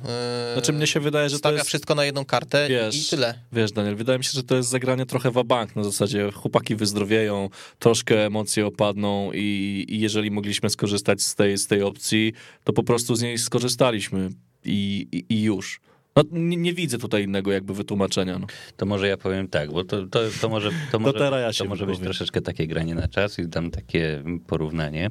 Znaczy 0.53 0.73
mnie 0.73 0.87
się 0.87 0.99
wydaje, 0.99 1.29
że 1.29 1.35
to 1.35 1.39
stawia 1.39 1.57
jest... 1.57 1.67
wszystko 1.67 1.95
na 1.95 2.05
jedną 2.05 2.25
kartę 2.25 2.67
Wiesz, 2.69 3.07
i 3.07 3.09
tyle. 3.09 3.33
Wiesz, 3.51 3.71
Daniel, 3.71 3.95
wydaje 3.95 4.17
mi 4.17 4.23
się, 4.23 4.31
że 4.33 4.43
to 4.43 4.55
jest 4.55 4.69
zagranie 4.69 5.05
trochę 5.05 5.31
wabank 5.31 5.75
na 5.75 5.83
zasadzie 5.83 6.31
chłopaki 6.31 6.75
wyzdrowieją, 6.81 7.49
troszkę 7.79 8.25
emocje 8.25 8.65
opadną 8.65 9.31
i, 9.33 9.85
i 9.89 9.99
jeżeli 9.99 10.31
mogliśmy 10.31 10.69
skorzystać 10.69 11.21
z 11.21 11.35
tej, 11.35 11.57
z 11.57 11.67
tej 11.67 11.83
opcji, 11.83 12.33
to 12.63 12.73
po 12.73 12.83
prostu 12.83 13.15
z 13.15 13.21
niej 13.21 13.37
skorzystaliśmy 13.37 14.29
i, 14.65 15.07
i, 15.11 15.33
i 15.33 15.43
już. 15.43 15.81
No, 16.15 16.23
nie, 16.31 16.57
nie 16.57 16.73
widzę 16.73 16.97
tutaj 16.97 17.23
innego 17.23 17.51
jakby 17.51 17.73
wytłumaczenia. 17.73 18.39
No. 18.39 18.47
To 18.77 18.85
może 18.85 19.07
ja 19.07 19.17
powiem 19.17 19.47
tak, 19.47 19.71
bo 19.71 19.83
to, 19.83 20.07
to, 20.07 20.19
to 20.41 20.49
może, 20.49 20.69
to 20.91 20.99
może, 20.99 21.13
teraz 21.19 21.57
ja 21.59 21.63
to 21.65 21.69
może 21.69 21.85
być 21.85 21.99
troszeczkę 21.99 22.41
takie 22.41 22.67
granie 22.67 22.95
na 22.95 23.07
czas 23.07 23.39
i 23.39 23.47
dam 23.47 23.71
takie 23.71 24.23
porównanie. 24.47 25.09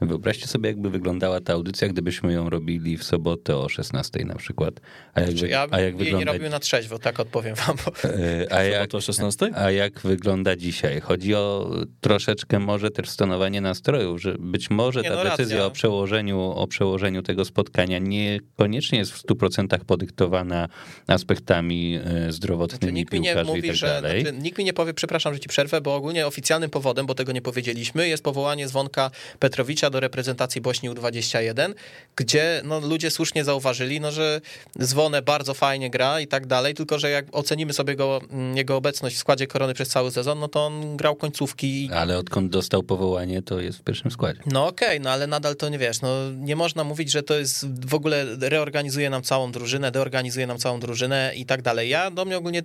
Wyobraźcie 0.00 0.46
sobie, 0.46 0.68
jakby 0.68 0.90
wyglądała 0.90 1.40
ta 1.40 1.52
audycja, 1.52 1.88
gdybyśmy 1.88 2.32
ją 2.32 2.50
robili 2.50 2.96
w 2.96 3.04
sobotę 3.04 3.56
o 3.56 3.68
16 3.68 4.24
na 4.24 4.34
przykład. 4.34 4.80
A 5.14 5.20
jak, 5.20 5.30
Czy 5.30 5.36
wy, 5.36 5.48
ja 5.48 5.66
a 5.70 5.80
jak 5.80 5.94
jej 5.94 5.98
nie 5.98 6.04
wygląda... 6.04 6.32
robił 6.32 6.50
na 6.50 6.58
trzeźwo, 6.58 6.98
tak 6.98 7.20
odpowiem 7.20 7.54
wam. 7.54 7.76
Bo... 7.84 8.08
E, 8.08 8.52
A 8.52 8.62
jak, 8.62 8.90
To 8.90 8.98
o 8.98 9.00
16? 9.00 9.50
a 9.54 9.70
jak 9.70 10.00
wygląda 10.00 10.56
dzisiaj? 10.56 11.00
Chodzi 11.00 11.34
o 11.34 11.70
troszeczkę 12.00 12.58
może 12.58 12.90
też 12.90 13.08
stonowanie 13.08 13.60
nastrojów, 13.60 14.22
że 14.22 14.36
być 14.38 14.70
może 14.70 15.02
Nie, 15.02 15.08
ta 15.08 15.14
no 15.14 15.22
racja. 15.24 15.36
decyzja 15.36 15.66
o 15.66 15.70
przełożeniu, 15.70 16.40
o 16.40 16.66
przełożeniu 16.66 17.22
tego 17.22 17.44
spotkania 17.44 17.98
niekoniecznie 17.98 18.98
jest 18.98 19.12
w 19.12 19.22
100% 19.22 19.78
podyktowana 19.84 20.19
podyktowana 20.20 20.68
aspektami 21.06 22.00
e, 22.04 22.32
zdrowotnymi 22.32 22.80
Znaczy, 22.80 22.92
nikt 22.92 23.12
mi 23.12 23.20
nie 23.20 23.28
piłkarzy 23.28 23.50
i 23.50 23.54
mówi, 23.56 23.68
tak 23.68 23.76
że. 23.76 23.86
dalej. 23.86 24.22
Znaczy, 24.22 24.36
nikt 24.38 24.58
mi 24.58 24.64
nie 24.64 24.72
powie, 24.72 24.94
przepraszam, 24.94 25.34
że 25.34 25.40
ci 25.40 25.48
przerwę, 25.48 25.80
bo 25.80 25.94
ogólnie 25.94 26.26
oficjalnym 26.26 26.70
powodem, 26.70 27.06
bo 27.06 27.14
tego 27.14 27.32
nie 27.32 27.42
powiedzieliśmy, 27.42 28.08
jest 28.08 28.22
powołanie 28.22 28.68
Zwonka 28.68 29.10
Petrowicza 29.38 29.90
do 29.90 30.00
reprezentacji 30.00 30.60
Bośni 30.60 30.90
U21, 30.90 31.74
gdzie 32.16 32.62
no, 32.64 32.80
ludzie 32.80 33.10
słusznie 33.10 33.44
zauważyli, 33.44 34.00
no, 34.00 34.12
że 34.12 34.40
Zwonę 34.78 35.22
bardzo 35.22 35.54
fajnie 35.54 35.90
gra 35.90 36.20
i 36.20 36.26
tak 36.26 36.46
dalej, 36.46 36.74
tylko 36.74 36.98
że 36.98 37.10
jak 37.10 37.26
ocenimy 37.32 37.72
sobie 37.72 37.96
go, 37.96 38.20
mm, 38.30 38.56
jego 38.56 38.76
obecność 38.76 39.16
w 39.16 39.18
składzie 39.18 39.46
korony 39.46 39.74
przez 39.74 39.88
cały 39.88 40.10
sezon, 40.10 40.38
no 40.38 40.48
to 40.48 40.66
on 40.66 40.96
grał 40.96 41.16
końcówki. 41.16 41.90
Ale 41.94 42.18
odkąd 42.18 42.50
dostał 42.50 42.82
powołanie, 42.82 43.42
to 43.42 43.60
jest 43.60 43.78
w 43.78 43.82
pierwszym 43.82 44.10
składzie. 44.10 44.40
No 44.46 44.66
okej, 44.66 45.00
no 45.00 45.10
ale 45.10 45.26
nadal 45.26 45.56
to 45.56 45.68
nie 45.68 45.78
wiesz, 45.78 46.00
no 46.00 46.08
nie 46.36 46.56
można 46.56 46.84
mówić, 46.84 47.10
że 47.10 47.22
to 47.22 47.38
jest 47.38 47.86
w 47.86 47.94
ogóle 47.94 48.26
reorganizuje 48.40 49.10
nam 49.10 49.22
całą 49.22 49.52
drużynę, 49.52 49.90
deorganizuje 50.10 50.46
nam 50.46 50.58
całą 50.58 50.80
drużynę 50.80 51.32
i 51.36 51.46
tak 51.46 51.62
dalej. 51.62 51.88
Ja 51.88 52.10
do 52.10 52.24
mnie 52.24 52.36
ogólnie 52.36 52.62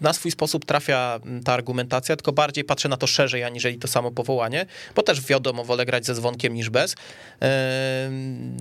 na 0.00 0.12
swój 0.12 0.30
sposób 0.30 0.64
trafia 0.64 1.20
ta 1.44 1.52
argumentacja, 1.52 2.16
tylko 2.16 2.32
bardziej 2.32 2.64
patrzę 2.64 2.88
na 2.88 2.96
to 2.96 3.06
szerzej, 3.06 3.44
aniżeli 3.44 3.78
to 3.78 3.88
samo 3.88 4.10
powołanie, 4.10 4.66
bo 4.96 5.02
też 5.02 5.20
wiadomo, 5.26 5.64
wolę 5.64 5.86
grać 5.86 6.06
ze 6.06 6.14
dzwonkiem 6.14 6.54
niż 6.54 6.70
bez. 6.70 6.94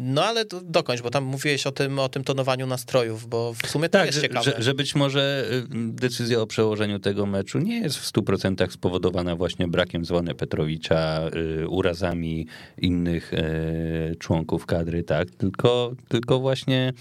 No 0.01 0.25
ale 0.25 0.45
dokończ, 0.63 1.01
bo 1.01 1.09
tam 1.09 1.23
mówiłeś 1.23 1.67
o 1.67 1.71
tym, 1.71 1.99
o 1.99 2.09
tym 2.09 2.23
tonowaniu 2.23 2.67
nastrojów, 2.67 3.27
bo 3.27 3.53
w 3.53 3.67
sumie 3.67 3.89
to 3.89 3.97
Tak, 3.97 4.05
jest 4.07 4.21
ciekawe. 4.21 4.43
że, 4.43 4.63
że 4.63 4.73
być 4.73 4.95
może 4.95 5.45
decyzja 5.73 6.41
o 6.41 6.47
przełożeniu 6.47 6.99
tego 6.99 7.25
meczu 7.25 7.59
nie 7.59 7.79
jest 7.79 7.97
w 7.97 8.11
100% 8.13 8.71
spowodowana 8.71 9.35
właśnie 9.35 9.67
brakiem 9.67 10.05
dzwony 10.05 10.35
Petrowicza, 10.35 11.29
y, 11.61 11.69
urazami 11.69 12.47
innych 12.77 13.33
y, 13.33 14.15
członków 14.19 14.65
kadry, 14.65 15.03
tak, 15.03 15.29
tylko, 15.29 15.91
tylko 16.07 16.39
właśnie 16.39 16.93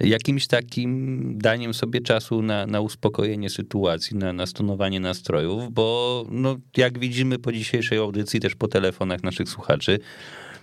jakimś 0.00 0.46
takim 0.46 1.38
daniem 1.38 1.74
sobie 1.74 2.00
czasu 2.00 2.42
na, 2.42 2.66
na 2.66 2.80
uspokojenie 2.80 3.50
sytuacji, 3.50 4.16
na, 4.16 4.32
na 4.32 4.46
stonowanie 4.46 5.00
nastrojów, 5.00 5.72
bo 5.72 6.26
no, 6.30 6.56
jak 6.76 6.98
widzimy 6.98 7.38
po 7.38 7.52
dzisiejszej 7.52 7.98
audycji, 7.98 8.40
też 8.40 8.54
po 8.54 8.68
telefonach 8.68 9.22
naszych 9.22 9.48
słuchaczy, 9.48 9.98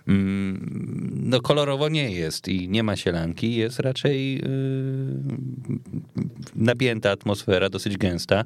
mm, 0.07 1.11
no 1.23 1.41
kolorowo 1.41 1.89
nie 1.89 2.11
jest 2.11 2.47
i 2.47 2.69
nie 2.69 2.83
ma 2.83 2.95
sielanki, 2.95 3.55
jest 3.55 3.79
raczej 3.79 4.35
yy, 4.35 4.41
napięta 6.55 7.11
atmosfera, 7.11 7.69
dosyć 7.69 7.97
gęsta. 7.97 8.43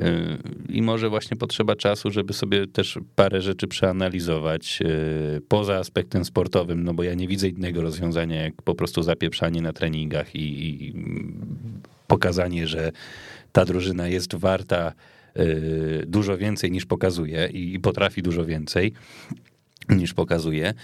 Yy, 0.00 0.38
I 0.68 0.82
może 0.82 1.08
właśnie 1.08 1.36
potrzeba 1.36 1.76
czasu, 1.76 2.10
żeby 2.10 2.32
sobie 2.32 2.66
też 2.66 2.98
parę 3.16 3.40
rzeczy 3.40 3.66
przeanalizować 3.68 4.80
yy, 4.80 5.40
poza 5.48 5.76
aspektem 5.76 6.24
sportowym, 6.24 6.84
no 6.84 6.94
bo 6.94 7.02
ja 7.02 7.14
nie 7.14 7.28
widzę 7.28 7.48
innego 7.48 7.82
rozwiązania 7.82 8.42
jak 8.42 8.62
po 8.62 8.74
prostu 8.74 9.02
zapieprzanie 9.02 9.62
na 9.62 9.72
treningach 9.72 10.34
i, 10.34 10.74
i 10.74 10.94
pokazanie, 12.06 12.66
że 12.66 12.92
ta 13.52 13.64
drużyna 13.64 14.08
jest 14.08 14.34
warta 14.34 14.92
yy, 15.36 16.04
dużo 16.06 16.36
więcej 16.36 16.70
niż 16.70 16.86
pokazuje 16.86 17.46
i 17.46 17.80
potrafi 17.80 18.22
dużo 18.22 18.44
więcej 18.44 18.92
niż 19.90 20.14
pokazuje. 20.14 20.74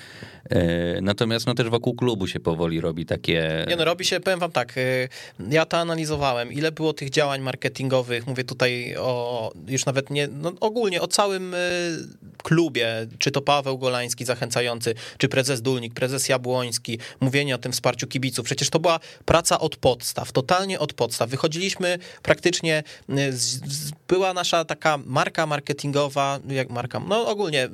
E, 0.50 1.00
Natomiast 1.00 1.46
no 1.46 1.54
też 1.54 1.68
wokół 1.68 1.94
klubu 1.94 2.26
się 2.26 2.40
powoli 2.40 2.80
robi 2.80 3.06
takie... 3.06 3.64
Nie 3.68 3.76
no, 3.76 3.84
robi 3.84 4.04
się, 4.04 4.20
powiem 4.20 4.38
wam 4.38 4.52
tak, 4.52 4.78
y, 4.78 5.08
ja 5.50 5.66
to 5.66 5.78
analizowałem, 5.78 6.52
ile 6.52 6.72
było 6.72 6.92
tych 6.92 7.10
działań 7.10 7.40
marketingowych, 7.40 8.26
mówię 8.26 8.44
tutaj 8.44 8.96
o, 8.98 9.52
już 9.68 9.86
nawet 9.86 10.10
nie, 10.10 10.28
no 10.28 10.52
ogólnie 10.60 11.02
o 11.02 11.06
całym 11.06 11.54
y, 11.54 11.58
klubie, 12.42 13.06
czy 13.18 13.30
to 13.30 13.42
Paweł 13.42 13.78
Golański 13.78 14.24
zachęcający, 14.24 14.94
czy 15.18 15.28
prezes 15.28 15.62
Dulnik, 15.62 15.94
prezes 15.94 16.28
Jabłoński, 16.28 16.98
mówienie 17.20 17.54
o 17.54 17.58
tym 17.58 17.72
wsparciu 17.72 18.06
kibiców, 18.06 18.44
przecież 18.44 18.70
to 18.70 18.78
była 18.78 19.00
praca 19.24 19.58
od 19.58 19.76
podstaw, 19.76 20.32
totalnie 20.32 20.78
od 20.78 20.92
podstaw, 20.92 21.30
wychodziliśmy 21.30 21.98
praktycznie, 22.22 22.82
z, 23.30 23.42
z, 23.72 23.92
była 24.08 24.34
nasza 24.34 24.64
taka 24.64 24.98
marka 25.06 25.46
marketingowa, 25.46 26.40
jak 26.48 26.70
marka, 26.70 27.00
no 27.08 27.28
ogólnie 27.28 27.68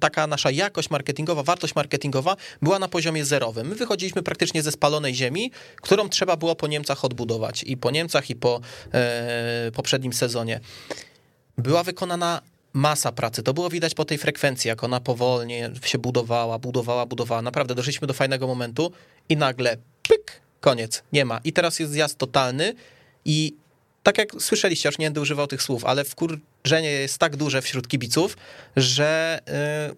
taka 0.00 0.26
nasza 0.26 0.50
jakość 0.50 0.90
marketingowa, 0.90 1.42
wartość 1.42 1.74
marketingowa 1.74 2.36
była 2.62 2.78
na 2.78 2.88
poziomie 2.88 3.24
zerowym. 3.24 3.68
My 3.68 3.74
wychodziliśmy 3.74 4.22
praktycznie 4.22 4.62
ze 4.62 4.72
spalonej 4.72 5.14
ziemi, 5.14 5.50
którą 5.76 6.08
trzeba 6.08 6.36
było 6.36 6.56
po 6.56 6.66
Niemcach 6.66 7.04
odbudować. 7.04 7.62
I 7.62 7.76
po 7.76 7.90
Niemcach, 7.90 8.30
i 8.30 8.36
po 8.36 8.60
e, 8.92 9.70
poprzednim 9.74 10.12
sezonie. 10.12 10.60
Była 11.58 11.82
wykonana 11.82 12.40
masa 12.72 13.12
pracy. 13.12 13.42
To 13.42 13.54
było 13.54 13.70
widać 13.70 13.94
po 13.94 14.04
tej 14.04 14.18
frekwencji, 14.18 14.68
jak 14.68 14.84
ona 14.84 15.00
powolnie 15.00 15.70
się 15.84 15.98
budowała, 15.98 16.58
budowała, 16.58 17.06
budowała. 17.06 17.42
Naprawdę 17.42 17.74
doszliśmy 17.74 18.06
do 18.06 18.14
fajnego 18.14 18.46
momentu 18.46 18.92
i 19.28 19.36
nagle 19.36 19.76
pyk, 20.08 20.40
koniec, 20.60 21.02
nie 21.12 21.24
ma. 21.24 21.40
I 21.44 21.52
teraz 21.52 21.78
jest 21.78 21.92
zjazd 21.92 22.18
totalny 22.18 22.74
i 23.24 23.54
tak 24.02 24.18
jak 24.18 24.32
słyszeliście, 24.38 24.88
już 24.88 24.98
nie 24.98 25.06
będę 25.06 25.20
używał 25.20 25.46
tych 25.46 25.62
słów, 25.62 25.84
ale 25.84 26.04
wkurzenie 26.64 26.90
jest 26.90 27.18
tak 27.18 27.36
duże 27.36 27.62
wśród 27.62 27.88
kibiców, 27.88 28.36
że 28.76 29.40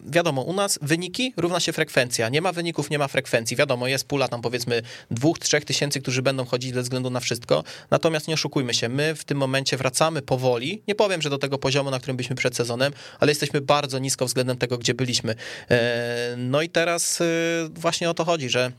yy, 0.01 0.11
wiadomo, 0.11 0.41
u 0.41 0.53
nas 0.53 0.79
wyniki 0.81 1.33
równa 1.37 1.59
się 1.59 1.73
frekwencja. 1.73 2.29
Nie 2.29 2.41
ma 2.41 2.51
wyników, 2.51 2.89
nie 2.89 2.99
ma 2.99 3.07
frekwencji. 3.07 3.57
Wiadomo, 3.57 3.87
jest 3.87 4.07
pula 4.07 4.27
tam 4.27 4.41
powiedzmy 4.41 4.81
dwóch, 5.11 5.39
trzech 5.39 5.65
tysięcy, 5.65 6.01
którzy 6.01 6.21
będą 6.21 6.45
chodzić 6.45 6.73
bez 6.73 6.83
względu 6.83 7.09
na 7.09 7.19
wszystko. 7.19 7.63
Natomiast 7.91 8.27
nie 8.27 8.33
oszukujmy 8.33 8.73
się, 8.73 8.89
my 8.89 9.15
w 9.15 9.23
tym 9.23 9.37
momencie 9.37 9.77
wracamy 9.77 10.21
powoli. 10.21 10.81
Nie 10.87 10.95
powiem, 10.95 11.21
że 11.21 11.29
do 11.29 11.37
tego 11.37 11.57
poziomu, 11.57 11.91
na 11.91 11.99
którym 11.99 12.17
byliśmy 12.17 12.35
przed 12.35 12.55
sezonem, 12.55 12.93
ale 13.19 13.31
jesteśmy 13.31 13.61
bardzo 13.61 13.99
nisko 13.99 14.25
względem 14.25 14.57
tego, 14.57 14.77
gdzie 14.77 14.93
byliśmy. 14.93 15.35
Yy, 15.69 15.77
no 16.37 16.61
i 16.61 16.69
teraz 16.69 17.19
yy, 17.19 17.25
właśnie 17.69 18.09
o 18.09 18.13
to 18.13 18.25
chodzi, 18.25 18.49
że 18.49 18.71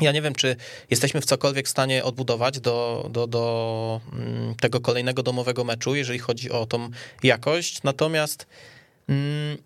ja 0.00 0.12
nie 0.12 0.22
wiem, 0.22 0.34
czy 0.34 0.56
jesteśmy 0.90 1.20
w 1.20 1.24
cokolwiek 1.24 1.66
w 1.66 1.70
stanie 1.70 2.04
odbudować 2.04 2.60
do, 2.60 3.08
do, 3.12 3.26
do 3.26 4.00
mm, 4.12 4.54
tego 4.54 4.80
kolejnego 4.80 5.22
domowego 5.22 5.64
meczu, 5.64 5.94
jeżeli 5.94 6.18
chodzi 6.18 6.50
o 6.50 6.66
tą 6.66 6.90
jakość. 7.22 7.82
Natomiast 7.82 8.46
mm, 9.08 9.58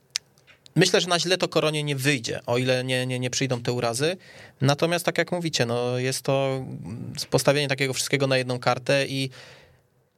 myślę, 0.77 1.01
że 1.01 1.09
na 1.09 1.19
źle 1.19 1.39
to 1.39 1.49
koronie 1.49 1.83
nie 1.83 1.97
wyjdzie, 1.97 2.41
o 2.47 2.59
ile 2.59 2.85
nie, 2.85 3.07
nie, 3.07 3.19
nie 3.19 3.31
przyjdą 3.31 3.63
te 3.63 3.73
urazy. 3.73 4.17
Natomiast 4.61 5.05
tak 5.05 5.19
jak 5.19 5.33
mówicie, 5.33 5.67
no 5.67 5.99
jest 5.99 6.23
to 6.23 6.65
postawienie 7.31 7.69
takiego 7.69 7.93
wszystkiego 7.93 8.27
na 8.27 8.37
jedną 8.37 8.59
kartę 8.59 9.07
i 9.07 9.31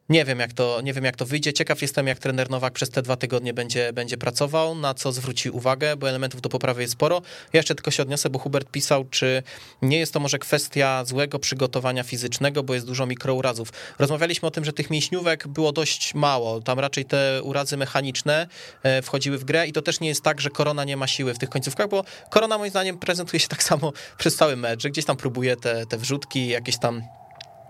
nie 0.09 0.25
wiem, 0.25 0.41
jak 0.41 0.53
to, 0.53 0.81
nie 0.81 0.93
wiem, 0.93 1.05
jak 1.05 1.17
to 1.17 1.27
wyjdzie. 1.27 1.53
Ciekaw 1.53 1.83
jestem, 1.83 2.07
jak 2.07 2.19
trener 2.19 2.51
Nowak 2.51 2.73
przez 2.73 2.91
te 2.91 3.03
dwa 3.03 3.17
tygodnie 3.17 3.55
będzie, 3.55 3.93
będzie 3.93 4.17
pracował, 4.17 4.75
na 4.75 4.95
co 4.95 5.13
zwróci 5.13 5.51
uwagę, 5.51 5.97
bo 5.97 6.09
elementów 6.09 6.41
do 6.41 6.49
poprawy 6.49 6.83
jest 6.83 6.93
sporo. 6.93 7.23
Ja 7.53 7.59
jeszcze 7.59 7.75
tylko 7.75 7.91
się 7.91 8.03
odniosę, 8.03 8.31
bo 8.31 8.39
Hubert 8.39 8.71
pisał, 8.71 9.05
czy 9.05 9.43
nie 9.83 9.99
jest 9.99 10.13
to 10.13 10.21
może 10.21 10.39
kwestia 10.39 11.05
złego 11.05 11.39
przygotowania 11.39 12.03
fizycznego, 12.03 12.63
bo 12.63 12.75
jest 12.75 12.87
dużo 12.87 13.07
mikrourazów. 13.07 13.69
Rozmawialiśmy 13.99 14.49
o 14.49 14.51
tym, 14.51 14.65
że 14.65 14.73
tych 14.73 14.91
mięśniówek 14.91 15.49
było 15.49 15.73
dość 15.73 16.15
mało. 16.15 16.61
Tam 16.61 16.79
raczej 16.79 17.05
te 17.05 17.43
urazy 17.43 17.77
mechaniczne 17.77 18.47
e, 18.83 19.03
wchodziły 19.03 19.39
w 19.39 19.45
grę 19.45 19.67
i 19.67 19.73
to 19.73 19.83
też 19.83 20.01
nie 20.01 20.09
jest 20.09 20.23
tak, 20.23 20.41
że 20.41 20.51
korona 20.51 20.85
nie 20.85 20.97
ma 20.97 21.07
siły 21.07 21.35
w 21.35 21.39
tych 21.39 21.49
końcówkach, 21.49 21.89
bo 21.89 22.05
korona 22.31 22.59
moim 22.59 22.71
zdaniem 22.71 22.99
prezentuje 22.99 23.41
się 23.41 23.49
tak 23.49 23.63
samo 23.63 23.93
przez 24.19 24.37
cały 24.37 24.57
mecz, 24.57 24.83
że 24.83 24.91
gdzieś 24.91 25.05
tam 25.05 25.17
próbuje 25.17 25.57
te, 25.57 25.87
te 25.87 25.99
wrzutki, 25.99 26.49
jakieś 26.49 26.79
tam 26.79 27.03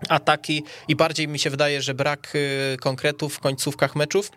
ataki 0.09 0.63
i 0.89 0.97
bardziej 0.97 1.29
mi 1.29 1.39
się 1.39 1.51
wydaje, 1.51 1.83
że 1.83 1.95
brak 1.95 2.33
y, 2.35 2.77
konkretów 2.81 3.35
w 3.35 3.41
końcówkach 3.41 3.97
meczów 3.97 4.31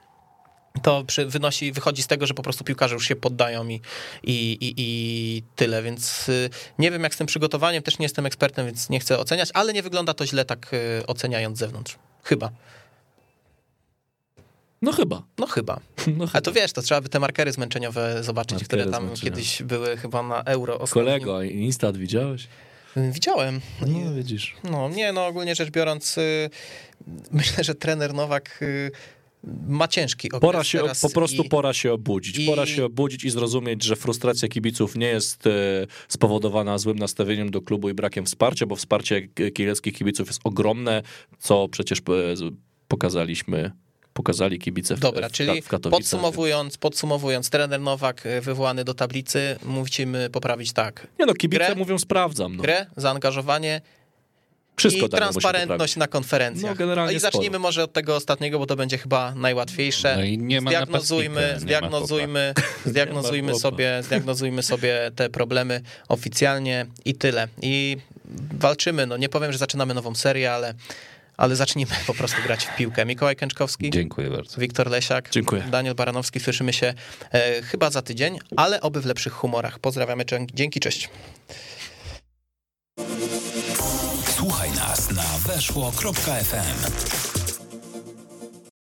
to 0.83 1.03
przy, 1.03 1.25
wynosi, 1.25 1.71
wychodzi 1.71 2.03
z 2.03 2.07
tego, 2.07 2.27
że 2.27 2.33
po 2.33 2.43
prostu 2.43 2.63
piłkarze 2.63 2.93
już 2.95 3.07
się 3.07 3.15
poddają 3.15 3.67
i, 3.67 3.81
i, 4.23 4.31
i, 4.53 4.73
i 4.77 5.43
tyle, 5.55 5.83
więc 5.83 6.29
y, 6.29 6.49
nie 6.79 6.91
wiem 6.91 7.03
jak 7.03 7.13
z 7.15 7.17
tym 7.17 7.27
przygotowaniem, 7.27 7.83
też 7.83 7.99
nie 7.99 8.05
jestem 8.05 8.25
ekspertem, 8.25 8.65
więc 8.65 8.89
nie 8.89 8.99
chcę 8.99 9.19
oceniać, 9.19 9.49
ale 9.53 9.73
nie 9.73 9.83
wygląda 9.83 10.13
to 10.13 10.25
źle 10.25 10.45
tak 10.45 10.73
y, 10.73 11.07
oceniając 11.07 11.57
z 11.57 11.59
zewnątrz. 11.59 11.95
Chyba. 12.23 12.51
No 14.81 14.91
chyba. 14.91 15.23
No 15.37 15.47
chyba. 15.47 15.79
No 16.17 16.25
A 16.33 16.41
to 16.41 16.51
wiesz, 16.51 16.73
to 16.73 16.81
trzeba 16.81 17.01
by 17.01 17.09
te 17.09 17.19
markery 17.19 17.51
zmęczeniowe 17.51 18.23
zobaczyć, 18.23 18.51
Markery 18.51 18.67
które 18.67 18.83
tam 18.91 19.05
zmęczeniowe. 19.05 19.35
kiedyś 19.37 19.63
były 19.63 19.97
chyba 19.97 20.23
na 20.23 20.43
euro. 20.43 20.79
ostatnim. 20.79 21.05
Kolego, 21.05 21.43
Instat 21.43 21.97
widziałeś? 21.97 22.47
Widziałem. 22.95 23.61
No 23.87 24.13
widzisz. 24.15 24.55
No 24.63 24.89
nie, 24.89 25.11
no 25.13 25.25
ogólnie 25.27 25.55
rzecz 25.55 25.69
biorąc, 25.71 26.17
y, 26.17 26.49
myślę, 27.31 27.63
że 27.63 27.75
trener 27.75 28.13
Nowak 28.13 28.59
y, 28.61 28.91
ma 29.67 29.87
ciężki 29.87 30.27
okres 30.27 30.41
Pora 30.41 30.63
się, 30.63 30.79
po 31.01 31.09
prostu 31.09 31.43
i, 31.43 31.49
pora 31.49 31.73
się 31.73 31.93
obudzić. 31.93 32.37
i- 32.39 32.45
Pora 32.45 32.65
się 32.65 32.85
obudzić 32.85 33.23
i 33.23 33.29
zrozumieć, 33.29 33.83
że 33.83 33.95
frustracja 33.95 34.47
kibiców 34.47 34.95
nie 34.95 35.07
jest 35.07 35.47
e, 35.47 35.51
spowodowana 36.07 36.77
złym 36.77 36.99
nastawieniem 36.99 37.51
do 37.51 37.61
klubu 37.61 37.89
i 37.89 37.93
brakiem 37.93 38.25
wsparcia, 38.25 38.65
bo 38.65 38.75
wsparcie 38.75 39.27
kieleckich 39.53 39.93
kibiców 39.95 40.27
jest 40.27 40.41
ogromne, 40.43 41.01
co 41.39 41.67
przecież 41.69 42.01
pokazaliśmy, 42.87 43.71
pokazali 44.17 44.59
kibice 44.59 44.95
w, 44.95 44.99
Dobra, 44.99 45.29
w, 45.29 45.31
czyli 45.31 45.61
w 45.61 45.67
Katowicach. 45.67 45.99
podsumowując, 45.99 46.77
podsumowując, 46.77 47.49
trener 47.49 47.79
Nowak 47.81 48.25
y, 48.25 48.41
wywołany 48.41 48.83
do 48.83 48.93
tablicy, 48.93 49.55
musimy 49.63 50.29
poprawić 50.29 50.73
tak. 50.73 51.07
Nie 51.19 51.25
no, 51.25 51.33
kibice 51.33 51.63
Grę- 51.63 51.77
mówią 51.77 51.99
sprawdzam. 51.99 52.55
No. 52.55 52.63
Grę, 52.63 52.85
zaangażowanie 52.95 53.81
Wszystko 54.75 55.05
i 55.05 55.09
transparentność 55.09 55.95
na 55.95 56.07
konferencjach. 56.07 56.71
No, 56.71 56.75
generalnie 56.75 57.13
I 57.15 57.19
zacznijmy 57.19 57.47
sporo. 57.47 57.59
może 57.59 57.83
od 57.83 57.93
tego 57.93 58.15
ostatniego, 58.15 58.59
bo 58.59 58.65
to 58.65 58.75
będzie 58.75 58.97
chyba 58.97 59.35
najłatwiejsze. 59.35 60.15
No 60.17 60.23
i 60.23 60.37
nie 60.37 60.61
ma 60.61 60.71
zdiagnozujmy, 60.71 61.41
nie 61.47 61.53
ma 61.53 61.59
zdiagnozujmy, 61.59 62.53
zdiagnozujmy 62.85 63.51
chłopa. 63.51 63.61
sobie, 63.61 64.03
zdiagnozujmy 64.03 64.63
sobie 64.63 65.11
te 65.15 65.29
problemy 65.29 65.81
oficjalnie 66.07 66.85
i 67.05 67.15
tyle. 67.15 67.47
I 67.61 67.97
walczymy. 68.53 69.05
No 69.07 69.17
nie 69.17 69.29
powiem, 69.29 69.51
że 69.51 69.57
zaczynamy 69.57 69.93
nową 69.93 70.15
serię, 70.15 70.53
ale, 70.53 70.73
ale 71.37 71.55
zacznijmy 71.55 71.95
po 72.07 72.13
prostu 72.13 72.41
grać 72.41 72.65
w 72.65 72.75
piłkę. 72.75 73.05
Mikołaj 73.05 73.35
Kęczkowski. 73.35 73.89
Dziękuję 73.89 74.29
bardzo. 74.29 74.61
Wiktor 74.61 74.89
Lesiak. 74.89 75.29
Dziękuję. 75.29 75.63
Daniel 75.71 75.95
Baranowski. 75.95 76.39
Słyszymy 76.39 76.73
się 76.73 76.93
e, 77.31 77.61
chyba 77.61 77.89
za 77.89 78.01
tydzień, 78.01 78.39
ale 78.57 78.81
oby 78.81 79.01
w 79.01 79.05
lepszych 79.05 79.33
humorach. 79.33 79.79
Pozdrawiamy. 79.79 80.25
Dzięki, 80.53 80.79
cześć. 80.79 81.09
Słuchaj 84.35 84.71
nas 84.71 85.11
na 85.11 85.53
weszło.fm. 85.53 87.26